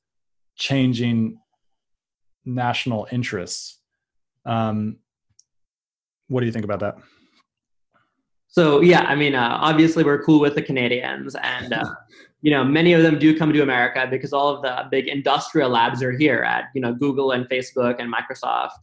changing 0.55 1.39
national 2.45 3.07
interests? 3.11 3.79
Um, 4.45 4.97
what 6.27 6.41
do 6.41 6.45
you 6.45 6.51
think 6.51 6.65
about 6.65 6.81
that? 6.81 6.97
So 8.47 8.81
yeah 8.81 9.05
i 9.07 9.15
mean 9.15 9.33
uh, 9.33 9.57
obviously 9.59 10.03
we're 10.03 10.23
cool 10.23 10.39
with 10.39 10.53
the 10.53 10.61
canadians 10.61 11.35
and 11.41 11.73
uh, 11.73 11.95
you 12.43 12.51
know 12.51 12.63
many 12.63 12.93
of 12.93 13.01
them 13.01 13.17
do 13.17 13.35
come 13.39 13.51
to 13.51 13.63
america 13.63 14.07
because 14.09 14.33
all 14.33 14.49
of 14.55 14.61
the 14.61 14.87
big 14.91 15.07
industrial 15.07 15.71
labs 15.71 16.03
are 16.03 16.11
here 16.11 16.43
at 16.43 16.65
you 16.75 16.79
know 16.79 16.93
google 16.93 17.31
and 17.31 17.49
facebook 17.49 17.95
and 17.97 18.13
microsoft. 18.13 18.81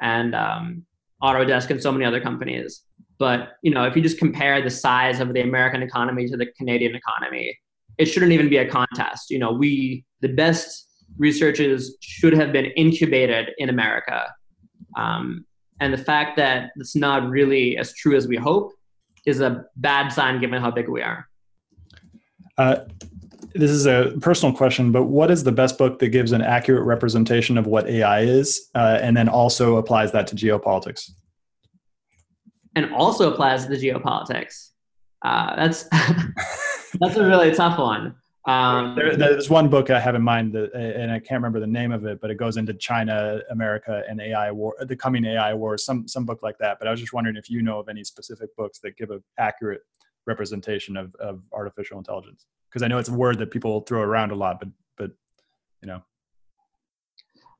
And 0.00 0.34
um, 0.34 0.86
Autodesk 1.22 1.70
and 1.70 1.82
so 1.82 1.92
many 1.92 2.04
other 2.04 2.20
companies. 2.20 2.82
But 3.18 3.56
you 3.62 3.70
know, 3.72 3.84
if 3.84 3.96
you 3.96 4.02
just 4.02 4.18
compare 4.18 4.60
the 4.62 4.70
size 4.70 5.20
of 5.20 5.32
the 5.32 5.40
American 5.40 5.82
economy 5.82 6.28
to 6.28 6.36
the 6.36 6.46
Canadian 6.58 6.94
economy, 6.94 7.58
it 7.98 8.06
shouldn't 8.06 8.32
even 8.32 8.48
be 8.48 8.58
a 8.58 8.68
contest. 8.68 9.30
You 9.30 9.38
know, 9.38 9.52
we 9.52 10.04
the 10.20 10.28
best 10.28 10.88
researchers 11.18 11.96
should 12.00 12.34
have 12.34 12.52
been 12.52 12.66
incubated 12.76 13.50
in 13.58 13.68
America. 13.68 14.26
Um, 14.96 15.44
and 15.80 15.92
the 15.92 15.98
fact 15.98 16.36
that 16.36 16.70
it's 16.76 16.96
not 16.96 17.28
really 17.28 17.76
as 17.76 17.94
true 17.94 18.16
as 18.16 18.26
we 18.26 18.36
hope 18.36 18.72
is 19.26 19.40
a 19.40 19.64
bad 19.76 20.08
sign 20.08 20.40
given 20.40 20.60
how 20.60 20.70
big 20.70 20.88
we 20.88 21.02
are. 21.02 21.28
Uh, 22.56 22.76
this 23.54 23.70
is 23.70 23.86
a 23.86 24.12
personal 24.20 24.54
question, 24.54 24.92
but 24.92 25.04
what 25.04 25.30
is 25.30 25.44
the 25.44 25.52
best 25.52 25.78
book 25.78 25.98
that 25.98 26.08
gives 26.08 26.32
an 26.32 26.42
accurate 26.42 26.84
representation 26.84 27.58
of 27.58 27.66
what 27.66 27.88
AI 27.88 28.20
is, 28.20 28.68
uh, 28.74 28.98
and 29.00 29.16
then 29.16 29.28
also 29.28 29.76
applies 29.76 30.12
that 30.12 30.26
to 30.28 30.36
geopolitics? 30.36 31.10
And 32.74 32.92
also 32.92 33.32
applies 33.32 33.64
to 33.64 33.70
the 33.70 33.76
geopolitics. 33.76 34.70
Uh, 35.22 35.56
that's 35.56 35.84
that's 37.00 37.16
a 37.16 37.26
really 37.26 37.54
tough 37.54 37.78
one. 37.78 38.14
Um, 38.46 38.94
there, 38.94 39.16
there's 39.16 39.50
one 39.50 39.68
book 39.68 39.90
I 39.90 39.98
have 39.98 40.14
in 40.14 40.22
mind, 40.22 40.52
that, 40.52 40.72
and 40.72 41.10
I 41.10 41.18
can't 41.18 41.42
remember 41.42 41.58
the 41.58 41.66
name 41.66 41.90
of 41.90 42.06
it, 42.06 42.20
but 42.20 42.30
it 42.30 42.36
goes 42.36 42.56
into 42.56 42.74
China, 42.74 43.40
America, 43.50 44.04
and 44.08 44.20
AI 44.20 44.52
war, 44.52 44.76
the 44.80 44.94
coming 44.94 45.24
AI 45.24 45.52
wars, 45.52 45.84
some 45.84 46.06
some 46.06 46.24
book 46.24 46.42
like 46.42 46.56
that. 46.58 46.78
But 46.78 46.86
I 46.86 46.92
was 46.92 47.00
just 47.00 47.12
wondering 47.12 47.36
if 47.36 47.50
you 47.50 47.60
know 47.60 47.80
of 47.80 47.88
any 47.88 48.04
specific 48.04 48.54
books 48.56 48.78
that 48.80 48.96
give 48.96 49.10
an 49.10 49.22
accurate 49.38 49.80
representation 50.26 50.96
of, 50.96 51.14
of 51.16 51.40
artificial 51.52 51.98
intelligence? 51.98 52.46
Because 52.68 52.82
I 52.82 52.88
know 52.88 52.98
it's 52.98 53.08
a 53.08 53.14
word 53.14 53.38
that 53.38 53.50
people 53.50 53.80
throw 53.82 54.00
around 54.00 54.32
a 54.32 54.34
lot, 54.34 54.60
but 54.60 54.68
but 54.96 55.10
you 55.82 55.88
know. 55.88 56.02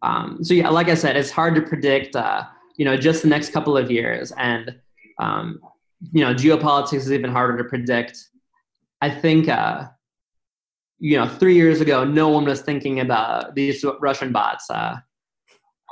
Um, 0.02 0.38
so 0.42 0.54
yeah, 0.54 0.68
like 0.68 0.88
I 0.88 0.94
said, 0.94 1.16
it's 1.16 1.30
hard 1.30 1.54
to 1.54 1.62
predict. 1.62 2.16
Uh, 2.16 2.44
you 2.76 2.84
know, 2.84 2.96
just 2.96 3.22
the 3.22 3.28
next 3.28 3.50
couple 3.50 3.76
of 3.76 3.90
years, 3.90 4.32
and 4.36 4.78
um, 5.18 5.60
you 6.12 6.24
know, 6.24 6.34
geopolitics 6.34 6.94
is 6.94 7.12
even 7.12 7.30
harder 7.30 7.56
to 7.58 7.64
predict. 7.64 8.28
I 9.00 9.10
think. 9.10 9.48
Uh, 9.48 9.88
you 10.98 11.18
know, 11.18 11.28
three 11.28 11.54
years 11.54 11.80
ago, 11.80 12.04
no 12.04 12.28
one 12.28 12.44
was 12.44 12.62
thinking 12.62 13.00
about 13.00 13.54
these 13.54 13.84
Russian 14.00 14.32
bots. 14.32 14.70
Uh, 14.70 14.96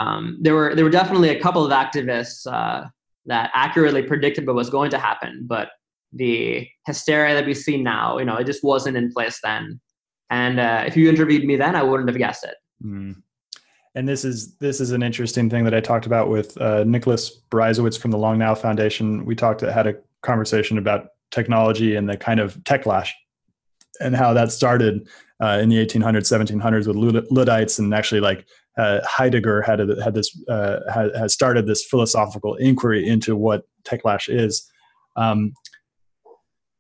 um, 0.01 0.39
there 0.41 0.55
were 0.55 0.75
there 0.75 0.85
were 0.85 0.91
definitely 0.91 1.31
a 1.31 1.41
couple 1.41 1.64
of 1.64 1.72
activists 1.72 2.47
uh, 2.51 2.87
that 3.27 3.51
accurately 3.55 4.03
predicted 4.03 4.47
what 4.47 4.57
was 4.57 4.70
going 4.70 4.91
to 4.91 4.99
happen, 4.99 5.45
but 5.47 5.68
the 6.15 6.69
hysteria 6.87 7.35
that 7.35 7.47
we 7.47 7.55
see 7.55 7.83
now, 7.83 8.19
you 8.19 8.25
know, 8.25 8.37
it 8.37 8.45
just 8.45 8.65
wasn't 8.65 8.97
in 8.97 9.12
place 9.12 9.41
then. 9.43 9.81
And 10.31 10.59
uh, 10.59 10.85
if 10.87 10.97
you 10.97 11.09
interviewed 11.09 11.45
me 11.45 11.57
then, 11.57 11.77
I 11.77 11.83
wouldn't 11.83 12.09
have 12.09 12.19
guessed 12.19 12.45
it. 12.45 12.57
Mm. 12.85 13.17
And 13.95 14.09
this 14.09 14.25
is 14.25 14.57
this 14.57 14.81
is 14.81 14.91
an 14.91 15.03
interesting 15.03 15.49
thing 15.49 15.65
that 15.65 15.75
I 15.75 15.81
talked 15.81 16.07
about 16.07 16.29
with 16.29 16.61
uh, 16.61 16.83
Nicholas 16.85 17.41
Brysiewicz 17.51 17.99
from 17.99 18.11
the 18.11 18.19
Long 18.19 18.39
Now 18.39 18.55
Foundation. 18.55 19.25
We 19.25 19.37
talked 19.37 19.61
had 19.61 19.87
a 19.87 19.95
conversation 20.23 20.79
about 20.79 21.09
technology 21.31 21.95
and 21.95 22.09
the 22.09 22.17
kind 22.17 22.41
of 22.41 22.57
techlash 22.65 23.11
and 24.01 24.17
how 24.17 24.33
that 24.35 24.51
started 24.51 25.07
uh, 25.41 25.59
in 25.62 25.69
the 25.69 25.77
1800s, 25.77 26.27
1700s 26.27 26.87
with 26.87 27.27
Luddites, 27.31 27.79
and 27.79 27.95
actually 27.95 28.21
like 28.21 28.47
uh, 28.77 29.01
Heidegger 29.05 29.62
had 29.62 29.81
a, 29.81 30.03
had 30.03 30.15
this 30.15 30.37
uh, 30.49 30.81
had 30.93 31.31
started 31.31 31.67
this 31.67 31.85
philosophical 31.85 32.55
inquiry 32.57 33.07
into 33.07 33.37
what 33.37 33.65
techlash 33.85 34.29
is, 34.29 34.69
um, 35.17 35.53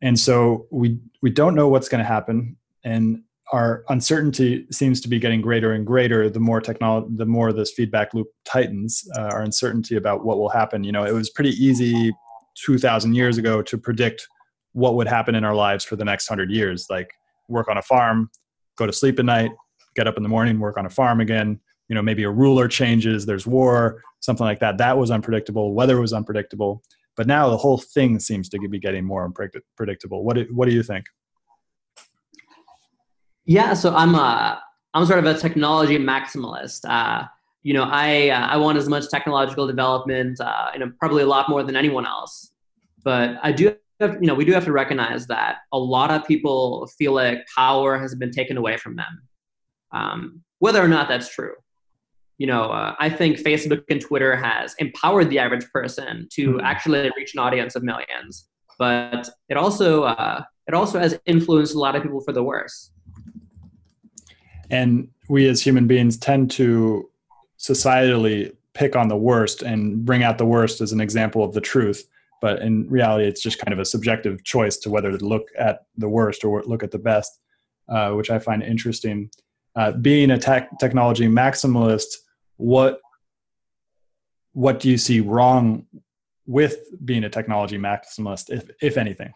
and 0.04 0.18
so 0.18 0.66
we 0.70 0.98
we 1.22 1.30
don't 1.30 1.56
know 1.56 1.68
what's 1.68 1.88
going 1.88 1.98
to 1.98 2.04
happen, 2.04 2.56
and 2.84 3.22
our 3.52 3.84
uncertainty 3.88 4.66
seems 4.70 5.00
to 5.00 5.08
be 5.08 5.18
getting 5.18 5.40
greater 5.40 5.72
and 5.72 5.86
greater 5.86 6.30
the 6.30 6.40
more 6.40 6.60
technology 6.60 7.08
the 7.16 7.26
more 7.26 7.52
this 7.52 7.72
feedback 7.72 8.14
loop 8.14 8.28
tightens 8.44 9.04
uh, 9.18 9.22
our 9.22 9.42
uncertainty 9.42 9.96
about 9.96 10.24
what 10.24 10.38
will 10.38 10.48
happen. 10.48 10.84
You 10.84 10.92
know 10.92 11.04
it 11.04 11.12
was 11.12 11.30
pretty 11.30 11.50
easy 11.50 12.12
2000 12.64 13.14
years 13.14 13.38
ago 13.38 13.62
to 13.62 13.76
predict 13.76 14.28
what 14.72 14.94
would 14.94 15.08
happen 15.08 15.34
in 15.34 15.44
our 15.44 15.54
lives 15.54 15.84
for 15.84 15.96
the 15.96 16.04
next 16.04 16.30
100 16.30 16.50
years 16.50 16.86
like 16.88 17.10
work 17.48 17.68
on 17.68 17.78
a 17.78 17.82
farm 17.82 18.30
go 18.78 18.86
to 18.86 18.92
sleep 18.92 19.18
at 19.18 19.24
night 19.24 19.50
get 19.96 20.06
up 20.06 20.16
in 20.16 20.22
the 20.22 20.28
morning 20.28 20.60
work 20.60 20.78
on 20.78 20.86
a 20.86 20.90
farm 20.90 21.20
again 21.20 21.58
you 21.88 21.96
know 21.96 22.02
maybe 22.02 22.22
a 22.22 22.30
ruler 22.30 22.68
changes 22.68 23.26
there's 23.26 23.44
war 23.44 24.00
something 24.24 24.44
like 24.44 24.60
that. 24.60 24.78
That 24.78 24.96
was 24.96 25.10
unpredictable 25.10 25.74
weather 25.74 26.00
was 26.00 26.12
unpredictable 26.12 26.82
but 27.16 27.26
now 27.26 27.48
the 27.48 27.56
whole 27.56 27.78
thing 27.78 28.18
seems 28.18 28.48
to 28.48 28.58
be 28.68 28.78
getting 28.78 29.04
more 29.04 29.24
unpredictable 29.24 30.24
what 30.24 30.36
do, 30.36 30.46
what 30.52 30.68
do 30.68 30.74
you 30.74 30.82
think? 30.82 31.04
Yeah 33.46 33.74
so 33.74 33.94
i'm 33.94 34.14
a 34.14 34.62
i'm 34.94 35.06
sort 35.06 35.18
of 35.18 35.26
a 35.26 35.38
technology 35.38 35.98
maximalist. 35.98 36.80
Uh, 36.88 37.26
you 37.62 37.74
know 37.74 37.84
i 37.90 38.28
uh, 38.28 38.46
i 38.46 38.56
want 38.56 38.78
as 38.78 38.88
much 38.88 39.08
technological 39.08 39.66
development 39.66 40.40
uh, 40.40 40.70
probably 40.98 41.22
a 41.22 41.26
lot 41.26 41.48
more 41.48 41.62
than 41.62 41.76
anyone 41.76 42.06
else. 42.06 42.52
But 43.04 43.36
i 43.42 43.52
do 43.52 43.74
have, 44.00 44.14
you 44.20 44.26
know 44.26 44.34
we 44.34 44.44
do 44.44 44.52
have 44.52 44.64
to 44.64 44.72
recognize 44.72 45.26
that 45.26 45.58
a 45.72 45.78
lot 45.78 46.10
of 46.10 46.26
people 46.26 46.86
feel 46.98 47.12
like 47.12 47.38
power 47.54 47.98
has 47.98 48.14
been 48.14 48.30
taken 48.30 48.56
away 48.56 48.76
from 48.76 48.96
them. 48.96 49.22
Um, 49.92 50.42
whether 50.58 50.82
or 50.82 50.88
not 50.88 51.08
that's 51.08 51.32
true 51.32 51.54
you 52.38 52.46
know, 52.46 52.64
uh, 52.64 52.94
I 52.98 53.08
think 53.08 53.38
Facebook 53.38 53.84
and 53.88 54.00
Twitter 54.00 54.34
has 54.36 54.74
empowered 54.78 55.30
the 55.30 55.38
average 55.38 55.66
person 55.70 56.28
to 56.32 56.52
mm-hmm. 56.52 56.60
actually 56.60 57.10
reach 57.16 57.34
an 57.34 57.40
audience 57.40 57.76
of 57.76 57.82
millions, 57.82 58.48
but 58.78 59.28
it 59.48 59.56
also 59.56 60.04
uh, 60.04 60.42
it 60.66 60.74
also 60.74 60.98
has 60.98 61.18
influenced 61.26 61.74
a 61.74 61.78
lot 61.78 61.94
of 61.94 62.02
people 62.02 62.20
for 62.20 62.32
the 62.32 62.42
worse. 62.42 62.90
And 64.70 65.08
we 65.28 65.48
as 65.48 65.62
human 65.62 65.86
beings 65.86 66.16
tend 66.16 66.50
to 66.52 67.08
societally 67.58 68.54
pick 68.72 68.96
on 68.96 69.08
the 69.08 69.16
worst 69.16 69.62
and 69.62 70.04
bring 70.04 70.22
out 70.22 70.38
the 70.38 70.46
worst 70.46 70.80
as 70.80 70.92
an 70.92 71.00
example 71.00 71.44
of 71.44 71.52
the 71.52 71.60
truth. 71.60 72.04
But 72.40 72.60
in 72.60 72.88
reality, 72.90 73.26
it's 73.26 73.40
just 73.40 73.58
kind 73.58 73.72
of 73.72 73.78
a 73.78 73.84
subjective 73.84 74.44
choice 74.44 74.76
to 74.78 74.90
whether 74.90 75.16
to 75.16 75.24
look 75.24 75.48
at 75.56 75.86
the 75.96 76.08
worst 76.08 76.44
or 76.44 76.62
look 76.64 76.82
at 76.82 76.90
the 76.90 76.98
best, 76.98 77.38
uh, 77.88 78.10
which 78.10 78.30
I 78.30 78.38
find 78.38 78.62
interesting. 78.62 79.30
Uh, 79.76 79.92
being 79.92 80.30
a 80.30 80.38
tech 80.38 80.78
technology 80.78 81.26
maximalist, 81.26 82.06
what 82.56 83.00
what 84.52 84.80
do 84.80 84.88
you 84.88 84.96
see 84.96 85.20
wrong 85.20 85.86
with 86.46 86.76
being 87.04 87.24
a 87.24 87.28
technology 87.28 87.78
maximalist, 87.78 88.50
if 88.50 88.70
if 88.80 88.96
anything? 88.96 89.32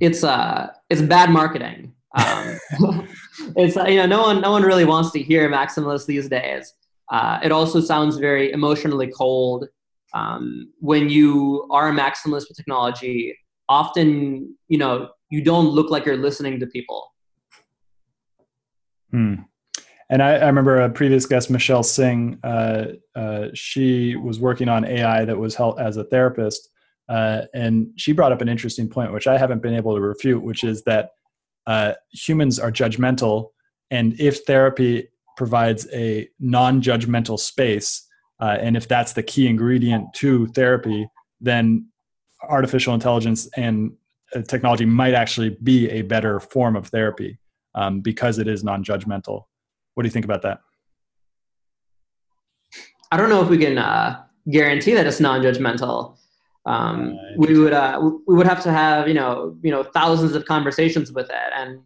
It's 0.00 0.24
uh, 0.24 0.72
it's 0.90 1.02
bad 1.02 1.30
marketing. 1.30 1.92
Um, 2.16 2.58
it's 3.56 3.76
you 3.76 3.96
know, 3.96 4.06
no 4.06 4.22
one 4.22 4.40
no 4.40 4.50
one 4.50 4.62
really 4.62 4.84
wants 4.84 5.10
to 5.12 5.22
hear 5.22 5.48
maximalist 5.48 6.06
these 6.06 6.28
days. 6.28 6.72
Uh, 7.10 7.38
it 7.42 7.52
also 7.52 7.80
sounds 7.80 8.16
very 8.16 8.52
emotionally 8.52 9.08
cold. 9.08 9.66
Um, 10.14 10.72
when 10.80 11.08
you 11.08 11.68
are 11.70 11.88
a 11.88 11.92
maximalist 11.92 12.48
with 12.48 12.56
technology, 12.56 13.36
often 13.68 14.56
you 14.68 14.78
know 14.78 15.10
you 15.30 15.42
don't 15.42 15.68
look 15.68 15.90
like 15.90 16.06
you're 16.06 16.16
listening 16.16 16.60
to 16.60 16.66
people. 16.66 17.12
Hmm. 19.10 19.34
And 20.08 20.22
I, 20.22 20.36
I, 20.36 20.46
remember 20.46 20.80
a 20.80 20.90
previous 20.90 21.26
guest, 21.26 21.50
Michelle 21.50 21.82
Singh. 21.82 22.38
Uh, 22.44 22.92
uh, 23.16 23.48
she 23.54 24.14
was 24.14 24.38
working 24.38 24.68
on 24.68 24.84
AI 24.84 25.24
that 25.24 25.36
was 25.36 25.54
helped 25.54 25.80
as 25.80 25.96
a 25.96 26.04
therapist, 26.04 26.70
uh, 27.08 27.42
and 27.54 27.88
she 27.96 28.12
brought 28.12 28.32
up 28.32 28.40
an 28.40 28.48
interesting 28.48 28.88
point, 28.88 29.12
which 29.12 29.26
I 29.26 29.36
haven't 29.36 29.62
been 29.62 29.74
able 29.74 29.94
to 29.94 30.00
refute, 30.00 30.42
which 30.42 30.62
is 30.62 30.84
that 30.84 31.10
uh, 31.66 31.94
humans 32.12 32.60
are 32.60 32.70
judgmental, 32.70 33.48
and 33.90 34.18
if 34.20 34.44
therapy 34.44 35.08
provides 35.36 35.88
a 35.92 36.28
non-judgmental 36.38 37.38
space, 37.38 38.06
uh, 38.40 38.56
and 38.60 38.76
if 38.76 38.86
that's 38.86 39.12
the 39.14 39.22
key 39.22 39.48
ingredient 39.48 40.12
to 40.14 40.46
therapy, 40.48 41.08
then 41.40 41.88
artificial 42.48 42.94
intelligence 42.94 43.48
and 43.56 43.92
uh, 44.34 44.42
technology 44.42 44.84
might 44.84 45.14
actually 45.14 45.56
be 45.62 45.90
a 45.90 46.02
better 46.02 46.38
form 46.38 46.76
of 46.76 46.88
therapy 46.88 47.38
um, 47.74 48.00
because 48.00 48.38
it 48.38 48.46
is 48.46 48.62
non-judgmental. 48.62 49.42
What 49.96 50.02
do 50.02 50.08
you 50.08 50.12
think 50.12 50.26
about 50.26 50.42
that? 50.42 50.60
I 53.10 53.16
don't 53.16 53.30
know 53.30 53.42
if 53.42 53.48
we 53.48 53.56
can 53.56 53.78
uh, 53.78 54.24
guarantee 54.50 54.92
that 54.92 55.06
it's 55.06 55.20
non-judgmental. 55.20 56.18
Um, 56.66 57.18
we 57.38 57.58
would 57.58 57.72
uh, 57.72 57.98
we 58.26 58.34
would 58.34 58.46
have 58.46 58.62
to 58.64 58.72
have 58.72 59.08
you 59.08 59.14
know 59.14 59.56
you 59.62 59.70
know 59.70 59.82
thousands 59.82 60.34
of 60.34 60.44
conversations 60.44 61.12
with 61.12 61.30
it 61.30 61.52
and 61.54 61.80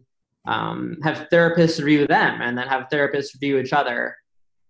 um, 0.45 0.97
have 1.03 1.29
therapists 1.31 1.81
review 1.81 2.05
them 2.05 2.41
and 2.41 2.57
then 2.57 2.67
have 2.67 2.89
therapists 2.91 3.33
review 3.33 3.59
each 3.59 3.71
other. 3.71 4.17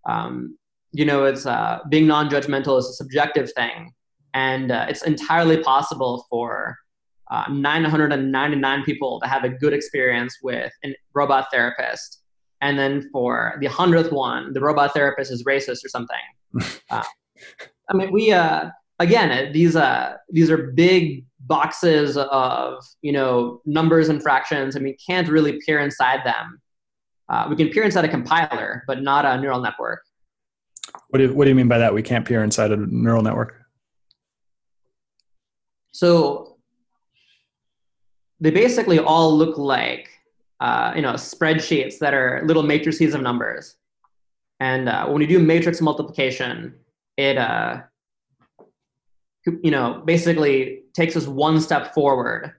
Um, 0.08 0.56
you 0.92 1.06
know, 1.06 1.24
it's 1.24 1.48
uh, 1.48 1.80
being 1.90 2.06
non-judgmental 2.06 2.78
is 2.78 2.90
a 2.90 2.94
subjective 2.94 3.52
thing, 3.54 3.92
and 4.36 4.72
uh, 4.72 4.86
it's 4.88 5.02
entirely 5.02 5.64
possible 5.64 6.28
for 6.30 6.78
uh, 7.32 7.46
999 7.50 8.84
people 8.84 9.20
to 9.22 9.28
have 9.28 9.46
a 9.46 9.50
good 9.50 9.74
experience 9.74 10.38
with 10.44 10.72
a 10.86 10.96
robot 11.16 11.48
therapist 11.52 12.21
and 12.62 12.78
then 12.78 13.10
for 13.12 13.58
the 13.60 13.68
hundredth 13.68 14.12
one, 14.12 14.54
the 14.54 14.62
robot 14.62 14.94
therapist 14.94 15.32
is 15.32 15.44
racist 15.44 15.84
or 15.84 15.90
something. 15.90 16.18
uh, 16.90 17.04
I 17.90 17.94
mean, 17.94 18.12
we 18.12 18.32
uh, 18.32 18.70
again 19.00 19.32
uh, 19.32 19.52
these 19.52 19.76
uh, 19.76 20.16
these 20.30 20.50
are 20.50 20.72
big 20.72 21.26
boxes 21.42 22.18
of 22.18 22.84
you 23.02 23.12
know 23.12 23.62
numbers 23.66 24.10
and 24.10 24.22
fractions, 24.22 24.76
and 24.76 24.86
we 24.86 24.96
can't 25.06 25.28
really 25.28 25.60
peer 25.66 25.80
inside 25.80 26.22
them. 26.24 26.62
Uh, 27.30 27.48
we 27.50 27.56
can 27.56 27.70
peer 27.70 27.84
inside 27.84 28.06
a 28.06 28.10
compiler, 28.10 28.84
but 28.88 29.02
not 29.02 29.26
a 29.26 29.40
neural 29.40 29.62
network. 29.62 30.02
What 31.10 31.20
do, 31.20 31.34
what 31.34 31.46
do 31.46 31.50
you 31.50 31.56
mean 31.56 31.70
by 31.70 31.78
that? 31.78 31.94
We 31.94 32.04
can't 32.04 32.28
peer 32.28 32.44
inside 32.44 32.72
a 32.72 32.78
neural 32.78 33.22
network. 33.22 33.56
So 35.94 36.58
they 38.42 38.52
basically 38.52 39.00
all 39.00 39.36
look 39.38 39.58
like 39.58 40.10
uh, 40.62 40.94
you 40.96 41.02
know, 41.02 41.14
spreadsheets 41.14 41.98
that 41.98 42.14
are 42.14 42.44
little 42.46 42.62
matrices 42.62 43.16
of 43.16 43.22
numbers. 43.22 43.76
And 44.60 44.88
uh, 44.88 45.08
when 45.08 45.22
you 45.22 45.28
do 45.28 45.40
matrix 45.40 45.82
multiplication, 45.82 46.76
it, 47.18 47.38
uh, 47.38 47.82
you 49.64 49.72
know, 49.72 50.04
basically 50.06 50.84
takes 50.94 51.18
us 51.18 51.26
one 51.26 51.60
step 51.60 51.96
forward 51.96 52.54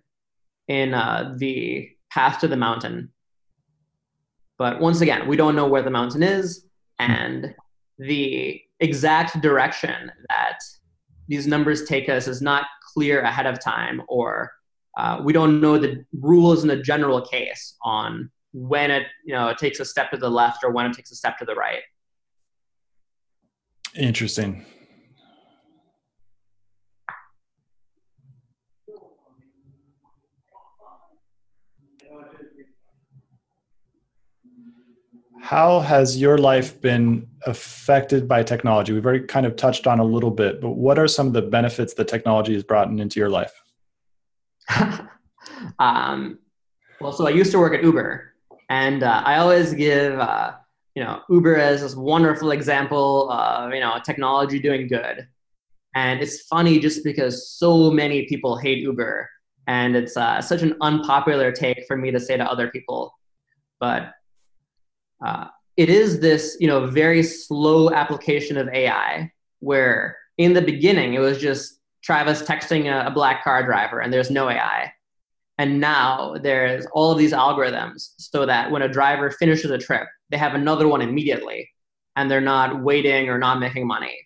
in 0.67 0.95
uh, 0.95 1.35
the 1.39 1.91
path 2.11 2.41
to 2.41 2.49
the 2.49 2.57
mountain. 2.57 3.13
But 4.59 4.81
once 4.81 5.01
again, 5.01 5.29
we 5.29 5.37
don't 5.37 5.55
know 5.55 5.69
where 5.69 5.83
the 5.83 5.91
mountain 5.91 6.25
is, 6.25 6.67
and 6.99 7.55
the 7.99 8.61
exact 8.81 9.41
direction 9.41 10.11
that 10.29 10.59
these 11.29 11.47
numbers 11.47 11.85
take 11.85 12.09
us 12.09 12.27
is 12.27 12.43
not 12.43 12.67
clear 12.93 13.21
ahead 13.21 13.47
of 13.47 13.61
time 13.61 14.03
or 14.09 14.51
uh, 14.97 15.21
we 15.23 15.33
don't 15.33 15.61
know 15.61 15.79
the 15.79 16.05
rules 16.13 16.63
in 16.63 16.69
the 16.69 16.77
general 16.77 17.21
case 17.21 17.77
on 17.83 18.31
when 18.53 18.91
it 18.91 19.07
you 19.25 19.33
know 19.33 19.49
it 19.49 19.57
takes 19.57 19.81
a 19.81 19.85
step 19.85 20.11
to 20.11 20.17
the 20.17 20.29
left 20.29 20.63
or 20.63 20.71
when 20.71 20.87
it 20.87 20.93
takes 20.93 21.11
a 21.11 21.17
step 21.17 21.39
to 21.39 21.45
the 21.45 21.55
right. 21.55 21.83
Interesting. 23.95 24.65
How 35.41 35.81
has 35.81 36.17
your 36.17 36.39
life 36.39 36.81
been 36.81 37.27
affected 37.47 38.29
by 38.29 38.43
technology? 38.43 38.93
We've 38.93 39.05
already 39.05 39.27
kind 39.27 39.45
of 39.45 39.57
touched 39.57 39.87
on 39.87 39.99
a 39.99 40.05
little 40.05 40.31
bit, 40.31 40.61
but 40.61 40.71
what 40.71 40.99
are 40.99 41.09
some 41.09 41.27
of 41.27 41.33
the 41.33 41.43
benefits 41.43 41.95
that 41.95 42.07
technology 42.07 42.55
has 42.55 42.63
brought 42.63 42.89
into 42.89 43.19
your 43.19 43.29
life? 43.29 43.62
um, 45.79 46.39
well, 47.01 47.13
so 47.13 47.27
I 47.27 47.31
used 47.31 47.51
to 47.53 47.59
work 47.59 47.75
at 47.75 47.83
Uber, 47.83 48.33
and 48.71 49.03
uh, 49.03 49.23
I 49.25 49.39
always 49.39 49.73
give 49.75 50.19
uh, 50.19 50.53
you 50.95 51.03
know 51.03 51.21
Uber 51.29 51.57
as 51.57 51.83
this 51.83 51.95
wonderful 51.95 52.51
example 52.51 53.31
of 53.31 53.73
you 53.73 53.81
know 53.81 53.99
technology 54.05 54.59
doing 54.59 54.89
good. 54.89 55.27
And 55.95 56.23
it's 56.23 56.43
funny 56.43 56.79
just 56.79 57.05
because 57.05 57.51
so 57.51 57.91
many 57.91 58.27
people 58.27 58.57
hate 58.57 58.79
Uber, 58.79 59.29
and 59.67 59.95
it's 59.95 60.17
uh, 60.17 60.41
such 60.41 60.63
an 60.63 60.77
unpopular 60.81 61.53
take 61.53 61.85
for 61.87 61.97
me 61.97 62.11
to 62.11 62.21
say 62.21 62.37
to 62.37 62.45
other 62.45 62.69
people. 62.69 63.15
But 63.79 64.13
uh, 65.25 65.47
it 65.77 65.89
is 65.89 66.21
this, 66.21 66.57
you 66.61 66.67
know, 66.67 66.87
very 66.87 67.23
slow 67.23 67.91
application 67.91 68.57
of 68.57 68.69
AI 68.69 69.31
where 69.61 70.17
in 70.39 70.53
the 70.53 70.63
beginning 70.63 71.15
it 71.15 71.21
was 71.21 71.39
just 71.39 71.81
Travis 72.03 72.43
texting 72.43 72.87
a, 72.87 73.07
a 73.07 73.11
black 73.11 73.45
car 73.45 73.65
driver 73.65 74.01
and 74.01 74.13
there's 74.13 74.31
no 74.31 74.49
AI. 74.49 74.93
And 75.59 75.81
now 75.81 76.37
there's 76.43 76.87
all 76.93 77.13
of 77.13 77.19
these 77.19 77.33
algorithms 77.33 78.11
so 78.19 78.47
that 78.47 78.71
when 78.71 78.83
a 78.83 78.89
driver 78.89 79.31
finishes 79.31 79.71
a 79.71 79.79
trip, 79.79 80.09
they 80.31 80.39
have 80.39 80.55
another 80.55 80.89
one 80.89 81.03
immediately 81.03 81.69
and 82.17 82.31
they're 82.31 82.41
not 82.41 82.83
waiting 82.83 83.29
or 83.29 83.39
not 83.39 83.61
making 83.61 83.87
money 83.87 84.19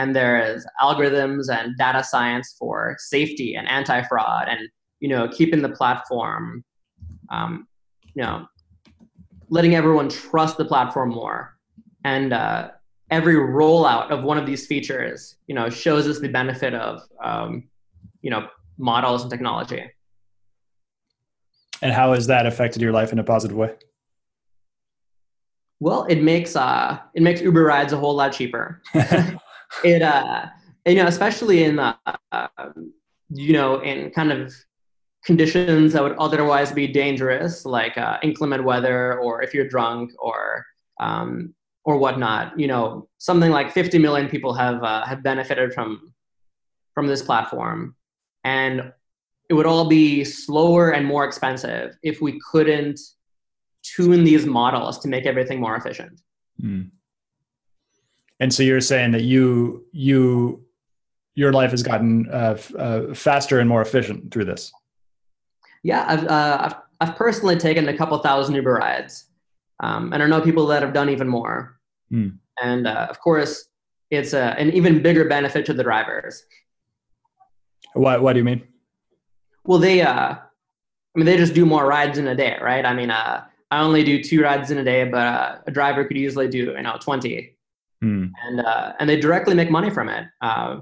and 0.00 0.16
there 0.16 0.54
is 0.54 0.66
algorithms 0.80 1.54
and 1.54 1.76
data 1.76 2.02
science 2.02 2.56
for 2.58 2.96
safety 2.98 3.54
and 3.54 3.68
anti-fraud 3.68 4.48
and 4.48 4.60
you 5.00 5.08
know 5.08 5.28
keeping 5.28 5.62
the 5.62 5.68
platform 5.68 6.64
um, 7.30 7.66
you 8.14 8.22
know 8.22 8.46
letting 9.50 9.74
everyone 9.74 10.08
trust 10.08 10.56
the 10.56 10.64
platform 10.64 11.10
more 11.10 11.56
and 12.04 12.32
uh, 12.32 12.70
every 13.10 13.34
rollout 13.34 14.10
of 14.10 14.22
one 14.22 14.38
of 14.38 14.46
these 14.46 14.66
features 14.66 15.36
you 15.46 15.54
know 15.54 15.68
shows 15.68 16.06
us 16.06 16.20
the 16.20 16.28
benefit 16.28 16.74
of 16.74 17.02
um, 17.22 17.64
you 18.22 18.30
know 18.30 18.48
models 18.78 19.22
and 19.22 19.30
technology. 19.30 19.84
And 21.82 21.92
how 21.92 22.12
has 22.12 22.26
that 22.26 22.46
affected 22.46 22.82
your 22.82 22.92
life 22.92 23.12
in 23.12 23.18
a 23.18 23.24
positive 23.24 23.56
way? 23.56 23.74
Well 25.80 26.04
it 26.04 26.22
makes 26.22 26.56
uh, 26.56 26.98
it 27.14 27.22
makes 27.22 27.40
uber 27.40 27.64
rides 27.64 27.92
a 27.92 27.96
whole 27.96 28.14
lot 28.14 28.32
cheaper. 28.32 28.82
It 29.84 30.02
uh 30.02 30.46
you 30.84 30.96
know 30.96 31.06
especially 31.06 31.62
in 31.62 31.78
uh, 31.78 31.94
you 33.28 33.52
know 33.52 33.80
in 33.80 34.10
kind 34.10 34.32
of 34.32 34.52
conditions 35.24 35.92
that 35.92 36.02
would 36.02 36.16
otherwise 36.18 36.72
be 36.72 36.86
dangerous 36.86 37.64
like 37.64 37.96
uh, 37.98 38.18
inclement 38.22 38.64
weather 38.64 39.18
or 39.20 39.42
if 39.42 39.52
you're 39.54 39.68
drunk 39.68 40.10
or 40.18 40.64
um, 40.98 41.54
or 41.84 41.96
whatnot 41.96 42.58
you 42.58 42.66
know 42.66 43.08
something 43.18 43.50
like 43.50 43.72
50 43.72 43.98
million 43.98 44.28
people 44.28 44.52
have 44.54 44.82
uh, 44.82 45.04
have 45.04 45.22
benefited 45.22 45.72
from 45.72 46.12
from 46.94 47.06
this 47.06 47.22
platform 47.22 47.94
and 48.44 48.92
it 49.48 49.54
would 49.54 49.66
all 49.66 49.88
be 49.88 50.24
slower 50.24 50.90
and 50.90 51.06
more 51.06 51.24
expensive 51.24 51.96
if 52.02 52.20
we 52.20 52.40
couldn't 52.50 53.00
tune 53.82 54.24
these 54.24 54.46
models 54.46 54.98
to 54.98 55.08
make 55.08 55.26
everything 55.26 55.60
more 55.60 55.76
efficient 55.76 56.20
mm. 56.62 56.88
And 58.40 58.52
so 58.52 58.62
you're 58.62 58.80
saying 58.80 59.12
that 59.12 59.22
you 59.22 59.84
you 59.92 60.64
your 61.34 61.52
life 61.52 61.70
has 61.70 61.82
gotten 61.82 62.28
uh, 62.30 62.58
uh, 62.76 63.14
faster 63.14 63.60
and 63.60 63.68
more 63.68 63.82
efficient 63.82 64.32
through 64.32 64.46
this. 64.46 64.72
Yeah, 65.82 66.04
I've, 66.06 66.26
uh, 66.26 66.58
I've, 66.60 66.74
I've 67.00 67.16
personally 67.16 67.56
taken 67.56 67.88
a 67.88 67.96
couple 67.96 68.18
thousand 68.18 68.56
Uber 68.56 68.74
rides, 68.74 69.26
um, 69.80 70.12
and 70.12 70.22
I 70.22 70.26
know 70.26 70.40
people 70.40 70.66
that 70.68 70.82
have 70.82 70.92
done 70.92 71.08
even 71.08 71.28
more. 71.28 71.78
Mm. 72.12 72.38
And 72.62 72.86
uh, 72.86 73.06
of 73.10 73.20
course, 73.20 73.68
it's 74.10 74.32
a, 74.32 74.54
an 74.58 74.72
even 74.72 75.02
bigger 75.02 75.24
benefit 75.24 75.64
to 75.66 75.74
the 75.74 75.82
drivers. 75.82 76.44
What 77.94 78.22
What 78.22 78.34
do 78.34 78.38
you 78.38 78.44
mean? 78.44 78.62
Well, 79.64 79.78
they 79.78 80.02
uh, 80.02 80.34
I 80.34 81.14
mean, 81.14 81.26
they 81.26 81.36
just 81.36 81.54
do 81.54 81.66
more 81.66 81.86
rides 81.86 82.18
in 82.18 82.28
a 82.28 82.34
day, 82.34 82.56
right? 82.60 82.84
I 82.84 82.94
mean, 82.94 83.10
uh, 83.10 83.44
I 83.70 83.80
only 83.80 84.04
do 84.04 84.22
two 84.22 84.42
rides 84.42 84.70
in 84.70 84.78
a 84.78 84.84
day, 84.84 85.04
but 85.04 85.26
uh, 85.26 85.58
a 85.66 85.70
driver 85.70 86.04
could 86.04 86.16
easily 86.16 86.48
do 86.48 86.58
you 86.58 86.82
know 86.82 86.96
twenty. 87.00 87.56
Hmm. 88.02 88.28
and 88.46 88.60
uh, 88.60 88.94
and 88.98 89.10
they 89.10 89.20
directly 89.20 89.54
make 89.54 89.70
money 89.70 89.90
from 89.90 90.08
it. 90.08 90.26
Uh, 90.40 90.80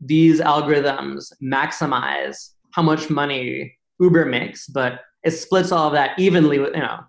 these 0.00 0.38
algorithms 0.38 1.32
maximize 1.42 2.50
how 2.72 2.82
much 2.82 3.08
money 3.08 3.74
Uber 4.00 4.26
makes, 4.26 4.66
but 4.66 5.00
it 5.24 5.30
splits 5.30 5.72
all 5.72 5.86
of 5.86 5.94
that 5.94 6.18
evenly, 6.18 6.58
with, 6.58 6.74
you 6.74 6.82
know, 6.82 7.00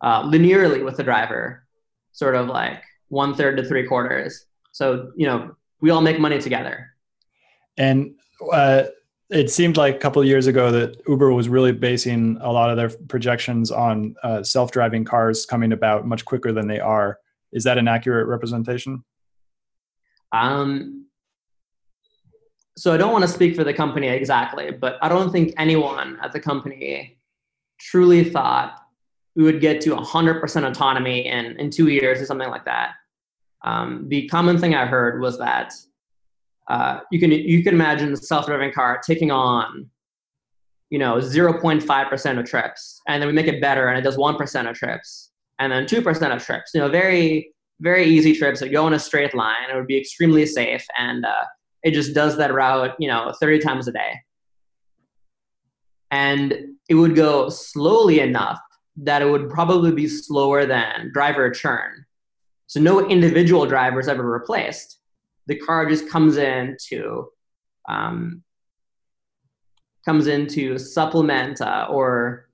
uh, 0.00 0.22
linearly 0.22 0.84
with 0.84 0.96
the 0.96 1.02
driver, 1.02 1.66
sort 2.12 2.34
of 2.34 2.48
like 2.48 2.82
one 3.08 3.34
third 3.34 3.56
to 3.56 3.64
three 3.64 3.86
quarters. 3.86 4.46
So 4.72 5.12
you 5.16 5.26
know, 5.26 5.56
we 5.80 5.90
all 5.90 6.00
make 6.00 6.18
money 6.18 6.40
together. 6.40 6.90
And 7.76 8.14
uh, 8.52 8.84
it 9.30 9.50
seemed 9.50 9.76
like 9.76 9.96
a 9.96 9.98
couple 9.98 10.22
of 10.22 10.28
years 10.28 10.46
ago 10.46 10.70
that 10.70 11.00
Uber 11.08 11.32
was 11.32 11.48
really 11.48 11.72
basing 11.72 12.38
a 12.40 12.52
lot 12.52 12.70
of 12.70 12.76
their 12.76 12.90
projections 13.08 13.70
on 13.70 14.14
uh, 14.22 14.42
self-driving 14.42 15.04
cars 15.04 15.46
coming 15.46 15.72
about 15.72 16.06
much 16.06 16.24
quicker 16.24 16.52
than 16.52 16.68
they 16.68 16.80
are. 16.80 17.18
Is 17.52 17.64
that 17.64 17.78
an 17.78 17.88
accurate 17.88 18.28
representation? 18.28 19.04
Um, 20.32 21.06
so 22.76 22.92
I 22.92 22.96
don't 22.96 23.12
want 23.12 23.22
to 23.22 23.28
speak 23.28 23.54
for 23.54 23.64
the 23.64 23.72
company 23.72 24.08
exactly, 24.08 24.72
but 24.72 24.98
I 25.00 25.08
don't 25.08 25.30
think 25.30 25.54
anyone 25.56 26.18
at 26.22 26.32
the 26.32 26.40
company 26.40 27.18
truly 27.78 28.24
thought 28.24 28.80
we 29.36 29.42
would 29.42 29.60
get 29.60 29.80
to 29.82 29.90
100% 29.90 30.70
autonomy 30.70 31.26
in, 31.26 31.58
in 31.58 31.70
two 31.70 31.88
years 31.88 32.20
or 32.20 32.26
something 32.26 32.48
like 32.48 32.64
that. 32.64 32.90
Um, 33.64 34.06
the 34.08 34.28
common 34.28 34.58
thing 34.58 34.74
I 34.74 34.86
heard 34.86 35.20
was 35.20 35.38
that 35.38 35.72
uh, 36.68 37.00
you 37.10 37.20
can 37.20 37.30
you 37.30 37.62
can 37.62 37.74
imagine 37.74 38.10
the 38.10 38.16
self-driving 38.16 38.72
car 38.72 39.00
taking 39.06 39.30
on 39.30 39.88
you 40.88 40.98
know 40.98 41.16
0.5% 41.16 42.38
of 42.38 42.46
trips 42.46 43.00
and 43.06 43.20
then 43.20 43.26
we 43.26 43.34
make 43.34 43.46
it 43.46 43.60
better 43.60 43.88
and 43.88 43.98
it 43.98 44.02
does 44.02 44.16
1% 44.16 44.70
of 44.70 44.76
trips 44.76 45.30
and 45.58 45.72
then 45.72 45.84
2% 45.84 46.34
of 46.34 46.44
trips. 46.44 46.72
You 46.74 46.80
know, 46.80 46.88
very, 46.88 47.52
very 47.80 48.04
easy 48.04 48.34
trips 48.34 48.60
that 48.60 48.70
go 48.70 48.86
in 48.86 48.92
a 48.92 48.98
straight 48.98 49.34
line. 49.34 49.70
It 49.70 49.74
would 49.74 49.86
be 49.86 49.98
extremely 49.98 50.46
safe. 50.46 50.84
And 50.98 51.24
uh, 51.24 51.44
it 51.82 51.92
just 51.92 52.14
does 52.14 52.36
that 52.38 52.52
route, 52.52 52.94
you 52.98 53.08
know, 53.08 53.32
30 53.40 53.60
times 53.60 53.88
a 53.88 53.92
day. 53.92 54.14
And 56.10 56.54
it 56.88 56.94
would 56.94 57.16
go 57.16 57.48
slowly 57.48 58.20
enough 58.20 58.58
that 58.96 59.22
it 59.22 59.26
would 59.26 59.50
probably 59.50 59.92
be 59.92 60.06
slower 60.08 60.66
than 60.66 61.10
driver 61.12 61.50
churn. 61.50 62.04
So 62.66 62.80
no 62.80 63.06
individual 63.08 63.66
driver 63.66 64.00
is 64.00 64.08
ever 64.08 64.28
replaced. 64.28 64.98
The 65.46 65.56
car 65.56 65.86
just 65.86 66.08
comes 66.08 66.36
in 66.36 66.76
to 66.88 67.28
um, 67.88 68.42
comes 70.04 70.26
in 70.26 70.46
to 70.48 70.78
supplement 70.78 71.60
uh, 71.60 71.86
or 71.90 72.48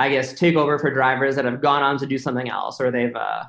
I 0.00 0.08
guess, 0.08 0.32
take 0.32 0.56
over 0.56 0.78
for 0.78 0.90
drivers 0.90 1.36
that 1.36 1.44
have 1.44 1.60
gone 1.60 1.82
on 1.82 1.98
to 1.98 2.06
do 2.06 2.16
something 2.16 2.48
else, 2.48 2.80
or 2.80 2.90
they've, 2.90 3.14
uh, 3.14 3.44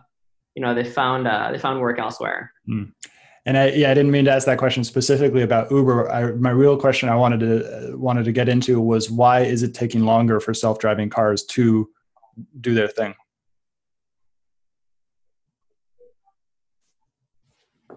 you 0.54 0.62
know, 0.62 0.74
they 0.74 0.84
found 0.84 1.26
uh, 1.26 1.50
they 1.50 1.58
found 1.58 1.80
work 1.80 1.98
elsewhere. 1.98 2.52
Mm. 2.68 2.92
And 3.46 3.58
I, 3.58 3.70
yeah, 3.70 3.90
I 3.90 3.94
didn't 3.94 4.12
mean 4.12 4.26
to 4.26 4.32
ask 4.32 4.46
that 4.48 4.58
question 4.58 4.84
specifically 4.84 5.44
about 5.44 5.72
Uber. 5.72 6.12
I, 6.12 6.34
my 6.34 6.50
real 6.50 6.78
question 6.78 7.08
I 7.08 7.16
wanted 7.16 7.40
to 7.40 7.94
uh, 7.94 7.98
wanted 7.98 8.26
to 8.26 8.34
get 8.34 8.50
into 8.50 8.82
was 8.82 9.10
why 9.10 9.40
is 9.40 9.64
it 9.64 9.74
taking 9.74 10.04
longer 10.04 10.42
for 10.42 10.54
self 10.54 10.78
driving 10.78 11.10
cars 11.10 11.46
to 11.46 11.90
do 12.60 12.74
their 12.74 12.88
thing? 12.88 13.14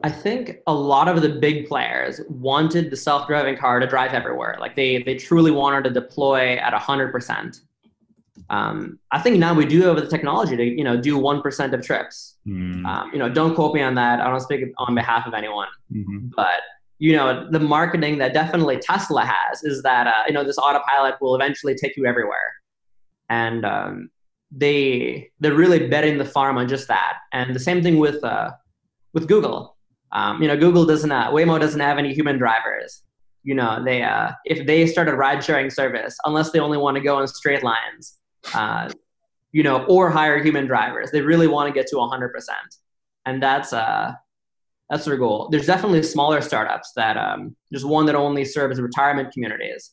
I 0.02 0.10
think 0.10 0.58
a 0.66 0.74
lot 0.74 1.08
of 1.08 1.22
the 1.22 1.30
big 1.30 1.66
players 1.66 2.20
wanted 2.28 2.90
the 2.90 2.96
self-driving 2.96 3.56
car 3.56 3.80
to 3.80 3.86
drive 3.86 4.12
everywhere. 4.12 4.56
Like 4.60 4.76
they 4.76 5.02
they 5.02 5.14
truly 5.14 5.50
wanted 5.50 5.84
to 5.84 5.90
deploy 5.90 6.56
at 6.56 6.74
hundred 6.74 7.10
percent. 7.10 7.60
Um, 8.50 8.98
I 9.12 9.20
think 9.20 9.38
now 9.38 9.54
we 9.54 9.64
do 9.64 9.82
have 9.82 9.96
the 9.96 10.06
technology 10.06 10.56
to, 10.56 10.64
you 10.64 10.82
know, 10.82 11.00
do 11.00 11.16
1% 11.16 11.72
of 11.72 11.86
trips. 11.86 12.36
Mm. 12.46 12.84
Um, 12.84 13.10
you 13.12 13.18
know, 13.18 13.28
don't 13.28 13.54
quote 13.54 13.74
me 13.74 13.80
on 13.80 13.94
that. 13.94 14.20
I 14.20 14.28
don't 14.28 14.40
speak 14.40 14.64
on 14.76 14.94
behalf 14.94 15.26
of 15.26 15.34
anyone, 15.34 15.68
mm-hmm. 15.90 16.28
but 16.34 16.60
you 16.98 17.16
know, 17.16 17.48
the 17.50 17.60
marketing 17.60 18.18
that 18.18 18.32
definitely 18.32 18.78
Tesla 18.78 19.24
has 19.24 19.64
is 19.64 19.82
that, 19.82 20.06
uh, 20.06 20.22
you 20.26 20.32
know, 20.32 20.44
this 20.44 20.58
autopilot 20.58 21.16
will 21.20 21.34
eventually 21.34 21.74
take 21.74 21.96
you 21.96 22.06
everywhere. 22.06 22.54
And, 23.28 23.64
um, 23.64 24.10
they, 24.56 25.30
they're 25.40 25.54
really 25.54 25.88
betting 25.88 26.18
the 26.18 26.24
farm 26.24 26.58
on 26.58 26.68
just 26.68 26.88
that. 26.88 27.14
And 27.32 27.54
the 27.54 27.60
same 27.60 27.82
thing 27.82 27.98
with, 27.98 28.22
uh, 28.22 28.50
with 29.12 29.28
Google. 29.28 29.76
Um, 30.12 30.40
you 30.40 30.48
know, 30.48 30.56
Google 30.56 30.84
doesn't, 30.84 31.10
uh, 31.10 31.30
Waymo 31.30 31.58
doesn't 31.58 31.80
have 31.80 31.98
any 31.98 32.14
human 32.14 32.38
drivers 32.38 33.02
you 33.46 33.54
know 33.54 33.84
they 33.84 34.02
uh, 34.02 34.30
if 34.46 34.66
they 34.66 34.86
start 34.86 35.06
a 35.06 35.14
ride 35.14 35.44
sharing 35.44 35.68
service 35.68 36.16
unless 36.24 36.50
they 36.50 36.58
only 36.58 36.78
want 36.78 36.96
to 36.96 37.02
go 37.02 37.20
in 37.20 37.26
straight 37.26 37.62
lines 37.62 38.18
uh, 38.54 38.88
you 39.54 39.62
know, 39.62 39.84
or 39.84 40.10
hire 40.10 40.42
human 40.42 40.66
drivers. 40.66 41.12
They 41.12 41.20
really 41.20 41.46
want 41.46 41.68
to 41.68 41.72
get 41.72 41.86
to 41.88 41.96
100%. 41.96 42.30
And 43.24 43.40
that's, 43.40 43.72
uh, 43.72 44.12
that's 44.90 45.04
their 45.04 45.16
goal. 45.16 45.48
There's 45.48 45.66
definitely 45.66 46.02
smaller 46.02 46.40
startups 46.40 46.92
that, 46.96 47.16
um, 47.16 47.54
there's 47.70 47.84
one 47.84 48.04
that 48.06 48.16
only 48.16 48.44
serves 48.44 48.80
retirement 48.80 49.32
communities 49.32 49.92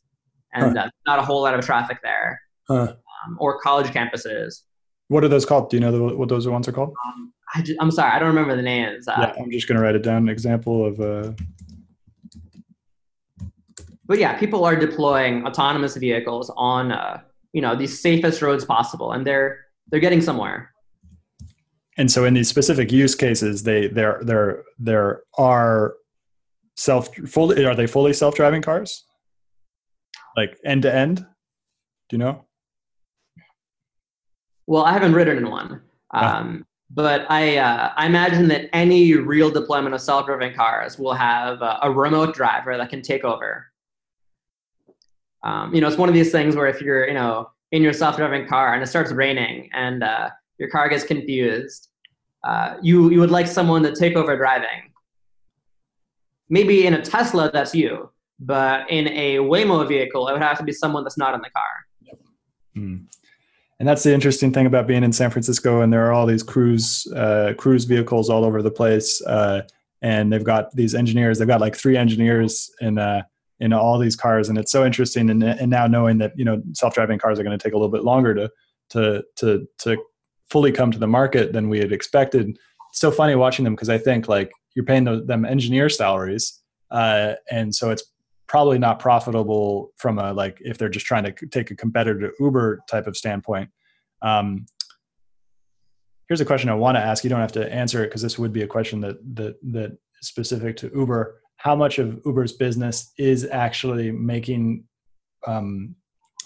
and 0.54 0.76
huh. 0.76 0.86
uh, 0.86 0.90
not 1.06 1.20
a 1.20 1.22
whole 1.22 1.44
lot 1.44 1.54
of 1.54 1.64
traffic 1.64 2.00
there 2.04 2.42
huh. 2.68 2.96
Um, 3.26 3.38
or 3.40 3.60
college 3.60 3.88
campuses. 3.88 4.62
What 5.08 5.24
are 5.24 5.28
those 5.28 5.46
called? 5.46 5.70
Do 5.70 5.78
you 5.78 5.82
know 5.82 5.92
the, 5.92 6.16
what 6.16 6.30
those 6.30 6.48
ones 6.48 6.68
are 6.68 6.72
called? 6.72 6.94
Um, 7.06 7.34
I 7.54 7.64
am 7.82 7.92
sorry, 7.92 8.12
I 8.12 8.20
don't 8.20 8.30
remember 8.30 8.56
the 8.56 8.62
names. 8.62 9.08
Uh, 9.08 9.16
yeah, 9.20 9.34
I'm 9.42 9.52
just 9.52 9.68
going 9.68 9.78
to 9.78 9.84
write 9.84 9.96
it 9.96 10.04
down. 10.04 10.24
An 10.24 10.30
example 10.30 10.86
of. 10.86 11.00
Uh... 11.00 11.34
But 14.06 14.20
yeah, 14.20 14.38
people 14.38 14.64
are 14.64 14.76
deploying 14.76 15.46
autonomous 15.46 15.96
vehicles 15.98 16.52
on, 16.56 16.92
uh, 16.92 17.22
you 17.54 17.62
know, 17.62 17.76
the 17.76 17.88
safest 17.88 18.42
roads 18.42 18.64
possible, 18.64 19.12
and 19.12 19.28
they're 19.28 19.66
they're 19.90 20.00
getting 20.00 20.22
somewhere. 20.22 20.72
And 21.98 22.10
so, 22.10 22.24
in 22.24 22.34
these 22.34 22.48
specific 22.48 22.92
use 22.92 23.16
cases, 23.16 23.64
they 23.64 23.88
there 23.88 24.22
there 24.24 24.64
there 24.80 25.24
are 25.38 25.96
self 26.78 27.14
fully 27.28 27.66
are 27.66 27.76
they 27.76 27.88
fully 27.88 28.14
self 28.14 28.36
driving 28.36 28.62
cars, 28.62 29.04
like 30.38 30.58
end 30.66 30.84
to 30.84 30.94
end? 30.94 31.18
Do 31.18 31.26
you 32.16 32.18
know? 32.18 32.46
Well, 34.68 34.84
I 34.84 34.94
haven't 34.94 35.14
ridden 35.14 35.38
in 35.38 35.50
one. 35.50 35.82
Um, 36.14 36.66
but 36.94 37.26
I, 37.30 37.58
uh, 37.58 37.94
I 37.96 38.06
imagine 38.06 38.48
that 38.50 38.70
any 38.74 39.14
real 39.16 39.50
deployment 39.50 39.96
of 39.96 40.02
self-driving 40.02 40.54
cars 40.56 41.00
will 41.00 41.14
have 41.14 41.62
a, 41.62 41.80
a 41.84 41.92
remote 41.92 42.36
driver 42.36 42.78
that 42.78 42.90
can 42.90 43.02
take 43.02 43.24
over. 43.24 43.68
Um, 45.44 45.74
you 45.74 45.82
know, 45.82 45.88
it's 45.88 45.98
one 45.98 46.10
of 46.10 46.16
these 46.16 46.32
things 46.32 46.56
where 46.56 46.68
if 46.68 46.82
you're, 46.82 47.08
you 47.08 47.14
know, 47.14 47.50
in 47.72 47.82
your 47.82 47.94
self-driving 47.94 48.48
car 48.48 48.74
and 48.74 48.84
it 48.84 48.88
starts 48.88 49.12
raining 49.12 49.70
and 49.74 50.04
uh, 50.04 50.30
your 50.58 50.70
car 50.70 50.90
gets 50.90 51.04
confused, 51.04 51.88
uh, 52.44 52.76
you 52.82 53.10
you 53.10 53.20
would 53.20 53.32
like 53.32 53.48
someone 53.48 53.84
to 53.84 53.96
take 53.96 54.16
over 54.16 54.36
driving. 54.36 54.92
Maybe 56.50 56.86
in 56.86 56.96
a 56.96 57.02
Tesla, 57.02 57.50
that's 57.52 57.74
you, 57.74 58.10
but 58.40 58.90
in 58.90 59.08
a 59.08 59.38
Waymo 59.38 59.88
vehicle, 59.88 60.28
it 60.28 60.34
would 60.34 60.42
have 60.42 60.58
to 60.58 60.64
be 60.64 60.74
someone 60.74 61.04
that's 61.04 61.18
not 61.18 61.34
in 61.34 61.42
the 61.42 61.50
car. 61.50 62.18
Mm 62.76 63.08
and 63.82 63.88
that's 63.88 64.04
the 64.04 64.14
interesting 64.14 64.54
thing 64.54 64.68
about 64.68 64.86
being 64.86 65.04
in 65.04 65.12
San 65.12 65.32
Francisco. 65.32 65.82
And 65.82 65.92
there 65.92 66.06
are 66.06 66.12
all 66.12 66.28
these 66.28 66.44
cruise 66.44 67.12
uh, 67.16 67.54
cruise 67.58 67.86
vehicles 67.86 68.30
all 68.30 68.46
over 68.46 68.62
the 68.62 68.70
place, 68.70 69.20
uh, 69.24 69.64
and 70.04 70.32
they've 70.32 70.44
got 70.44 70.72
these 70.76 70.94
engineers. 70.94 71.40
They've 71.40 71.48
got 71.48 71.62
like 71.62 71.76
three 71.76 71.98
engineers 71.98 72.70
in 72.80 73.00
uh, 73.00 73.24
in 73.60 73.74
all 73.74 73.98
these 73.98 74.16
cars, 74.16 74.50
and 74.50 74.60
it's 74.60 74.72
so 74.72 74.86
interesting. 74.86 75.32
And, 75.32 75.44
and 75.44 75.72
now 75.72 75.88
knowing 75.88 76.20
that 76.20 76.34
you 76.38 76.46
know 76.46 76.62
self 76.74 76.94
driving 76.94 77.18
cars 77.18 77.40
are 77.40 77.44
going 77.44 77.58
to 77.58 77.64
take 77.64 77.74
a 77.74 77.76
little 77.76 77.90
bit 77.90 78.04
longer 78.04 78.36
to 78.36 78.52
to 78.90 79.24
to 79.38 79.68
to 79.80 79.98
fully 80.52 80.72
come 80.72 80.92
to 80.92 81.00
the 81.00 81.08
market 81.08 81.52
than 81.52 81.68
we 81.68 81.80
had 81.80 81.92
expected. 81.92 82.50
It's 82.92 83.00
so 83.00 83.10
funny 83.10 83.34
watching 83.34 83.66
them 83.66 83.74
because 83.74 83.90
I 83.90 83.98
think 83.98 84.28
like 84.28 84.52
you're 84.76 84.86
paying 84.86 85.06
them 85.26 85.44
engineer 85.44 85.90
salaries, 85.90 86.62
uh, 86.92 87.34
and 87.50 87.74
so 87.74 87.90
it's 87.90 88.04
probably 88.52 88.78
not 88.78 89.00
profitable 89.00 89.94
from 89.96 90.20
a 90.20 90.34
like 90.34 90.58
if 90.60 90.78
they're 90.78 90.90
just 90.90 91.06
trying 91.06 91.24
to 91.24 91.32
take 91.48 91.72
a 91.72 91.76
competitor 91.76 92.20
to 92.20 92.34
Uber 92.38 92.82
type 92.86 93.08
of 93.08 93.16
standpoint. 93.16 93.70
Um, 94.22 94.66
here's 96.28 96.42
a 96.42 96.46
question 96.46 96.70
I 96.70 96.74
want 96.74 96.98
to 96.98 97.02
ask. 97.02 97.24
You 97.24 97.30
don't 97.30 97.40
have 97.40 97.54
to 97.54 97.74
answer 97.74 98.04
it 98.04 98.08
because 98.08 98.22
this 98.22 98.38
would 98.38 98.52
be 98.52 98.64
a 98.64 98.68
question 98.68 99.00
that 99.02 99.16
that 99.36 99.56
that 99.72 99.92
is 100.22 100.28
specific 100.28 100.76
to 100.78 100.92
Uber. 100.94 101.40
How 101.56 101.78
much 101.78 101.98
of 101.98 102.20
Uber's 102.26 102.52
business 102.52 103.14
is 103.18 103.48
actually 103.50 104.12
making 104.12 104.84
um, 105.48 105.96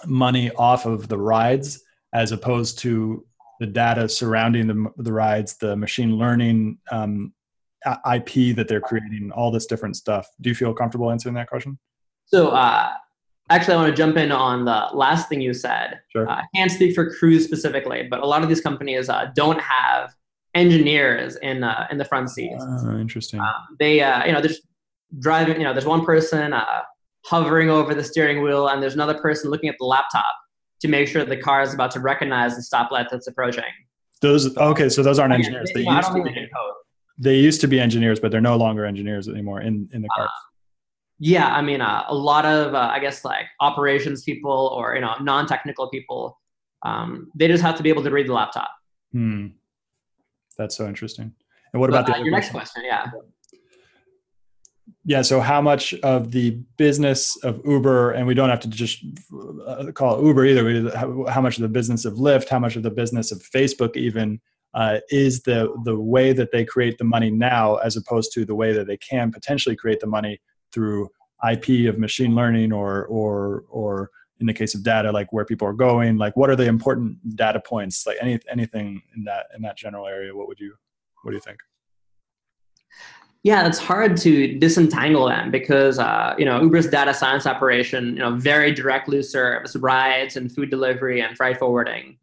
money 0.05 0.51
off 0.51 0.85
of 0.85 1.07
the 1.07 1.17
rides 1.17 1.81
as 2.13 2.31
opposed 2.31 2.77
to 2.79 3.25
the 3.59 3.65
data 3.65 4.07
surrounding 4.07 4.67
the, 4.67 4.91
the 4.97 5.11
rides, 5.11 5.57
the 5.57 5.75
machine 5.75 6.19
learning 6.19 6.77
um, 6.91 7.33
IP 8.13 8.55
that 8.55 8.67
they're 8.67 8.79
creating, 8.79 9.31
all 9.31 9.49
this 9.49 9.65
different 9.65 9.95
stuff. 9.95 10.27
Do 10.41 10.49
you 10.51 10.55
feel 10.55 10.71
comfortable 10.71 11.09
answering 11.09 11.33
that 11.33 11.47
question? 11.47 11.79
So 12.25 12.49
uh, 12.49 12.91
actually, 13.49 13.75
I 13.75 13.77
want 13.77 13.89
to 13.89 13.95
jump 13.95 14.17
in 14.17 14.31
on 14.31 14.65
the 14.65 14.87
last 14.93 15.29
thing 15.29 15.41
you 15.41 15.53
said. 15.53 15.99
Sure. 16.11 16.29
Uh, 16.29 16.35
I 16.35 16.43
can't 16.55 16.71
speak 16.71 16.95
for 16.95 17.13
Cruise 17.15 17.45
specifically, 17.45 18.07
but 18.09 18.21
a 18.21 18.25
lot 18.25 18.43
of 18.43 18.49
these 18.49 18.61
companies 18.61 19.09
uh, 19.09 19.31
don't 19.35 19.59
have 19.61 20.13
engineers 20.55 21.35
in 21.37 21.63
uh, 21.63 21.87
in 21.91 21.97
the 21.97 22.05
front 22.05 22.29
seats. 22.29 22.63
Uh, 22.63 22.97
interesting. 22.97 23.39
Um, 23.39 23.53
they 23.79 24.01
uh, 24.01 24.25
you 24.25 24.31
know 24.31 24.41
they're 24.41 24.55
driving. 25.19 25.57
You 25.57 25.63
know, 25.63 25.73
there's 25.73 25.85
one 25.85 26.03
person 26.03 26.53
uh, 26.53 26.81
hovering 27.25 27.69
over 27.69 27.93
the 27.93 28.03
steering 28.03 28.41
wheel, 28.41 28.69
and 28.69 28.81
there's 28.81 28.95
another 28.95 29.19
person 29.19 29.51
looking 29.51 29.69
at 29.69 29.75
the 29.79 29.85
laptop 29.85 30.25
to 30.81 30.87
make 30.87 31.07
sure 31.07 31.23
the 31.23 31.37
car 31.37 31.61
is 31.61 31.73
about 31.73 31.91
to 31.91 31.99
recognize 31.99 32.55
the 32.55 32.61
stoplight 32.61 33.07
that's 33.11 33.27
approaching. 33.27 33.63
Those 34.21 34.55
okay, 34.57 34.89
so 34.89 35.03
those 35.03 35.19
aren't 35.19 35.33
engineers. 35.33 35.69
They, 35.73 35.81
used 35.81 36.11
to 36.11 36.23
be, 36.23 36.47
they 37.19 37.35
used 37.35 37.61
to 37.61 37.67
be 37.67 37.79
engineers, 37.79 38.19
but 38.19 38.31
they're 38.31 38.41
no 38.41 38.57
longer 38.57 38.85
engineers 38.85 39.27
anymore 39.27 39.61
in 39.61 39.89
in 39.93 40.01
the 40.01 40.09
car. 40.09 40.29
Yeah, 41.19 41.47
I 41.47 41.61
mean, 41.61 41.81
uh, 41.81 42.03
a 42.07 42.15
lot 42.15 42.45
of 42.45 42.73
uh, 42.73 42.89
I 42.91 42.99
guess 42.99 43.23
like 43.23 43.45
operations 43.61 44.23
people 44.23 44.71
or 44.75 44.95
you 44.95 45.01
know 45.01 45.13
non-technical 45.21 45.89
people, 45.89 46.37
um, 46.83 47.31
they 47.35 47.47
just 47.47 47.63
have 47.63 47.75
to 47.77 47.83
be 47.83 47.89
able 47.89 48.03
to 48.03 48.11
read 48.11 48.27
the 48.27 48.33
laptop. 48.33 48.69
Hmm. 49.11 49.47
That's 50.57 50.75
so 50.75 50.87
interesting. 50.87 51.33
And 51.73 51.79
what 51.79 51.89
about 51.89 52.09
uh, 52.09 52.17
your 52.17 52.31
next 52.31 52.51
question? 52.51 52.83
Yeah. 52.85 53.07
Yeah. 55.05 55.21
So, 55.21 55.39
how 55.39 55.61
much 55.61 55.93
of 55.95 56.31
the 56.31 56.51
business 56.77 57.35
of 57.43 57.61
Uber, 57.65 58.11
and 58.11 58.27
we 58.27 58.33
don't 58.33 58.49
have 58.49 58.59
to 58.61 58.69
just 58.69 59.05
uh, 59.67 59.91
call 59.93 60.19
it 60.19 60.25
Uber 60.25 60.45
either. 60.45 60.63
We 60.63 60.89
How 61.29 61.41
much 61.41 61.57
of 61.57 61.61
the 61.61 61.69
business 61.69 62.05
of 62.05 62.15
Lyft, 62.15 62.49
how 62.49 62.59
much 62.59 62.75
of 62.75 62.83
the 62.83 62.91
business 62.91 63.31
of 63.31 63.39
Facebook, 63.39 63.95
even 63.95 64.41
uh, 64.73 64.99
is 65.09 65.43
the 65.43 65.73
the 65.85 65.97
way 65.97 66.33
that 66.33 66.51
they 66.51 66.65
create 66.65 66.97
the 66.97 67.03
money 67.05 67.31
now, 67.31 67.75
as 67.77 67.95
opposed 67.95 68.33
to 68.33 68.45
the 68.45 68.55
way 68.55 68.73
that 68.73 68.87
they 68.87 68.97
can 68.97 69.31
potentially 69.31 69.75
create 69.75 70.01
the 70.01 70.07
money 70.07 70.39
through 70.75 71.09
IP 71.49 71.89
of 71.89 71.97
machine 71.97 72.35
learning 72.35 72.71
or 72.71 73.05
or 73.05 73.63
or 73.69 74.11
in 74.39 74.45
the 74.45 74.53
case 74.53 74.75
of 74.75 74.83
data 74.83 75.11
like 75.11 75.31
where 75.31 75.45
people 75.45 75.67
are 75.67 75.73
going 75.73 76.17
like 76.17 76.35
what 76.35 76.49
are 76.49 76.55
the 76.55 76.65
important 76.65 77.17
data 77.35 77.59
points 77.59 78.05
like 78.05 78.17
any 78.21 78.37
anything 78.51 79.01
in 79.15 79.23
that 79.23 79.47
in 79.55 79.61
that 79.61 79.77
general 79.77 80.05
area 80.05 80.35
what 80.35 80.47
would 80.47 80.59
you 80.59 80.73
what 81.23 81.31
do 81.31 81.37
you 81.37 81.41
think? 81.41 81.59
Yeah 83.43 83.67
it's 83.67 83.79
hard 83.79 84.17
to 84.17 84.59
disentangle 84.59 85.27
them 85.27 85.51
because 85.51 85.97
uh, 85.97 86.35
you 86.37 86.45
know 86.45 86.61
uber's 86.61 86.87
data 86.87 87.13
science 87.13 87.45
operation 87.47 88.13
you 88.13 88.19
know 88.19 88.35
very 88.35 88.71
directly 88.71 89.23
serves 89.23 89.75
rides 89.75 90.35
and 90.35 90.51
food 90.51 90.69
delivery 90.69 91.21
and 91.21 91.35
freight 91.37 91.57
forwarding. 91.57 92.17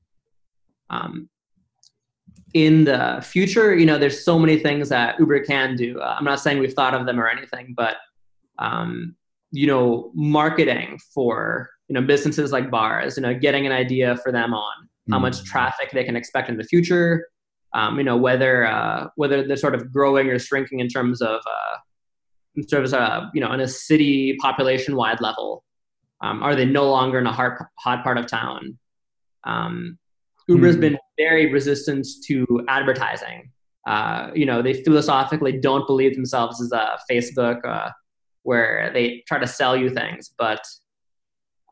Um, 0.91 1.29
in 2.55 2.85
the 2.85 3.25
future 3.25 3.75
you 3.75 3.87
know 3.87 3.99
there's 3.99 4.25
so 4.25 4.39
many 4.39 4.59
things 4.59 4.89
that 4.91 5.19
uber 5.19 5.41
can 5.41 5.75
do. 5.75 5.99
Uh, 5.99 6.17
i'm 6.19 6.25
not 6.25 6.39
saying 6.39 6.59
we've 6.59 6.75
thought 6.75 6.93
of 6.93 7.07
them 7.07 7.19
or 7.19 7.29
anything 7.29 7.73
but 7.75 7.97
um, 8.63 9.17
you 9.51 9.67
know, 9.67 10.11
marketing 10.15 10.99
for 11.15 11.69
you 11.89 11.95
know 11.95 12.03
businesses 12.03 12.53
like 12.53 12.71
bars, 12.71 13.17
you 13.17 13.23
know, 13.23 13.35
getting 13.35 13.67
an 13.67 13.73
idea 13.73 14.17
for 14.23 14.33
them 14.33 14.55
on 14.55 14.89
how 15.11 15.19
much 15.19 15.39
mm. 15.39 15.45
traffic 15.45 15.91
they 15.93 16.05
can 16.05 16.17
expect 16.17 16.49
in 16.49 16.57
the 16.57 16.65
future. 16.65 17.27
Um, 17.75 17.99
you 17.99 18.05
know, 18.05 18.17
whether 18.17 18.67
uh, 18.67 19.09
whether 19.17 19.47
they're 19.47 19.57
sort 19.57 19.75
of 19.75 19.93
growing 19.93 20.29
or 20.29 20.39
shrinking 20.39 20.81
in 20.81 20.89
terms 20.89 21.21
of 21.21 21.41
uh, 21.47 21.77
in 22.57 22.65
terms 22.65 22.93
of 22.93 23.01
uh, 23.01 23.27
you 23.35 23.41
know, 23.41 23.49
on 23.49 23.61
a 23.61 23.69
city 23.69 24.37
population 24.41 24.97
wide 24.97 25.21
level. 25.21 25.65
Um, 26.23 26.41
are 26.43 26.55
they 26.55 26.65
no 26.65 26.89
longer 26.89 27.19
in 27.19 27.27
a 27.27 27.33
hot, 27.33 27.59
hot 27.81 28.05
part 28.05 28.17
of 28.17 28.29
town? 28.29 28.79
Um, 29.45 29.99
Uber's 30.49 30.77
mm. 30.77 30.81
been 30.81 30.99
very 31.19 31.53
resistant 31.53 32.07
to 32.27 32.65
advertising. 32.69 33.51
Uh, 33.87 34.31
you 34.33 34.47
know, 34.47 34.63
they 34.63 34.85
philosophically 34.85 35.59
don't 35.59 35.87
believe 35.87 36.15
themselves 36.15 36.63
as 36.63 36.71
a 36.71 36.99
Facebook, 37.11 37.65
uh, 37.65 37.91
where 38.43 38.91
they 38.93 39.23
try 39.27 39.39
to 39.39 39.47
sell 39.47 39.77
you 39.77 39.91
things. 39.91 40.35
But 40.37 40.65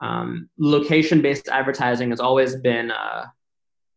um, 0.01 0.49
location 0.59 1.21
based 1.21 1.49
advertising 1.49 2.11
has 2.11 2.21
always 2.21 2.57
been 2.57 2.91
uh, 2.91 3.27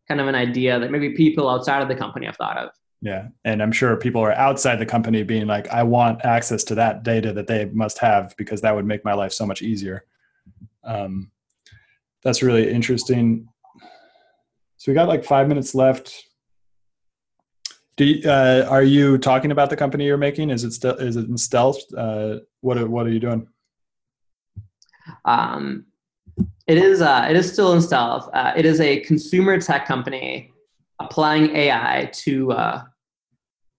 kind 0.08 0.20
of 0.20 0.28
an 0.28 0.36
idea 0.36 0.80
that 0.80 0.92
maybe 0.92 1.12
people 1.12 1.50
outside 1.50 1.82
of 1.82 1.88
the 1.88 1.96
company 1.96 2.26
have 2.26 2.36
thought 2.36 2.58
of. 2.58 2.70
Yeah. 3.02 3.28
And 3.44 3.62
I'm 3.62 3.72
sure 3.72 3.98
people 3.98 4.22
are 4.22 4.32
outside 4.32 4.78
the 4.78 4.86
company 4.86 5.24
being 5.24 5.46
like, 5.46 5.68
I 5.68 5.84
want 5.84 6.24
access 6.24 6.64
to 6.66 6.76
that 6.76 7.04
data 7.04 7.34
that 7.34 7.48
they 7.48 7.66
must 7.66 7.98
have 7.98 8.34
because 8.38 8.62
that 8.62 8.74
would 8.74 8.86
make 8.86 9.04
my 9.04 9.14
life 9.14 9.34
so 9.34 9.46
much 9.46 9.62
easier. 9.62 10.06
Um, 10.86 11.30
that's 12.24 12.42
really 12.42 12.72
interesting. 12.72 13.50
So 14.78 14.92
we 14.92 14.94
got 14.94 15.10
like 15.10 15.26
five 15.26 15.50
minutes 15.50 15.76
left. 15.76 16.24
Do 17.96 18.06
you, 18.06 18.28
uh, 18.28 18.66
are 18.70 18.84
you 18.84 19.18
talking 19.20 19.52
about 19.52 19.70
the 19.70 19.76
company 19.76 20.06
you're 20.06 20.18
making? 20.18 20.50
Is 20.50 20.64
it 20.64 20.72
still 20.72 20.96
is 20.96 21.16
it 21.16 21.28
in 21.28 21.38
stealth? 21.38 21.82
Uh, 21.96 22.40
what 22.62 22.78
are, 22.78 22.88
what 22.88 23.06
are 23.06 23.12
you 23.12 23.20
doing? 23.20 23.48
Um, 25.26 25.86
it 26.66 26.78
is 26.78 27.02
uh, 27.02 27.28
it 27.30 27.36
is 27.36 27.52
still 27.52 27.74
in 27.74 27.82
stealth. 27.82 28.30
Uh, 28.34 28.54
it 28.56 28.66
is 28.66 28.80
a 28.82 29.02
consumer 29.02 29.60
tech 29.60 29.86
company 29.86 30.52
applying 31.00 31.56
AI 31.56 32.10
to 32.14 32.52
uh, 32.54 32.84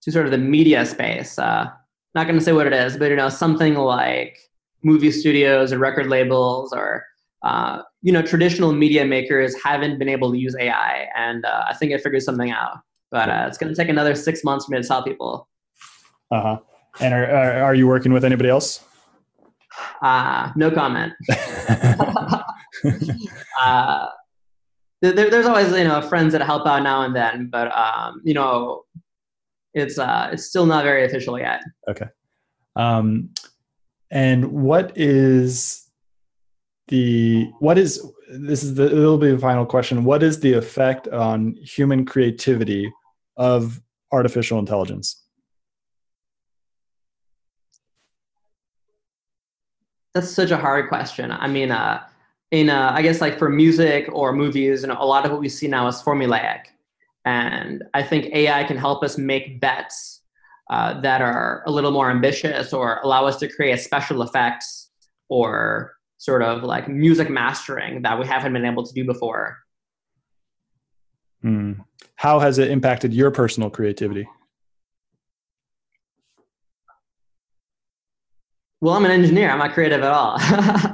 to 0.03 0.13
sort 0.13 0.27
of 0.27 0.31
the 0.31 0.39
media 0.39 0.87
space. 0.87 1.37
Uh, 1.37 1.71
not 2.15 2.29
going 2.29 2.39
to 2.39 2.45
say 2.45 2.53
what 2.53 2.69
it 2.69 2.73
is, 2.73 2.97
but 2.97 3.11
you 3.11 3.17
know 3.17 3.29
something 3.29 3.75
like 3.75 4.39
movie 4.85 5.11
studios 5.11 5.73
or 5.73 5.79
record 5.79 6.07
labels 6.07 6.73
or 6.73 7.05
you 8.03 8.13
know 8.13 8.23
traditional 8.23 8.73
media 8.73 9.05
makers 9.05 9.57
haven't 9.61 9.99
been 9.99 10.09
able 10.09 10.31
to 10.31 10.39
use 10.39 10.55
AI, 10.57 11.09
and 11.17 11.45
I 11.45 11.75
think 11.75 11.93
I 11.93 11.99
figured 11.99 12.23
something 12.23 12.53
out 12.53 12.79
but 13.15 13.29
uh, 13.31 13.45
it's 13.47 13.57
going 13.57 13.73
to 13.73 13.81
take 13.81 13.89
another 13.89 14.17
six 14.17 14.43
months 14.43 14.67
for 14.67 14.73
me 14.73 14.83
to 14.83 14.87
tell 14.87 15.05
people. 15.05 15.49
Uh 16.33 16.43
huh. 16.43 16.59
And 17.01 17.15
are, 17.15 17.25
are, 17.25 17.63
are 17.63 17.75
you 17.75 17.87
working 17.87 18.13
with 18.13 18.25
anybody 18.25 18.51
else? 18.51 18.81
Uh, 20.03 20.51
no 20.57 20.69
comment. 20.69 21.13
uh, 23.63 24.09
there, 25.01 25.31
there's 25.31 25.47
always 25.47 25.71
you 25.71 25.85
know 25.85 26.03
friends 26.03 26.33
that 26.33 26.43
help 26.43 26.67
out 26.67 26.83
now 26.83 27.03
and 27.03 27.15
then, 27.15 27.51
but 27.53 27.73
um, 27.77 28.21
you 28.25 28.35
know, 28.35 28.83
it's 29.75 29.97
uh, 29.97 30.31
it's 30.33 30.47
still 30.47 30.67
not 30.67 30.83
very 30.83 31.05
official 31.05 31.39
yet. 31.39 31.63
Okay. 31.89 32.07
Um, 32.75 33.31
and 34.11 34.51
what 34.51 34.93
is 34.97 35.89
the 36.89 37.49
what 37.61 37.79
is 37.79 38.05
this 38.29 38.65
is 38.65 38.75
the 38.75 38.87
it'll 38.87 39.19
be 39.19 39.31
the 39.31 39.39
final 39.39 39.65
question. 39.67 40.03
What 40.03 40.25
is 40.25 40.41
the 40.41 40.55
effect 40.55 41.07
on 41.07 41.55
human 41.63 42.05
creativity 42.05 42.91
of 43.37 43.81
artificial 44.13 44.59
intelligence? 44.59 45.23
That's 50.15 50.31
such 50.31 50.53
a 50.53 50.57
hard 50.57 50.89
question. 50.89 51.33
I 51.33 51.49
mean, 51.49 51.73
uh, 51.73 52.05
in 52.53 52.71
uh, 52.71 52.93
I 52.95 53.03
guess 53.03 53.21
like 53.21 53.39
for 53.39 53.49
music 53.49 54.09
or 54.13 54.33
movies, 54.33 54.83
you 54.83 54.89
know, 54.89 54.97
a 54.99 55.07
lot 55.07 55.27
of 55.27 55.33
what 55.33 55.41
we 55.41 55.49
see 55.49 55.67
now 55.67 55.89
is 55.89 56.01
formulaic, 56.01 56.67
and 57.25 57.83
I 57.95 58.03
think 58.03 58.27
AI 58.33 58.63
can 58.65 58.77
help 58.77 59.03
us 59.03 59.19
make 59.19 59.61
bets 59.61 60.23
uh, 60.71 61.01
that 61.01 61.21
are 61.21 61.65
a 61.67 61.71
little 61.73 61.91
more 61.91 62.11
ambitious 62.11 62.73
or 62.73 63.01
allow 63.03 63.27
us 63.27 63.37
to 63.39 63.49
create 63.49 63.81
special 63.81 64.23
effects 64.23 64.91
or 65.29 65.95
sort 66.19 66.43
of 66.43 66.63
like 66.63 66.89
music 66.89 67.29
mastering 67.29 68.03
that 68.03 68.19
we 68.19 68.27
haven't 68.27 68.53
been 68.53 68.65
able 68.65 68.87
to 68.87 68.95
do 68.95 69.05
before. 69.05 69.64
Hmm. 71.45 71.73
How 72.17 72.39
has 72.39 72.59
it 72.59 72.71
impacted 72.71 73.13
your 73.13 73.31
personal 73.31 73.69
creativity? 73.69 74.27
Well, 78.81 78.95
I'm 78.95 79.05
an 79.05 79.11
engineer. 79.11 79.51
I'm 79.51 79.59
not 79.59 79.75
creative 79.75 80.03
at 80.03 80.11
all. 80.11 80.39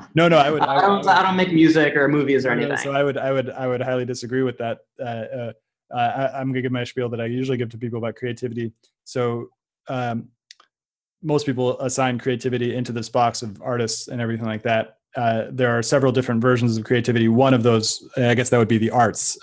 no, 0.16 0.26
no, 0.28 0.38
I 0.38 0.50
would. 0.50 0.62
I, 0.62 0.80
don't. 0.80 1.06
I, 1.06 1.22
don't 1.22 1.36
make 1.36 1.52
music 1.52 1.94
or 1.94 2.08
movies 2.08 2.44
or 2.46 2.50
anything. 2.50 2.76
So 2.78 2.92
I 2.92 3.04
would, 3.04 3.16
I 3.16 3.32
would, 3.32 3.50
I 3.50 3.68
would 3.68 3.80
highly 3.80 4.04
disagree 4.04 4.42
with 4.42 4.58
that. 4.58 4.78
Uh, 5.00 5.04
uh, 5.04 5.52
I, 5.94 6.40
am 6.40 6.48
gonna 6.48 6.62
give 6.62 6.72
my 6.72 6.84
spiel 6.84 7.08
that 7.10 7.20
I 7.20 7.26
usually 7.26 7.56
give 7.56 7.68
to 7.70 7.78
people 7.78 7.98
about 7.98 8.16
creativity. 8.16 8.72
So 9.04 9.50
um, 9.88 10.28
most 11.22 11.46
people 11.46 11.80
assign 11.80 12.18
creativity 12.18 12.74
into 12.74 12.90
this 12.90 13.08
box 13.08 13.42
of 13.42 13.60
artists 13.62 14.08
and 14.08 14.20
everything 14.20 14.46
like 14.46 14.62
that. 14.62 14.98
Uh, 15.16 15.44
there 15.50 15.76
are 15.76 15.82
several 15.82 16.12
different 16.12 16.40
versions 16.40 16.76
of 16.76 16.84
creativity. 16.84 17.28
One 17.28 17.54
of 17.54 17.62
those, 17.62 18.08
I 18.16 18.34
guess, 18.34 18.50
that 18.50 18.58
would 18.58 18.68
be 18.68 18.78
the 18.78 18.90
arts. 18.90 19.36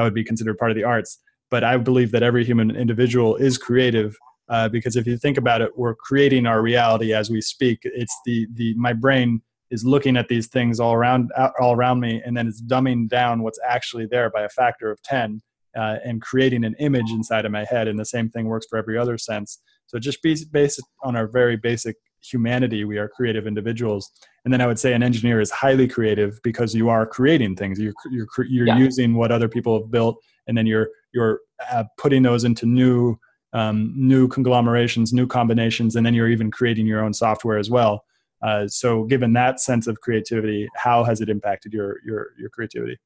Uh, 0.00 0.04
that 0.04 0.04
would 0.04 0.14
be 0.14 0.24
considered 0.24 0.58
part 0.58 0.70
of 0.70 0.76
the 0.76 0.84
arts. 0.84 1.18
But 1.50 1.64
I 1.64 1.76
believe 1.76 2.10
that 2.12 2.22
every 2.22 2.44
human 2.44 2.70
individual 2.74 3.36
is 3.36 3.58
creative 3.58 4.16
uh, 4.48 4.68
because 4.68 4.96
if 4.96 5.06
you 5.06 5.16
think 5.16 5.36
about 5.36 5.60
it, 5.60 5.70
we're 5.76 5.94
creating 5.94 6.46
our 6.46 6.62
reality 6.62 7.12
as 7.12 7.30
we 7.30 7.40
speak. 7.40 7.80
It's 7.84 8.16
the 8.24 8.46
the 8.54 8.74
my 8.74 8.92
brain 8.92 9.42
is 9.70 9.84
looking 9.84 10.16
at 10.16 10.28
these 10.28 10.48
things 10.48 10.80
all 10.80 10.94
around 10.94 11.30
all 11.60 11.74
around 11.74 12.00
me, 12.00 12.22
and 12.24 12.36
then 12.36 12.48
it's 12.48 12.62
dumbing 12.62 13.08
down 13.08 13.42
what's 13.42 13.60
actually 13.64 14.06
there 14.06 14.30
by 14.30 14.42
a 14.42 14.48
factor 14.48 14.90
of 14.90 15.02
ten, 15.02 15.40
uh, 15.76 15.96
and 16.04 16.22
creating 16.22 16.64
an 16.64 16.74
image 16.78 17.10
inside 17.10 17.44
of 17.44 17.52
my 17.52 17.64
head. 17.64 17.88
And 17.88 17.98
the 17.98 18.04
same 18.04 18.30
thing 18.30 18.46
works 18.46 18.66
for 18.68 18.78
every 18.78 18.98
other 18.98 19.18
sense. 19.18 19.60
So 19.86 19.98
just 19.98 20.22
be 20.22 20.36
based 20.50 20.82
on 21.02 21.16
our 21.16 21.28
very 21.28 21.56
basic 21.56 21.96
humanity, 22.22 22.84
we 22.84 22.98
are 22.98 23.08
creative 23.08 23.46
individuals. 23.46 24.10
And 24.44 24.52
then 24.52 24.60
I 24.60 24.66
would 24.66 24.78
say 24.78 24.92
an 24.92 25.02
engineer 25.02 25.40
is 25.40 25.50
highly 25.50 25.88
creative 25.88 26.40
because 26.42 26.74
you 26.74 26.88
are 26.88 27.06
creating 27.06 27.56
things. 27.56 27.78
You're 27.78 27.94
you're 28.10 28.26
you're 28.48 28.66
yeah. 28.66 28.78
using 28.78 29.14
what 29.14 29.32
other 29.32 29.48
people 29.48 29.80
have 29.80 29.90
built, 29.90 30.22
and 30.46 30.56
then 30.56 30.66
you're 30.66 30.88
you're 31.12 31.40
uh, 31.70 31.84
putting 31.98 32.22
those 32.22 32.44
into 32.44 32.66
new 32.66 33.18
um, 33.52 33.92
new 33.96 34.28
conglomerations, 34.28 35.12
new 35.12 35.26
combinations, 35.26 35.96
and 35.96 36.06
then 36.06 36.14
you're 36.14 36.28
even 36.28 36.50
creating 36.50 36.86
your 36.86 37.04
own 37.04 37.12
software 37.12 37.58
as 37.58 37.70
well. 37.70 38.04
Uh, 38.42 38.66
so, 38.66 39.04
given 39.04 39.32
that 39.34 39.60
sense 39.60 39.86
of 39.86 40.00
creativity, 40.00 40.68
how 40.74 41.04
has 41.04 41.20
it 41.20 41.28
impacted 41.28 41.72
your 41.72 41.98
your 42.04 42.28
your 42.38 42.48
creativity? 42.50 42.96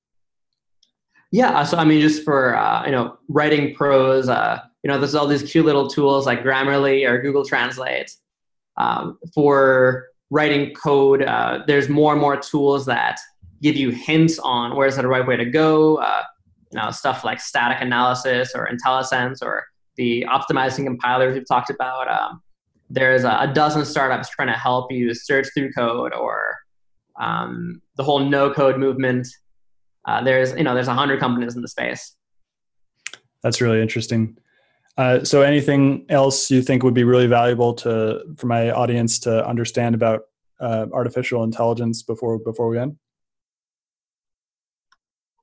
Yeah, 1.33 1.65
so 1.65 1.79
I 1.79 1.85
mean, 1.85 2.01
just 2.01 2.23
for 2.23 2.57
uh, 2.57 2.85
you 2.87 2.93
know, 2.93 3.19
writing 3.29 3.75
prose, 3.75 4.29
uh, 4.29 4.61
you 4.85 4.89
know, 4.89 4.99
there's 4.99 5.17
all 5.17 5.27
these 5.27 5.43
cute 5.43 5.67
little 5.67 5.89
tools 5.89 6.27
like 6.27 6.45
Grammarly 6.45 7.09
or 7.09 7.21
Google 7.21 7.45
Translate. 7.45 8.15
Um, 8.77 9.18
for 9.35 10.09
writing 10.31 10.75
code, 10.75 11.22
uh, 11.22 11.61
there's 11.66 11.89
more 11.89 12.12
and 12.12 12.20
more 12.20 12.37
tools 12.37 12.87
that 12.87 13.18
give 13.62 13.77
you 13.77 13.91
hints 13.91 14.39
on 14.41 14.77
where's 14.77 14.97
the 14.97 15.07
right 15.07 15.27
way 15.27 15.37
to 15.37 15.45
go. 15.45 15.97
Uh, 15.97 16.22
you 16.72 16.81
know, 16.81 16.91
stuff 16.91 17.25
like 17.25 17.41
static 17.41 17.79
analysis 17.81 18.53
or 18.55 18.68
IntelliSense 18.68 19.43
or 19.43 19.64
the 19.97 20.27
optimizing 20.29 20.85
compilers 20.85 21.35
we've 21.35 21.47
talked 21.47 21.70
about. 21.70 22.11
Um, 22.11 22.43
there's 22.91 23.25
a, 23.25 23.37
a, 23.41 23.53
dozen 23.53 23.85
startups 23.85 24.29
trying 24.29 24.49
to 24.49 24.55
help 24.55 24.91
you 24.91 25.14
search 25.14 25.47
through 25.55 25.70
code 25.72 26.12
or 26.12 26.57
um, 27.20 27.81
the 27.97 28.03
whole 28.03 28.18
no 28.18 28.53
code 28.53 28.79
movement. 28.79 29.29
Uh, 30.05 30.22
there's 30.22 30.53
you 30.53 30.64
know 30.64 30.75
there's 30.75 30.89
a 30.89 30.95
hundred 30.95 31.20
companies 31.20 31.55
in 31.55 31.62
the 31.62 31.68
space. 31.68 32.16
That's 33.43 33.61
really 33.61 33.81
interesting. 33.81 34.37
Uh, 34.97 35.24
so 35.24 35.42
anything 35.42 36.07
else 36.09 36.51
you 36.51 36.62
think 36.62 36.82
would 36.82 36.95
be 36.95 37.05
really 37.05 37.26
valuable 37.26 37.74
to 37.74 38.22
for 38.36 38.47
my 38.47 38.70
audience 38.70 39.18
to 39.18 39.47
understand 39.47 39.95
about 39.95 40.22
uh, 40.61 40.86
artificial 40.92 41.42
intelligence 41.42 42.03
before 42.03 42.38
before 42.38 42.68
we 42.68 42.78
end? 42.78 42.97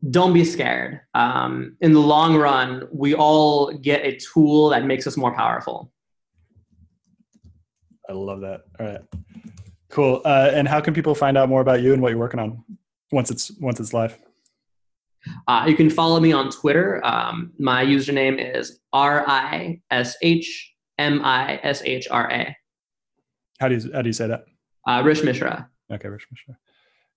don't 0.10 0.34
be 0.34 0.44
scared. 0.44 1.02
Um, 1.14 1.78
in 1.82 1.94
the 1.94 2.00
long 2.00 2.36
run, 2.36 2.88
we 2.92 3.14
all 3.14 3.72
get 3.72 4.04
a 4.04 4.18
tool 4.18 4.70
that 4.70 4.86
makes 4.86 5.06
us 5.06 5.16
more 5.16 5.34
powerful. 5.34 5.92
I 8.10 8.14
love 8.14 8.42
that. 8.42 8.62
All 8.80 8.86
right, 8.86 9.02
cool. 9.90 10.22
Uh, 10.26 10.50
and 10.54 10.68
how 10.68 10.82
can 10.82 10.94
people 10.94 11.14
find 11.16 11.38
out 11.38 11.50
more 11.50 11.62
about 11.62 11.82
you 11.82 11.94
and 11.94 12.02
what 12.02 12.10
you're 12.10 12.20
working 12.20 12.40
on 12.40 12.64
once 13.12 13.30
it's 13.30 13.52
once 13.60 13.80
it's 13.80 13.94
live? 13.94 14.18
Uh, 15.48 15.66
you 15.68 15.76
can 15.76 15.90
follow 15.90 16.20
me 16.20 16.32
on 16.34 16.50
Twitter. 16.50 17.00
Um, 17.06 17.52
my 17.60 17.84
username 17.86 18.56
is 18.58 18.80
R 18.94 19.24
I 19.28 19.82
S 19.92 20.16
H 20.22 20.74
M 20.98 21.22
I 21.24 21.60
S 21.64 21.82
H 21.84 22.08
R 22.10 22.32
A. 22.32 22.56
How 23.60 23.68
do 23.68 23.76
you 23.76 23.92
how 23.94 24.02
do 24.02 24.10
you 24.10 24.14
say 24.14 24.28
that? 24.28 24.46
Uh, 24.88 25.02
Rish 25.06 25.24
Mishra. 25.24 25.70
Okay, 25.92 26.08
Rish 26.08 26.28
Mishra. 26.32 26.58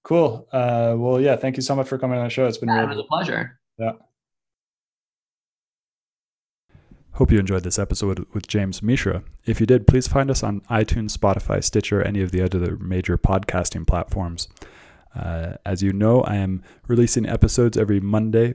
Cool. 0.02 0.46
Uh, 0.52 0.94
well, 0.98 1.18
yeah, 1.20 1.36
thank 1.36 1.56
you 1.56 1.62
so 1.62 1.74
much 1.74 1.88
for 1.88 1.96
coming 1.96 2.18
on 2.18 2.24
the 2.24 2.30
show. 2.30 2.46
It's 2.46 2.58
been 2.58 2.68
yeah, 2.68 2.80
really- 2.80 2.92
it 2.92 2.96
was 2.96 3.04
a 3.04 3.08
pleasure. 3.08 3.58
Yeah. 3.78 3.92
Hope 7.12 7.30
you 7.30 7.38
enjoyed 7.38 7.62
this 7.62 7.78
episode 7.78 8.26
with 8.34 8.48
James 8.48 8.82
Mishra. 8.82 9.22
If 9.46 9.60
you 9.60 9.66
did, 9.66 9.86
please 9.86 10.08
find 10.08 10.30
us 10.32 10.42
on 10.42 10.62
iTunes, 10.62 11.16
Spotify, 11.16 11.62
Stitcher, 11.62 12.02
any 12.02 12.20
of 12.22 12.32
the 12.32 12.42
other 12.42 12.76
major 12.78 13.16
podcasting 13.16 13.86
platforms. 13.86 14.48
Uh, 15.14 15.54
as 15.64 15.82
you 15.82 15.92
know, 15.92 16.22
I 16.22 16.36
am 16.36 16.62
releasing 16.86 17.26
episodes 17.26 17.76
every 17.76 18.00
Monday, 18.00 18.54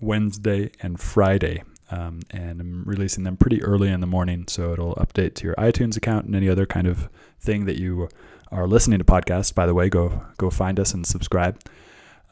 Wednesday, 0.00 0.70
and 0.80 1.00
Friday. 1.00 1.62
Um, 1.90 2.20
and 2.30 2.60
I'm 2.60 2.84
releasing 2.84 3.24
them 3.24 3.36
pretty 3.36 3.62
early 3.62 3.88
in 3.88 4.00
the 4.00 4.06
morning, 4.06 4.46
so 4.48 4.72
it'll 4.72 4.94
update 4.94 5.34
to 5.36 5.44
your 5.44 5.54
iTunes 5.56 5.96
account 5.96 6.26
and 6.26 6.34
any 6.34 6.48
other 6.48 6.66
kind 6.66 6.86
of 6.86 7.08
thing 7.40 7.66
that 7.66 7.78
you 7.78 8.08
are 8.50 8.66
listening 8.66 8.98
to 8.98 9.04
podcasts, 9.04 9.54
by 9.54 9.66
the 9.66 9.74
way, 9.74 9.88
go 9.88 10.24
go 10.38 10.50
find 10.50 10.80
us 10.80 10.94
and 10.94 11.06
subscribe. 11.06 11.60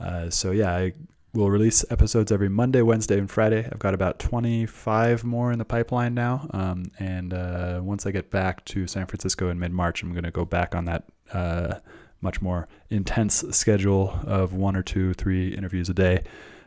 Uh, 0.01 0.31
so 0.31 0.51
yeah, 0.51 0.75
I 0.75 0.93
will 1.35 1.51
release 1.51 1.85
episodes 1.91 2.31
every 2.31 2.49
Monday, 2.49 2.83
Wednesday, 2.83 3.19
and 3.19 3.31
Friday. 3.31 3.67
I've 3.71 3.79
got 3.79 3.95
about 3.95 4.19
25 4.19 5.25
more 5.25 5.53
in 5.53 5.59
the 5.59 5.65
pipeline 5.65 6.15
now. 6.15 6.47
Um, 6.51 6.91
and 6.99 7.33
uh, 7.33 7.81
once 7.83 8.07
I 8.07 8.11
get 8.11 8.31
back 8.31 8.65
to 8.67 8.87
San 8.87 9.07
Francisco 9.07 9.49
in 9.49 9.59
mid 9.59 9.73
March, 9.73 10.03
I'm 10.03 10.13
going 10.13 10.25
to 10.25 10.31
go 10.31 10.45
back 10.45 10.75
on 10.75 10.85
that 10.87 11.05
uh, 11.33 11.75
much 12.23 12.41
more 12.41 12.69
intense 12.91 13.45
schedule 13.51 14.19
of 14.27 14.55
one 14.55 14.77
or 14.77 14.83
two, 14.83 15.13
three 15.15 15.49
interviews 15.55 15.89
a 15.89 15.95
day 15.95 16.23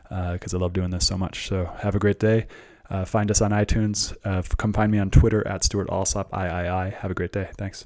because 0.08 0.54
uh, 0.54 0.58
I 0.58 0.60
love 0.60 0.72
doing 0.72 0.90
this 0.90 1.06
so 1.06 1.18
much. 1.18 1.48
So 1.48 1.64
have 1.78 1.94
a 1.94 1.98
great 1.98 2.20
day. 2.20 2.46
Uh, 2.88 3.04
find 3.04 3.30
us 3.30 3.40
on 3.40 3.50
iTunes. 3.50 4.14
Uh, 4.24 4.42
come 4.56 4.72
find 4.72 4.92
me 4.92 4.98
on 4.98 5.10
Twitter 5.10 5.46
at 5.46 5.64
Stuart 5.64 5.88
Alsop, 5.90 6.32
III. 6.32 6.92
Have 6.92 7.10
a 7.10 7.14
great 7.14 7.32
day. 7.32 7.48
Thanks. 7.56 7.84